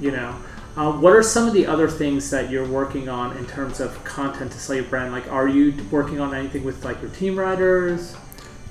[0.00, 0.34] you know.
[0.76, 4.02] Uh, what are some of the other things that you're working on in terms of
[4.04, 5.10] content to sell your brand?
[5.10, 8.14] Like, are you working on anything with like your team writers?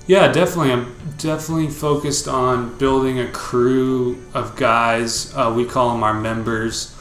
[0.05, 0.71] Yeah, definitely.
[0.71, 5.33] I'm definitely focused on building a crew of guys.
[5.35, 6.95] Uh, we call them our members.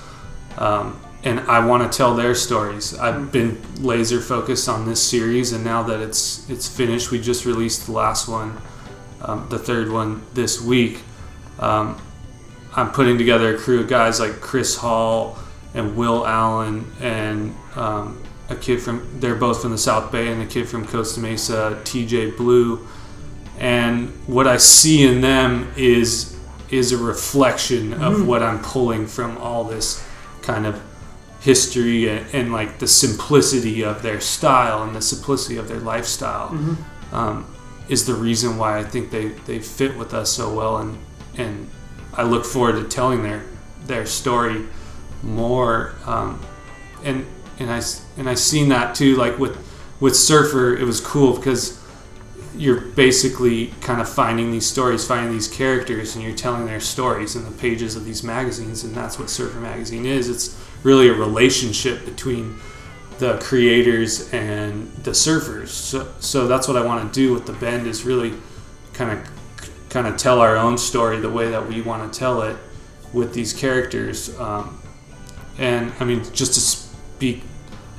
[0.57, 2.97] Um, and I want to tell their stories.
[2.99, 7.47] I've been laser focused on this series, and now that it's it's finished, we just
[7.47, 8.59] released the last one,
[9.23, 11.01] um, the third one this week.
[11.59, 12.01] Um,
[12.77, 15.39] I'm putting together a crew of guys like Chris Hall
[15.75, 20.43] and Will Allen and um, a kid from they're both from the South Bay and
[20.43, 22.87] a kid from Costa Mesa, TJ Blue,
[23.59, 26.37] and what I see in them is
[26.71, 28.27] is a reflection of Mhm.
[28.27, 30.03] what I'm pulling from all this
[30.43, 30.81] kind of
[31.41, 36.49] history and, and like the simplicity of their style and the simplicity of their lifestyle
[36.49, 36.77] Mhm.
[37.13, 37.45] um,
[37.89, 40.99] is the reason why I think they, they fit with us so well and
[41.37, 41.69] and
[42.17, 43.45] I look forward to telling their
[43.87, 44.67] their story
[45.23, 46.41] more um,
[47.03, 47.27] and
[47.59, 47.83] and I
[48.17, 49.57] and I seen that too like with
[50.01, 51.81] with Surfer it was cool because
[52.57, 57.35] you're basically kind of finding these stories, finding these characters, and you're telling their stories
[57.37, 60.29] in the pages of these magazines, and that's what Surfer Magazine is.
[60.29, 62.61] It's really a relationship between
[63.19, 65.69] the creators and the surfers.
[65.69, 68.35] So, so that's what I want to do with the bend is really
[68.93, 69.34] kind of
[69.95, 72.57] kind of tell our own story the way that we want to tell it
[73.13, 74.37] with these characters.
[74.41, 74.83] Um,
[75.57, 77.45] and I mean, just to speak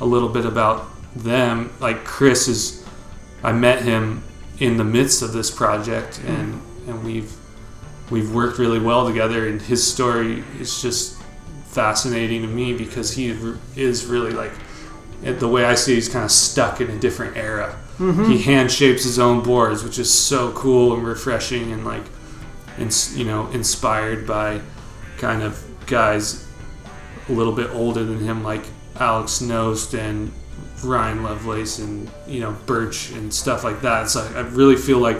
[0.02, 2.86] a little bit about them, like Chris is,
[3.44, 4.26] I met him
[4.60, 7.34] in the midst of this project, and and we've
[8.12, 9.48] we've worked really well together.
[9.48, 11.22] And his story is just
[11.68, 13.30] fascinating to me because he
[13.78, 14.52] is really like
[15.22, 17.78] the way I see, it, he's kind of stuck in a different era.
[18.00, 18.28] Mhm.
[18.28, 22.04] He hand shapes his own boards, which is so cool and refreshing, and like,
[22.78, 24.60] ins- you know, inspired by
[25.18, 26.46] kind of guys
[27.30, 28.64] a little bit older than him, like
[29.00, 30.32] Alex Knost and
[30.84, 34.10] Ryan Lovelace and you know Burch and stuff like that.
[34.10, 35.18] So I really feel like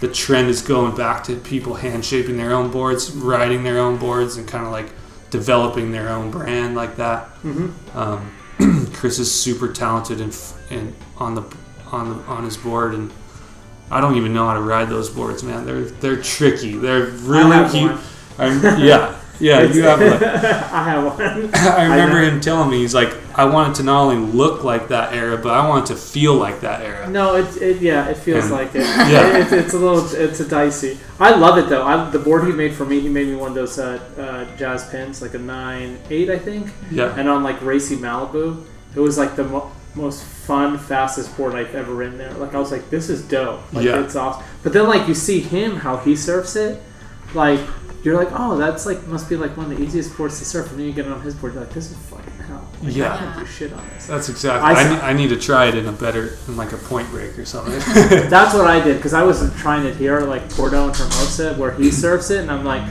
[0.00, 3.96] the trend is going back to people hand shaping their own boards, writing their own
[3.98, 4.90] boards, and kind of like
[5.30, 7.28] developing their own brand like that.
[7.44, 7.70] Mhm.
[7.94, 10.36] Um, Chris is super talented and
[10.70, 11.42] and on the
[11.92, 13.12] on the on his board and.
[13.88, 15.64] I don't even know how to ride those boards, man.
[15.64, 16.74] They're they're tricky.
[16.76, 17.92] They're really cute.
[18.36, 19.62] I'm, yeah, yeah.
[19.62, 20.24] You have one.
[20.24, 21.50] I have one.
[21.54, 22.30] I remember know.
[22.30, 25.38] him telling me he's like, I want it to not only look like that era,
[25.38, 27.08] but I want it to feel like that era.
[27.08, 28.80] No, it, it yeah, it feels And- like it.
[28.80, 29.36] Yeah.
[29.42, 30.98] it's, it's a little, it's a dicey.
[31.20, 31.86] I love it though.
[31.86, 34.56] I, the board he made for me, he made me one of those uh, uh,
[34.56, 36.72] jazz pins, like a nine eight, I think.
[36.90, 37.14] Yeah.
[37.16, 38.64] And on like racy Malibu,
[38.96, 42.32] it was like the mo- most fun, fastest board I've ever ridden there.
[42.34, 43.60] Like I was like, this is dope.
[43.72, 44.02] Like Yeah.
[44.02, 44.44] it's awesome.
[44.62, 46.82] But then like you see him how he surfs it,
[47.34, 47.60] like.
[48.04, 50.70] You're like, oh, that's like must be like one of the easiest boards to surf,
[50.70, 52.64] and then you get on his board, you're like, this is fucking hell.
[52.80, 53.12] Like, Yeah.
[53.12, 54.06] I can't do shit on this.
[54.06, 54.62] That's exactly.
[54.64, 57.10] I I, need, I need to try it in a better, in like a point
[57.10, 57.72] break or something.
[58.30, 61.72] That's what I did because I was trying it here, like Porto and Hermosa, where
[61.72, 62.88] he surfs it, and I'm like,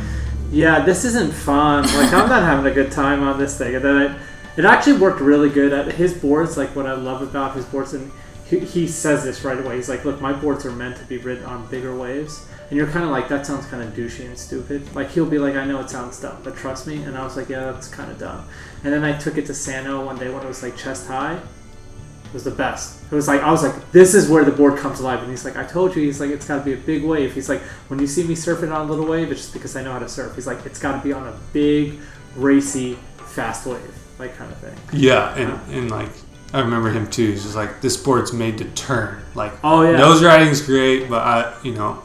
[0.52, 1.84] yeah, this isn't fun.
[1.84, 3.74] Like I'm not having a good time on this thing.
[3.74, 4.18] And then it,
[4.58, 6.58] it actually worked really good at his boards.
[6.58, 8.12] Like what I love about his boards, and
[8.46, 9.76] he, he says this right away.
[9.76, 12.46] He's like, look, my boards are meant to be ridden on bigger waves.
[12.70, 14.96] And you're kind of like, that sounds kind of douchey and stupid.
[14.96, 17.04] Like he'll be like, I know it sounds dumb, but trust me.
[17.04, 18.48] And I was like, yeah, that's kind of dumb.
[18.84, 21.36] And then I took it to Sano one day when it was like chest high.
[21.36, 23.04] It was the best.
[23.04, 25.20] It was like I was like, this is where the board comes alive.
[25.20, 26.02] And he's like, I told you.
[26.04, 27.34] He's like, it's got to be a big wave.
[27.34, 29.84] He's like, when you see me surfing on a little wave, it's just because I
[29.84, 30.34] know how to surf.
[30.36, 32.00] He's like, it's got to be on a big,
[32.36, 34.76] racy, fast wave, like kind of thing.
[34.94, 36.10] yeah, and, and like
[36.54, 37.32] I remember him too.
[37.32, 39.22] He's just like, this board's made to turn.
[39.34, 39.98] Like, Oh, yeah.
[39.98, 42.02] nose riding's great, but I, you know,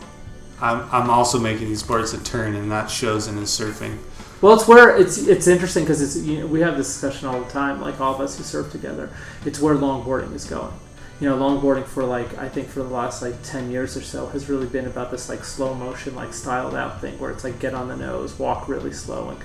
[0.61, 3.97] I'm, I'm also making these boards to turn, and that shows in his surfing.
[4.41, 7.41] Well, it's where it's it's interesting because it's you know, we have this discussion all
[7.43, 9.11] the time, like all of us who surf together.
[9.45, 10.73] It's where longboarding is going.
[11.21, 14.27] You know, longboarding for like I think for the last like ten years or so
[14.29, 17.59] has really been about this like slow motion, like styled out thing where it's like
[17.61, 19.39] get on the nose, walk really slow, and,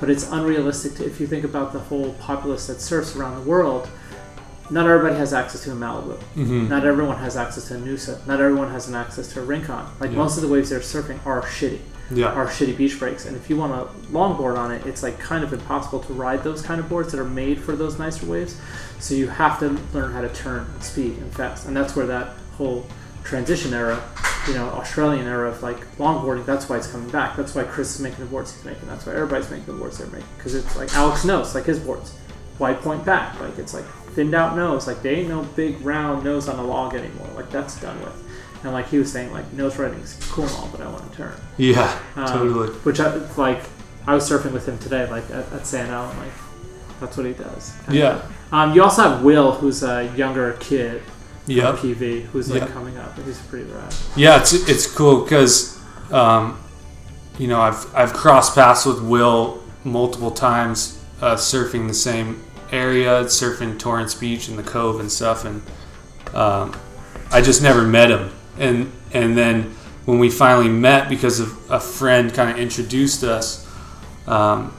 [0.00, 3.42] but it's unrealistic to, if you think about the whole populace that surfs around the
[3.48, 3.88] world.
[4.72, 6.16] Not everybody has access to a Malibu.
[6.36, 6.68] Mhm.
[6.68, 8.24] Not everyone has access to a Noosa.
[8.26, 9.84] Not everyone has an access to a Rincon.
[9.98, 10.18] Like Yeah.
[10.18, 11.80] most of the waves they're surfing are shitty
[12.12, 12.28] Yeah.
[12.28, 13.26] are shitty beach breaks.
[13.26, 16.44] And if you want a longboard on it, it's like kind of impossible to ride
[16.44, 18.54] those kind of boards that are made for those nicer waves.
[19.00, 21.66] So you have to learn how to turn and speed and fast.
[21.66, 22.86] And that's where that whole
[23.24, 24.02] transition era,
[24.48, 27.36] you know, Australian era of like longboarding, that's why it's coming back.
[27.36, 28.88] That's why Chris is making the boards he's making.
[28.88, 30.26] That's why everybody's making the boards they're making.
[30.36, 32.16] Because it's like Alex Knost, like his boards.
[32.58, 33.38] Wide point back.
[33.40, 33.84] Like it's like
[34.14, 34.86] thinned out nose.
[34.86, 37.28] Like they ain't no big round nose on a log anymore.
[37.34, 38.14] Like that's done with.
[38.62, 41.16] And like he was saying, like nose riding's cool and all, but I want to
[41.16, 41.32] turn.
[41.56, 42.68] Yeah, Um, totally.
[42.80, 43.62] Which I like.
[44.06, 46.32] I was surfing with him today, like at, at Sano, and like
[47.00, 47.74] that's what he does.
[47.90, 48.20] Yeah.
[48.52, 51.02] Um, you also have Will, who's a younger kid.
[51.56, 51.76] Yep.
[51.76, 52.72] PV, who's like Yep.
[52.72, 53.94] coming up, and he's pretty rad.
[54.16, 55.78] Yeah, it's it's cool because,
[56.12, 56.58] um,
[57.38, 63.24] you know, I've I've crossed paths with Will multiple times, uh, surfing the same area,
[63.24, 65.62] surfing Torrance Beach and the Cove and stuff, and
[66.34, 66.76] um,
[67.32, 68.30] I just never met him.
[68.58, 69.74] And and then
[70.04, 73.66] when we finally met, because of a friend kind of introduced us,
[74.26, 74.72] um,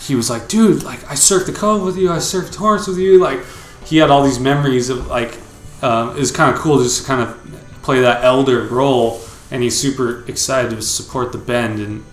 [0.00, 2.98] he was like, "Dude, like I surfed the Cove with you, I surfed Torrance with
[2.98, 3.40] you, like."
[3.86, 5.38] he had all these memories of like
[5.82, 7.36] um, it was kind of cool just to kind of
[7.82, 9.20] play that elder role,
[9.50, 12.04] and he's super excited to support the bend and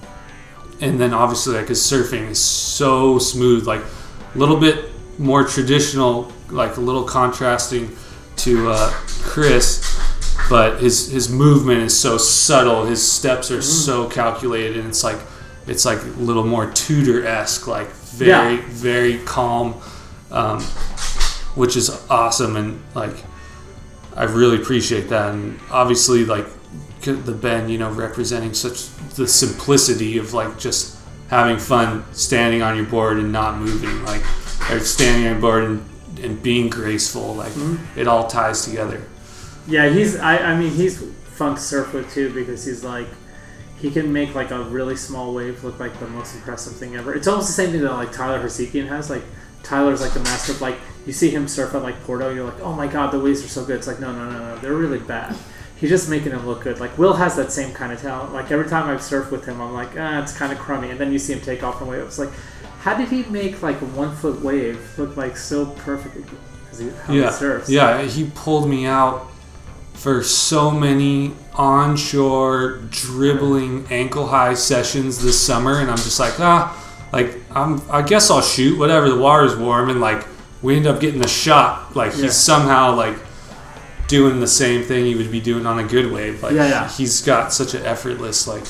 [0.82, 3.82] and then obviously like his surfing is so smooth, like
[4.36, 7.96] a little bit more traditional, like a little contrasting
[8.38, 8.90] to uh,
[9.22, 9.82] Chris,
[10.50, 12.86] but his his movement is so subtle.
[12.86, 15.20] His steps are so calculated, and it's like
[15.68, 18.62] it's like a little more Tudor esque, like very Yeah.
[18.68, 19.76] very calm,
[20.32, 20.60] um,
[21.56, 23.16] which is awesome, and like
[24.16, 26.46] I really appreciate that, and obviously like
[27.02, 30.98] the bend, you know, representing such the simplicity of like just
[31.30, 34.22] having fun, standing on your board and not moving, like
[34.72, 35.90] or standing on your board and,
[36.22, 37.80] and being graceful, like Mhm.
[37.98, 39.02] it all ties together.
[39.68, 40.18] Yeah, he's.
[40.18, 41.04] I, I mean, he's
[41.36, 43.08] fun to surf with too because he's like,
[43.80, 47.14] he can make like a really small wave look like the most impressive thing ever.
[47.14, 49.10] It's almost the same thing that like Tyler Hatzikian has.
[49.10, 49.24] Like
[49.64, 52.62] Tyler's like the master of like you see him surf at like Porto, you're like,
[52.62, 53.78] oh my god, the waves are so good.
[53.78, 55.36] It's like no, no, no, no, they're really bad.
[55.76, 56.80] He's just making them look good.
[56.80, 58.34] Like Will has that same kind of talent.
[58.34, 61.00] Like every time I've surfed with him, I'm like, ah, it's kind of crummy, and
[61.00, 62.04] then you see him take off and wave.
[62.04, 62.32] It's like,
[62.80, 66.30] how did he make like a one foot wave look like so perfect?
[66.78, 67.70] He, yeah, he surfs.
[67.70, 68.02] yeah.
[68.04, 69.30] He pulled me out
[69.94, 76.80] for so many onshore dribbling ankle high sessions this summer, and I'm just like, ah,
[77.12, 77.82] like I'm.
[77.90, 79.10] I guess I'll shoot whatever.
[79.10, 80.26] The water's warm, and like
[80.64, 81.96] we end up getting the shot.
[81.96, 82.24] Like Yeah.
[82.24, 83.18] he's somehow like
[84.08, 86.42] doing the same thing he would be doing on a good wave.
[86.42, 86.90] Like Yeah, yeah.
[86.90, 88.64] he's got such an effortless like,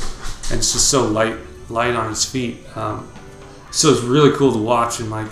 [0.52, 1.38] and it's just so light,
[1.70, 2.58] light on his feet.
[2.76, 3.08] Um,
[3.72, 5.28] so it's really cool to watch and like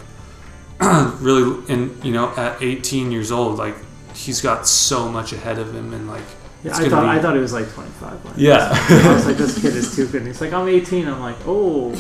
[1.20, 3.76] really and you know at 18 years old like
[4.16, 6.24] he's got so much ahead of him and like
[6.64, 8.26] Yeah, I thought be- I thought it was like 25.
[8.26, 8.70] When Yeah.
[8.72, 10.22] I was like, this kid is too good.
[10.24, 11.08] And he's like, I'm 18.
[11.08, 11.94] I'm like, oh.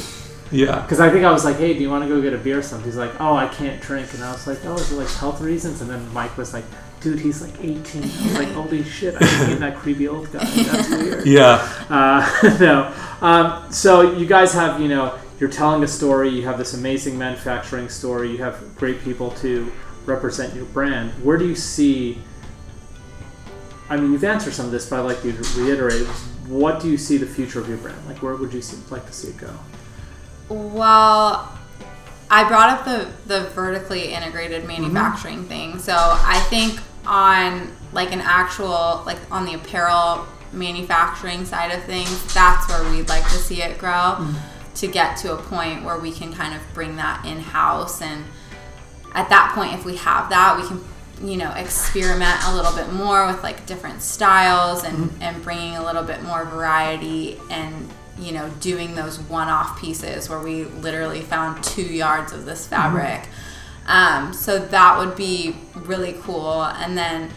[0.52, 0.82] Yeah.
[0.82, 2.60] Because I think I was like, hey, do you want to go get a beer
[2.60, 2.86] or something?
[2.86, 4.14] He's like, oh, I can't drink.
[4.14, 5.82] And I was like, oh, is it like health reasons?
[5.82, 6.66] And then Mike was like,
[7.00, 8.04] dude, he's like 18.
[8.04, 10.46] I was like, holy shit, I became that creepy old guy.
[10.46, 11.26] That's weird.
[11.26, 11.86] Yeah.
[11.90, 12.94] Uh, no.
[13.22, 16.30] Um, so you guys have, you know, you're telling a story.
[16.30, 18.32] You have this amazing manufacturing story.
[18.32, 19.72] You have great people to
[20.06, 21.12] represent your brand.
[21.24, 22.22] Where do you see?
[23.90, 26.06] I mean, you've answered some of this, but I'd like you to reiterate.
[26.48, 28.06] What do you see the future of your brand?
[28.08, 29.52] Like, where would you see, like to see it go?
[30.52, 31.50] Well,
[32.30, 34.84] I brought up the the vertically integrated mm-hmm.
[34.84, 35.80] manufacturing thing.
[35.80, 42.34] So I think on like an actual like on the apparel manufacturing side of things,
[42.34, 44.74] that's where we'd like to see it grow mm-hmm.
[44.76, 48.26] to get to a point where we can kind of bring that in house and
[49.14, 50.82] at that point if we have that we can
[51.30, 55.22] you know experiment a little bit more with like different styles and mm-hmm.
[55.22, 57.90] and bringing a little bit more variety and
[58.22, 63.28] you know doing those one-off pieces where we literally found two yards of this fabric
[63.88, 67.30] um, so that would be really cool and then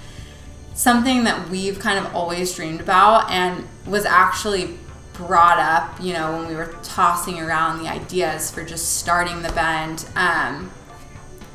[0.74, 4.76] something that we've kind of always dreamed about and was actually
[5.14, 9.52] brought up, you know, when we were tossing around the ideas for just starting the
[9.52, 10.06] bend.
[10.16, 10.70] Um,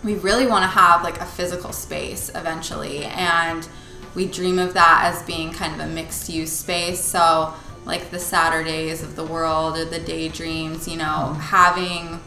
[0.03, 3.67] we really want to have like a physical space eventually, and
[4.15, 7.01] we dream of that as being kind of a mixed use space.
[7.01, 7.53] So,
[7.85, 12.19] like the Saturdays of the world or the daydreams, you know, having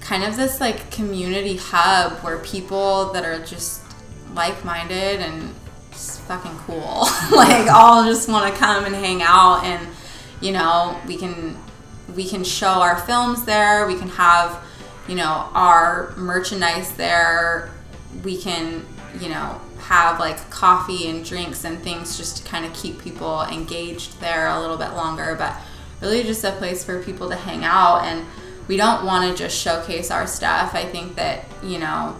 [0.00, 3.82] kind of this like community hub where people that are just
[4.34, 5.54] like-minded and
[5.90, 9.88] just fucking cool like all just want to come and hang out and
[10.40, 11.56] you know we can
[12.14, 14.62] we can show our films there we can have
[15.08, 17.70] you know our merchandise there
[18.22, 18.84] we can
[19.20, 23.42] you know have like coffee and drinks and things just to kind of keep people
[23.42, 25.56] engaged there a little bit longer but
[26.00, 28.26] really just a place for people to hang out and
[28.68, 30.74] we don't want to just showcase our stuff.
[30.74, 32.16] I think that you know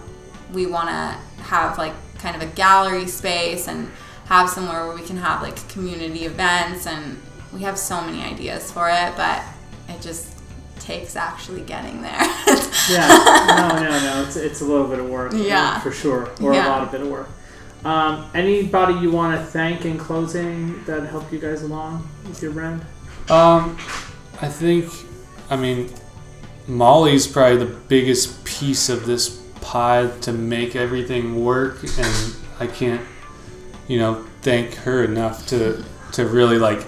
[0.52, 3.90] we want to have like kind of a gallery space and
[4.26, 7.20] have somewhere where we can have like community events and
[7.52, 9.42] we have so many ideas for it but
[9.88, 10.35] it just
[10.86, 12.12] takes actually getting there
[12.90, 13.08] yeah,
[13.48, 14.22] no, no, no.
[14.26, 15.32] It's it's a little bit of work.
[15.34, 15.80] Yeah.
[15.80, 16.68] for sure, or Yeah.
[16.68, 17.28] a lot of bit of work.
[17.84, 22.52] Um, anybody you want to thank in closing that helped you guys along with your
[22.52, 22.80] brand?
[23.28, 23.76] Um,
[24.40, 24.90] I think,
[25.50, 25.90] I mean,
[26.68, 29.28] Molly's probably the biggest piece of this
[29.60, 33.02] pie to make everything work, and I can't,
[33.88, 36.86] you know, thank her enough to to really like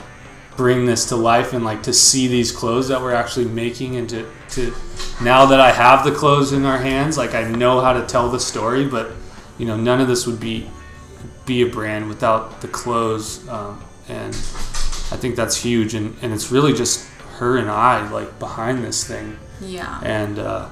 [0.58, 4.10] bring this to life and like to see these clothes that we're actually making and
[4.10, 4.74] to, to
[5.22, 8.28] now that I have the clothes in our hands, like I know how to tell
[8.28, 9.12] the story, but
[9.56, 10.68] you know, none of this would be
[11.46, 16.50] be a brand without the clothes, um, and I think that's huge, and, and it's
[16.50, 17.08] really just
[17.38, 19.38] her and I like behind this thing.
[19.60, 20.00] Yeah.
[20.02, 20.68] And uh,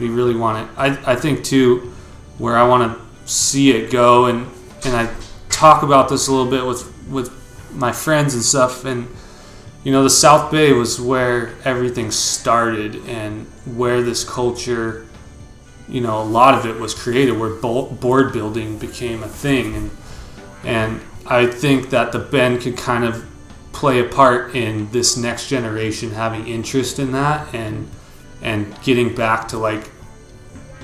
[0.00, 0.78] we really want it.
[0.78, 1.92] I, I think too,
[2.38, 4.48] where I want to see it go, and
[4.84, 5.14] and I
[5.48, 7.41] talk about this a little bit with with
[7.72, 9.08] my friends and stuff, and
[9.84, 13.46] you know the South Bay was where everything started and
[13.76, 15.06] where this culture,
[15.88, 19.90] you know, a lot of it was created, where board building became a thing, and
[20.64, 23.24] and I think that the Bend could kind of
[23.72, 27.88] play a part in this next generation having interest in that and
[28.42, 29.90] and getting back to like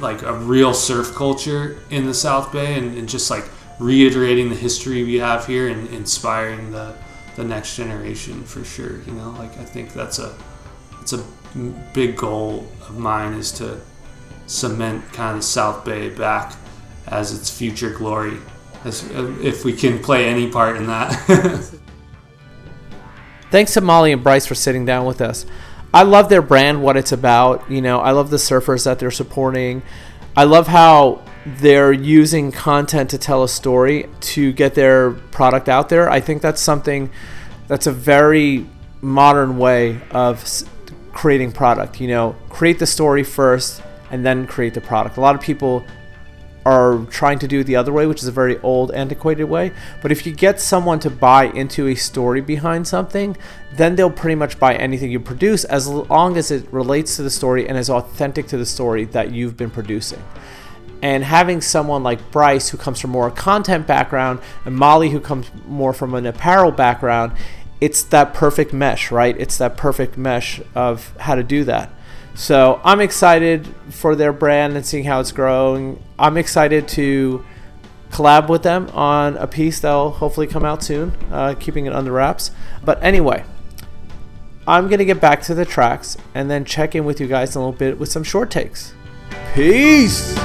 [0.01, 3.45] like a real surf culture in the South Bay and, and just like
[3.79, 6.95] reiterating the history we have here and inspiring the
[7.37, 10.35] the next generation for sure you know like I think that's a
[11.01, 11.25] it's a
[11.95, 13.81] big goal of mine is to
[14.47, 16.55] cement kind of South Bay back
[17.07, 18.39] as its future glory
[18.85, 21.73] as uh, if we can play any part in that
[23.51, 25.47] Thanks to Molly and Bryce for sitting down with us.
[25.95, 27.71] I love their brand, what it's about.
[27.71, 29.83] You know, I love the surfers that they're supporting.
[30.37, 31.23] I love how
[31.57, 36.11] they're using content to tell a story to get their product out there.
[36.11, 37.11] I think that's something
[37.67, 38.67] that's a very
[39.01, 40.45] modern way of
[41.13, 42.01] creating product.
[42.01, 45.17] You know, create the story first and then create the product.
[45.17, 45.85] A lot of people
[46.67, 49.73] are trying to do it the other way, which is a very old, antiquated way.
[50.03, 53.37] But if you get someone to buy into a story behind something,
[53.75, 57.31] then they'll pretty much buy anything you produce as long as it relates to the
[57.31, 60.23] story and is authentic to the story that you've been producing.
[61.01, 65.21] And having someone like Bryce, who comes from more a content background, and Molly, who
[65.21, 67.33] comes more from an apparel background,
[67.81, 69.37] it's that perfect mesh, right?
[69.39, 71.91] It's that perfect mesh of how to do that.
[72.35, 76.03] So I'm excited for their brand and seeing how it's growing.
[76.19, 77.45] I'm excited to
[78.11, 82.13] collab with them on a piece that'll hopefully come out soon, uh, keeping it under
[82.13, 82.51] wraps.
[82.85, 83.45] But anyway,
[84.67, 87.59] I'm to get back to the tracks and then check in with you guys a
[87.59, 88.95] little bit with some short takes.
[89.55, 90.37] Peace!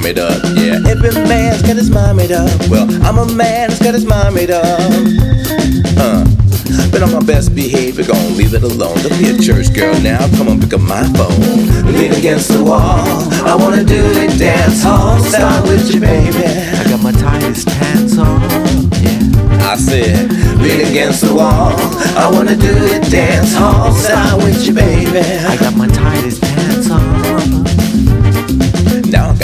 [0.00, 0.42] Mind made up.
[0.56, 2.48] Yeah, every man's got his mind made up.
[2.68, 4.64] Well, I'm a man that's got his mind made up.
[5.96, 6.24] Uh,
[6.90, 8.96] been on my best behavior, gon' leave it alone.
[8.98, 10.26] Don't be a church girl now.
[10.36, 11.92] Come on, pick up my phone.
[11.92, 13.04] Lean against the wall.
[13.44, 16.44] I wanna do it dance hall style with you, baby.
[16.44, 18.40] I got my tightest pants on.
[19.02, 19.70] Yeah.
[19.72, 21.74] I said, lean against the wall.
[22.16, 25.18] I wanna do it dance hall style with you, baby.
[25.18, 26.42] I got my tightest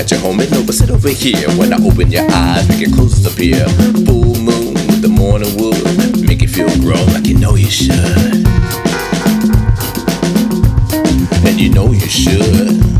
[0.07, 1.51] Got your home and over, sit over here.
[1.59, 3.67] When I open your eyes, make your clothes appear.
[4.07, 8.47] Full moon with the morning wood, make you feel grown like you know you should.
[11.45, 12.96] And you know you should.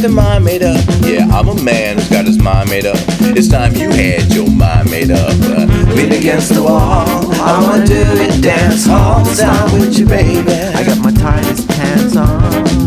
[0.00, 0.82] Got their mind made up.
[1.02, 2.96] Yeah, I'm a man who's got his mind made up.
[3.36, 5.34] It's time you had your mind made up.
[5.42, 7.04] Uh, lean against the wall.
[7.34, 10.52] I wanna do it dance hall style with you, baby.
[10.52, 12.40] I got my tightest pants on.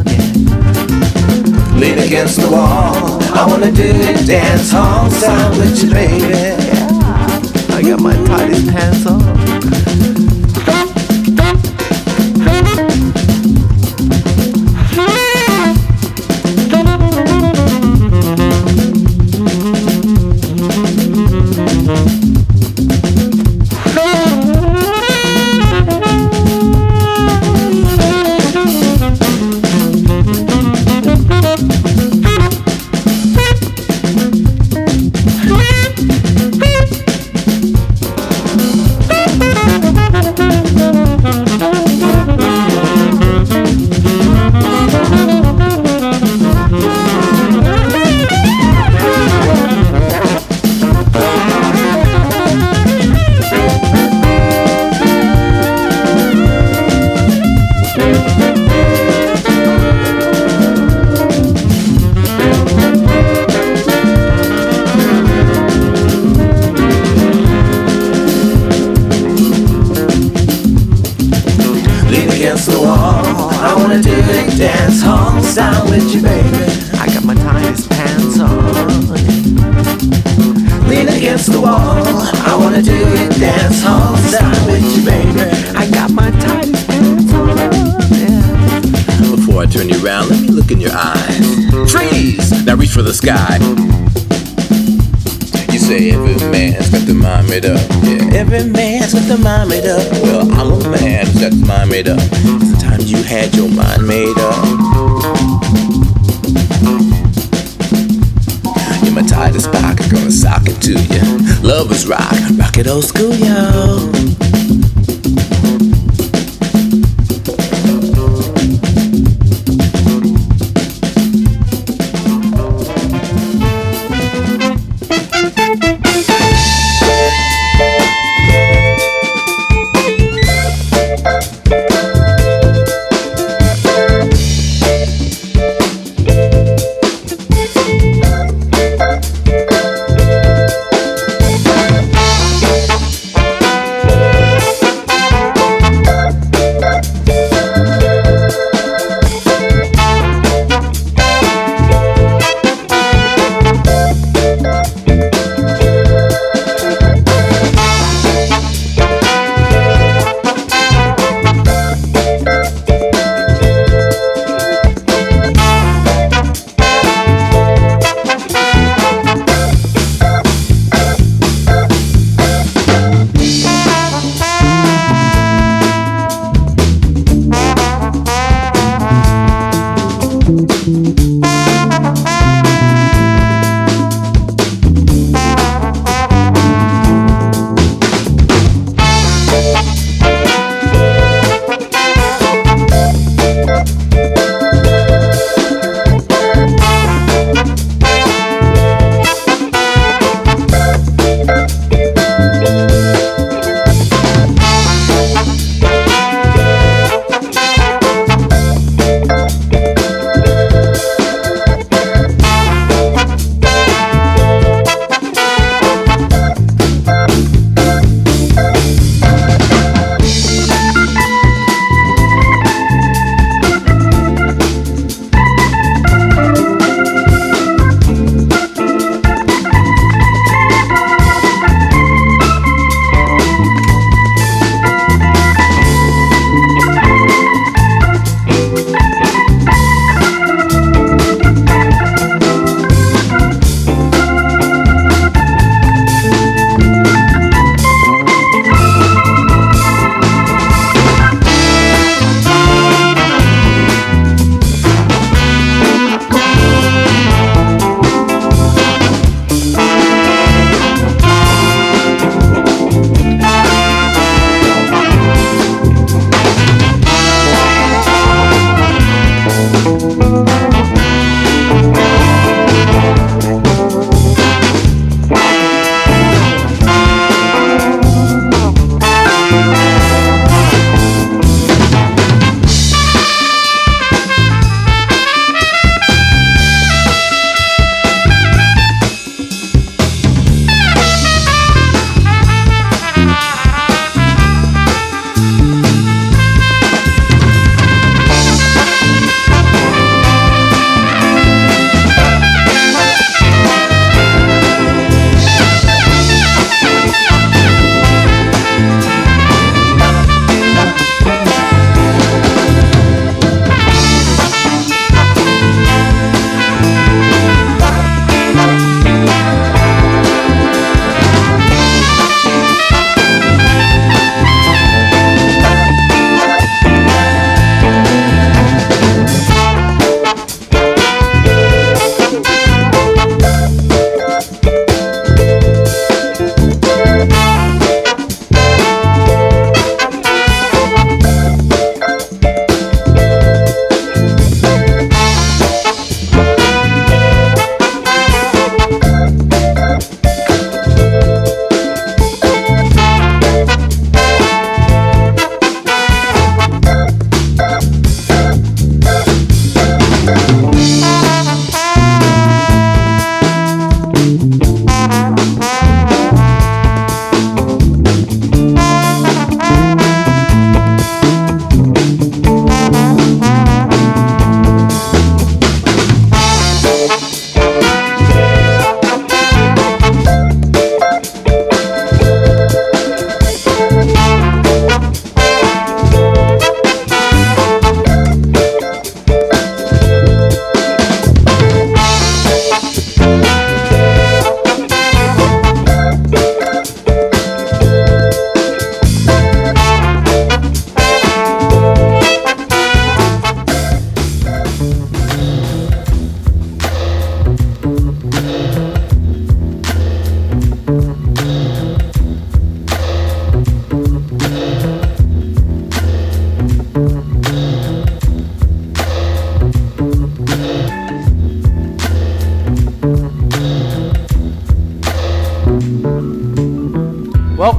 [0.07, 0.34] Yeah.
[1.77, 3.22] Lean against the wall.
[3.34, 6.34] I wanna do it dance hall style with you, baby.
[6.34, 7.76] Yeah.
[7.77, 9.33] I got my tightest pants on.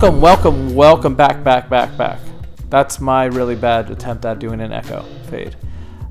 [0.05, 2.21] Welcome, welcome, welcome back, back, back, back.
[2.69, 5.57] That's my really bad attempt at doing an echo fade.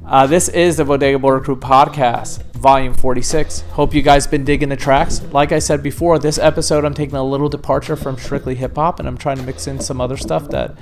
[0.03, 3.59] Uh, this is the Bodega Border Crew podcast, volume 46.
[3.69, 5.21] Hope you guys been digging the tracks.
[5.31, 8.97] Like I said before, this episode I'm taking a little departure from strictly hip hop,
[8.97, 10.75] and I'm trying to mix in some other stuff that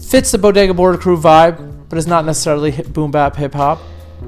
[0.00, 3.82] fits the Bodega Border Crew vibe, but is not necessarily boom bap hip hop.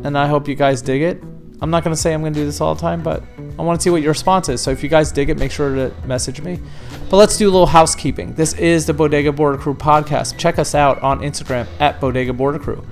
[0.05, 1.23] And I hope you guys dig it.
[1.63, 3.23] I'm not gonna say I'm gonna do this all the time, but
[3.61, 4.63] I want to see what your response is.
[4.63, 6.59] So if you guys dig it, make sure to message me.
[7.11, 8.33] But let's do a little housekeeping.
[8.33, 10.39] This is the Bodega Border Crew podcast.
[10.39, 12.83] Check us out on Instagram at Bodega Border Crew.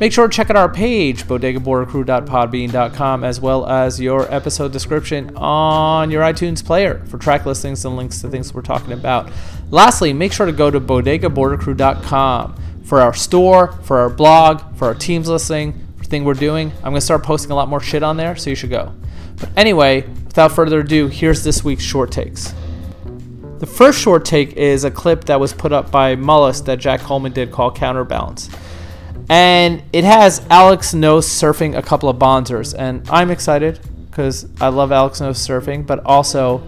[0.00, 6.10] Make sure to check out our page, bodegabordercrew.podbean.com, as well as your episode description on
[6.10, 9.30] your iTunes player for track listings and links to things we're talking about.
[9.70, 14.94] Lastly, make sure to go to bodegabordercrew.com for our store, for our blog, for our
[14.94, 16.72] teams listing, for thing we're doing.
[16.78, 18.92] I'm going to start posting a lot more shit on there, so you should go.
[19.36, 22.54] But anyway, without further ado, here's this week's short takes.
[23.58, 27.00] The first short take is a clip that was put up by Mollusk that Jack
[27.00, 28.50] Coleman did called Counterbalance.
[29.28, 32.74] And it has Alex Knost surfing a couple of Bonzers.
[32.78, 33.80] And I'm excited
[34.10, 36.66] because I love Alex Knost surfing, but also,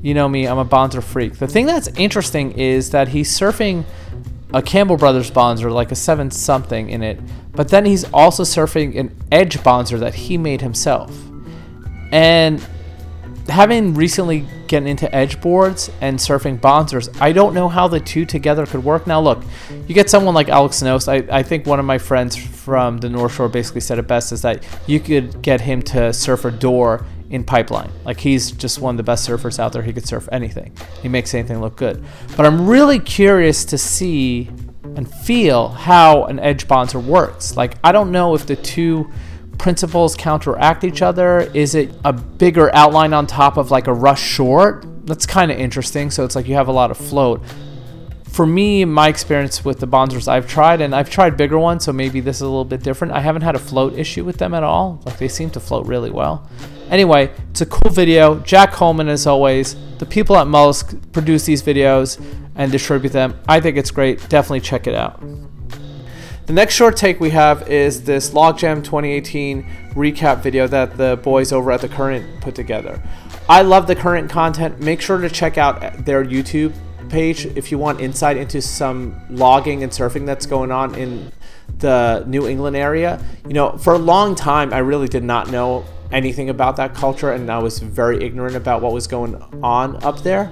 [0.00, 1.38] you know me, I'm a Bonzer freak.
[1.38, 3.84] The thing that's interesting is that he's surfing
[4.54, 7.20] a Campbell Brothers Bonzer, like a 7 something in it,
[7.52, 11.27] but then he's also surfing an Edge Bonzer that he made himself.
[12.12, 12.66] And
[13.48, 18.24] having recently gotten into edge boards and surfing bonzers, I don't know how the two
[18.24, 19.06] together could work.
[19.06, 19.42] Now, look,
[19.86, 21.08] you get someone like Alex Knost.
[21.08, 24.32] I, I think one of my friends from the North Shore basically said it best
[24.32, 27.90] is that you could get him to surf a door in pipeline.
[28.04, 29.82] Like he's just one of the best surfers out there.
[29.82, 30.72] He could surf anything.
[31.02, 32.04] He makes anything look good.
[32.36, 34.50] But I'm really curious to see
[34.96, 37.56] and feel how an edge bonzer works.
[37.56, 39.10] Like I don't know if the two
[39.58, 41.40] principles counteract each other?
[41.54, 44.86] Is it a bigger outline on top of like a rush short?
[45.06, 46.10] That's kind of interesting.
[46.10, 47.42] So it's like you have a lot of float.
[48.28, 51.92] For me, my experience with the Bonzers I've tried, and I've tried bigger ones, so
[51.92, 53.14] maybe this is a little bit different.
[53.14, 55.00] I haven't had a float issue with them at all.
[55.04, 56.48] Like they seem to float really well.
[56.90, 58.38] Anyway, it's a cool video.
[58.40, 59.76] Jack Coleman, as always.
[59.98, 62.22] The people at Mollusk produce these videos
[62.54, 63.38] and distribute them.
[63.48, 64.28] I think it's great.
[64.28, 65.20] Definitely check it out.
[66.48, 71.52] The next short take we have is this Logjam 2018 recap video that the boys
[71.52, 73.02] over at The Current put together.
[73.50, 74.80] I love The Current content.
[74.80, 76.72] Make sure to check out their YouTube
[77.10, 81.30] page if you want insight into some logging and surfing that's going on in
[81.80, 83.22] the New England area.
[83.46, 87.30] You know, for a long time, I really did not know anything about that culture
[87.30, 90.50] and I was very ignorant about what was going on up there.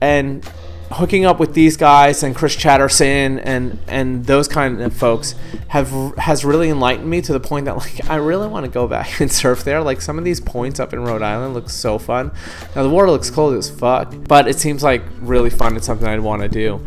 [0.00, 0.44] And
[0.90, 5.34] hooking up with these guys and Chris Chatterson and and those kind of folks
[5.68, 8.86] have has really enlightened me to the point that like I really want to go
[8.86, 9.82] back and surf there.
[9.82, 12.32] Like some of these points up in Rhode Island look so fun.
[12.74, 15.76] Now the water looks cold as fuck, but it seems like really fun.
[15.76, 16.84] It's something I'd want to do.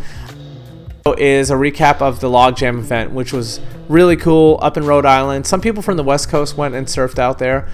[1.17, 3.59] Is a recap of the logjam event, which was
[3.89, 5.47] really cool up in Rhode Island.
[5.47, 7.67] Some people from the West Coast went and surfed out there,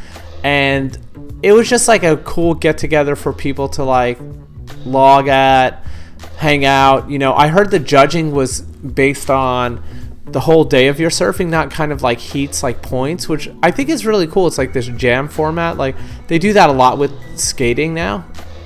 [0.45, 0.97] and
[1.43, 4.17] it was just like a cool get together for people to like
[4.85, 5.83] log at
[6.37, 7.09] hang out.
[7.09, 9.83] You know, I heard the judging was based on
[10.25, 13.71] the whole day of your surfing, not kind of like heats like points, which I
[13.71, 14.47] think is really cool.
[14.47, 15.77] It's like this jam format.
[15.77, 15.95] Like
[16.27, 18.25] they do that a lot with skating now.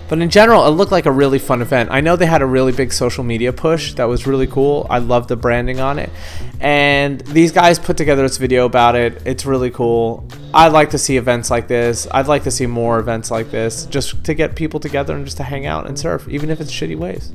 [0.09, 1.89] But in general, it looked like a really fun event.
[1.89, 4.85] I know they had a really big social media push that was really cool.
[4.89, 6.09] I love the branding on it.
[6.59, 9.21] And these guys put together this video about it.
[9.25, 10.27] It's really cool.
[10.53, 12.07] I'd like to see events like this.
[12.11, 15.37] I'd like to see more events like this just to get people together and just
[15.37, 17.31] to hang out and surf, even if it's shitty waves.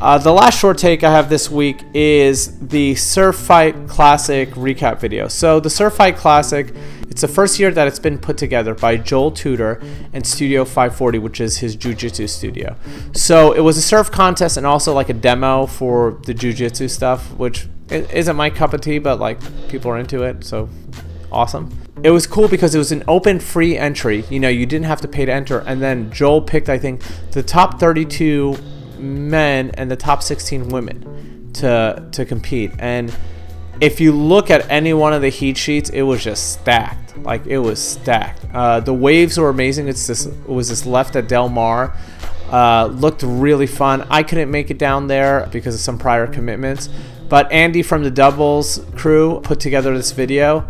[0.00, 5.00] Uh, the last short take I have this week is the Surf Fight Classic recap
[5.00, 5.26] video.
[5.26, 6.72] So, the Surf Fight Classic,
[7.08, 11.18] it's the first year that it's been put together by Joel Tudor and Studio 540,
[11.18, 12.76] which is his jujitsu studio.
[13.12, 17.32] So, it was a surf contest and also like a demo for the jujitsu stuff,
[17.32, 20.44] which isn't my cup of tea, but like people are into it.
[20.44, 20.68] So,
[21.32, 21.76] awesome.
[22.04, 24.24] It was cool because it was an open free entry.
[24.30, 25.58] You know, you didn't have to pay to enter.
[25.58, 27.02] And then Joel picked, I think,
[27.32, 28.56] the top 32
[28.98, 32.72] men and the top 16 women to to compete.
[32.78, 33.14] And
[33.80, 37.16] if you look at any one of the heat sheets, it was just stacked.
[37.18, 38.46] Like it was stacked.
[38.52, 39.88] Uh, the waves were amazing.
[39.88, 41.96] It's this it was this left at Del Mar.
[42.50, 44.06] Uh, looked really fun.
[44.10, 46.88] I couldn't make it down there because of some prior commitments.
[47.28, 50.66] But Andy from the Doubles crew put together this video.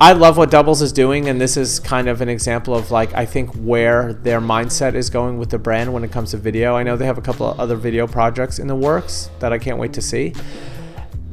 [0.00, 3.12] I love what Doubles is doing, and this is kind of an example of like
[3.14, 6.76] I think where their mindset is going with the brand when it comes to video.
[6.76, 9.58] I know they have a couple of other video projects in the works that I
[9.58, 10.34] can't wait to see.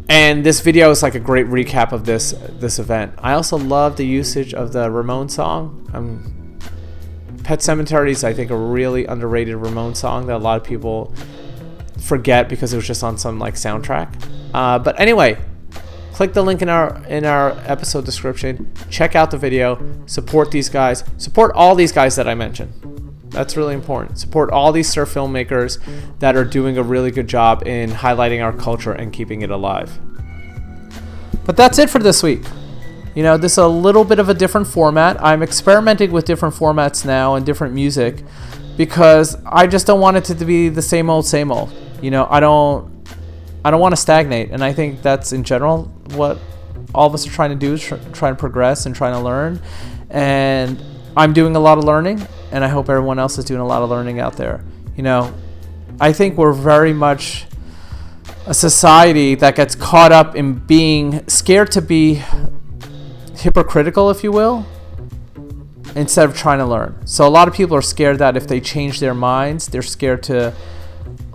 [0.09, 3.13] And this video is like a great recap of this this event.
[3.19, 5.87] I also love the usage of the Ramones song.
[5.93, 6.57] Um,
[7.43, 11.13] Pet Sematary is I think a really underrated Ramones song that a lot of people
[11.99, 14.27] forget because it was just on some like soundtrack.
[14.55, 15.37] Uh, but anyway,
[16.15, 18.71] click the link in our in our episode description.
[18.89, 19.77] Check out the video.
[20.05, 21.03] Support these guys.
[21.17, 22.71] Support all these guys that I mentioned.
[23.31, 24.17] That's really important.
[24.17, 25.77] Support all these surf filmmakers
[26.19, 29.99] that are doing a really good job in highlighting our culture and keeping it alive.
[31.45, 32.43] But that's it for this week.
[33.13, 35.21] You know, this is a little bit of a different format.
[35.21, 38.23] I'm experimenting with different formats now and different music
[38.77, 41.73] because I just don't want it to be the same old, same old.
[42.01, 43.05] You know, I don't,
[43.65, 46.39] I don't want to stagnate, and I think that's in general what
[46.93, 49.19] all of us are trying to do is tr- trying to progress and trying to
[49.19, 49.61] learn.
[50.09, 50.81] And
[51.17, 53.81] I'm doing a lot of learning, and I hope everyone else is doing a lot
[53.81, 54.63] of learning out there.
[54.95, 55.33] You know,
[55.99, 57.45] I think we're very much
[58.45, 62.21] a society that gets caught up in being scared to be
[63.37, 64.65] hypocritical, if you will,
[65.95, 66.95] instead of trying to learn.
[67.05, 70.23] So a lot of people are scared that if they change their minds, they're scared
[70.23, 70.53] to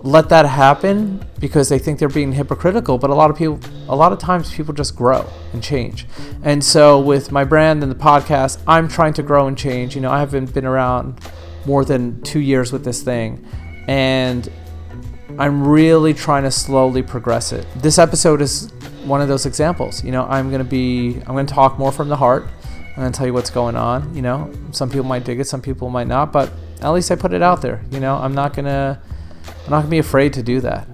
[0.03, 2.97] let that happen because they think they're being hypocritical.
[2.97, 6.07] But a lot of people, a lot of times, people just grow and change.
[6.43, 9.95] And so with my brand and the podcast, I'm trying to grow and change.
[9.95, 11.19] You know, I haven't been around
[11.65, 13.45] more than two years with this thing,
[13.87, 14.49] and
[15.37, 17.65] I'm really trying to slowly progress it.
[17.77, 18.71] This episode is
[19.05, 20.03] one of those examples.
[20.03, 22.47] You know, I'm going to be, I'm going to talk more from the heart.
[22.89, 24.13] I'm going to tell you what's going on.
[24.15, 26.51] You know, some people might dig it, some people might not, but
[26.81, 27.83] at least I put it out there.
[27.91, 28.99] You know, I'm not going to,
[29.47, 30.87] I'm not going to be afraid to do that.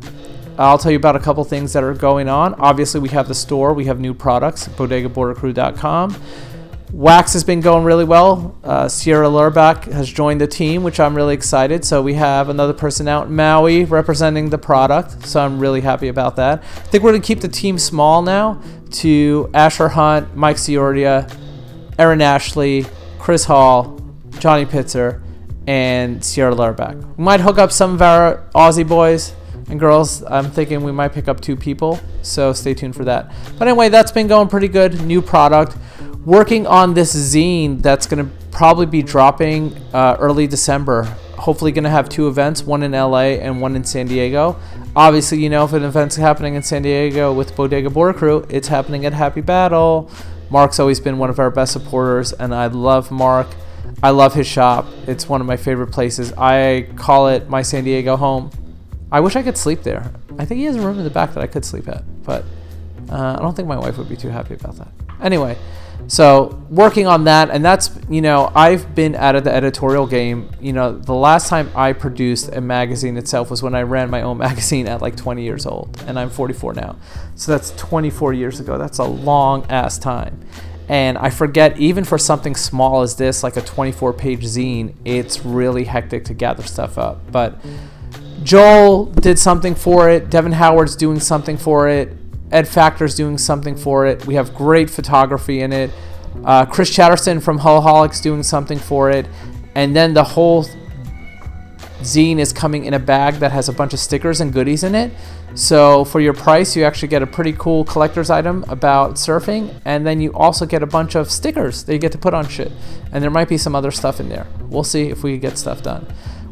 [0.57, 2.55] I'll tell you about a couple things that are going on.
[2.55, 6.15] Obviously, we have the store, we have new products, bodegabordercrew.com.
[6.93, 8.57] Wax has been going really well.
[8.63, 11.83] Uh, Sierra Lerback has joined the team, which I'm really excited.
[11.83, 15.27] So we have another person out in Maui representing the product.
[15.27, 16.63] So I'm really happy about that.
[16.63, 18.61] I think we're going to keep the team small now
[18.91, 21.31] to Asher Hunt, Mike Ciordia,
[21.99, 22.85] Aaron Ashley,
[23.19, 23.99] Chris Hall,
[24.39, 25.21] Johnny Pitzer,
[25.67, 27.17] and Sierra Lerback.
[27.17, 29.35] We might hook up some of our Aussie boys
[29.69, 30.23] and girls.
[30.23, 31.99] I'm thinking we might pick up two people.
[32.21, 33.31] So stay tuned for that.
[33.59, 35.01] But anyway, that's been going pretty good.
[35.01, 35.77] New product
[36.25, 41.03] working on this zine that's going to probably be dropping uh, early December.
[41.37, 44.59] Hopefully, going to have two events, one in LA and one in San Diego.
[44.95, 48.67] Obviously, you know, if an event's happening in San Diego with Bodega Border Crew, it's
[48.67, 50.09] happening at Happy Battle.
[50.49, 53.47] Mark's always been one of our best supporters, and I love Mark.
[54.03, 54.85] I love his shop.
[55.07, 56.31] It's one of my favorite places.
[56.33, 58.51] I call it my San Diego home.
[59.11, 60.11] I wish I could sleep there.
[60.37, 62.43] I think he has a room in the back that I could sleep at, but
[63.09, 64.89] uh, I don't think my wife would be too happy about that.
[65.21, 65.57] Anyway,
[66.07, 70.51] so working on that, and that's you know I've been out of the editorial game.
[70.61, 74.21] You know the last time I produced a magazine itself was when I ran my
[74.21, 76.97] own magazine at like 20 years old, and I'm 44 now.
[77.35, 78.77] So that's 24 years ago.
[78.77, 80.39] That's a long ass time.
[80.89, 85.45] And I forget, even for something small as this, like a 24 page zine, it's
[85.45, 87.31] really hectic to gather stuff up.
[87.31, 87.59] But
[88.43, 90.29] Joel did something for it.
[90.29, 92.15] Devon Howard's doing something for it.
[92.51, 94.25] Ed Factor's doing something for it.
[94.25, 95.91] We have great photography in it.
[96.45, 99.27] Uh, Chris Chatterson from Hullaholics doing something for it.
[99.75, 100.65] And then the whole
[102.01, 104.95] zine is coming in a bag that has a bunch of stickers and goodies in
[104.95, 105.11] it.
[105.55, 110.05] So for your price, you actually get a pretty cool collector's item about surfing, and
[110.05, 112.71] then you also get a bunch of stickers that you get to put on shit.
[113.11, 114.45] And there might be some other stuff in there.
[114.69, 116.05] We'll see if we get stuff done.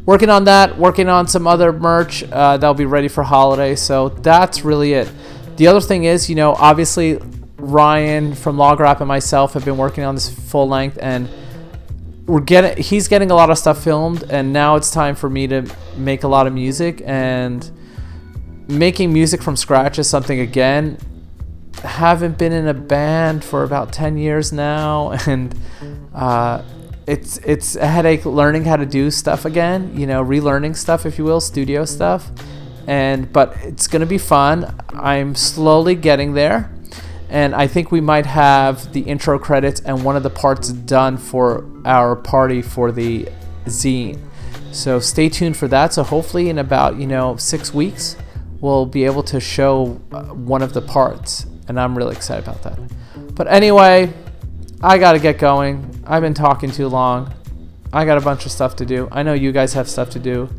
[0.06, 3.74] Working on that, working on some other merch uh, that'll be ready for holiday.
[3.76, 5.10] So that's really it.
[5.56, 7.20] The other thing is, you know, obviously
[7.56, 11.28] Ryan from Log Rap and myself have been working on this full length, and
[12.26, 15.46] we're getting he's getting a lot of stuff filmed, and now it's time for me
[15.46, 15.66] to
[15.96, 17.70] make a lot of music and
[18.68, 20.98] making music from scratch is something again
[21.84, 25.54] haven't been in a band for about 10 years now and
[26.14, 26.62] uh,
[27.06, 31.16] it's it's a headache learning how to do stuff again you know relearning stuff if
[31.16, 32.32] you will studio stuff
[32.86, 34.74] and but it's to be fun.
[34.90, 36.72] I'm slowly getting there
[37.28, 41.16] and i think we might have the intro credits and one of the parts done
[41.16, 43.28] for our party for the
[43.66, 44.18] zine.
[44.72, 45.92] So stay tuned for that.
[45.94, 48.16] So hopefully in about you know six weeks
[48.60, 51.46] we'll be able to show uh, one of the parts.
[51.68, 52.78] And i'm really excited about that.
[53.34, 54.12] But anyway
[54.82, 56.04] i gotta get going.
[56.06, 57.32] I've been talking too long.
[57.92, 59.08] I got a bunch of stuff to do.
[59.10, 60.50] I know you guys have stuff to do.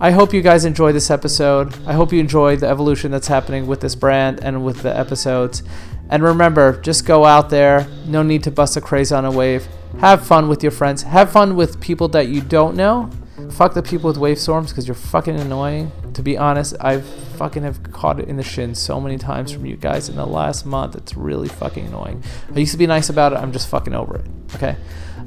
[0.00, 1.74] I hope you guys enjoy this episode.
[1.86, 5.62] I hope you enjoy the evolution that's happening with this brand and with the episodes.
[6.12, 7.86] And remember, just go out there.
[8.04, 9.66] No need to bust a craze on a wave.
[9.98, 11.04] Have fun with your friends.
[11.04, 13.08] Have fun with people that you don't know.
[13.50, 15.90] Fuck the people with Wavestorms because you're fucking annoying.
[16.12, 17.06] To be honest, I've
[17.36, 20.26] fucking have caught it in the shin so many times from you guys in the
[20.26, 20.96] last month.
[20.96, 22.22] It's really fucking annoying.
[22.54, 23.36] I used to be nice about it.
[23.36, 24.26] I'm just fucking over it.
[24.54, 24.76] Okay.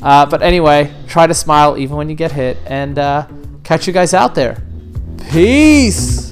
[0.04, 2.58] Uh, but anyway, try to smile even when you get hit.
[2.68, 3.28] And uh,
[3.64, 4.62] catch you guys out there.
[5.32, 6.32] Peace.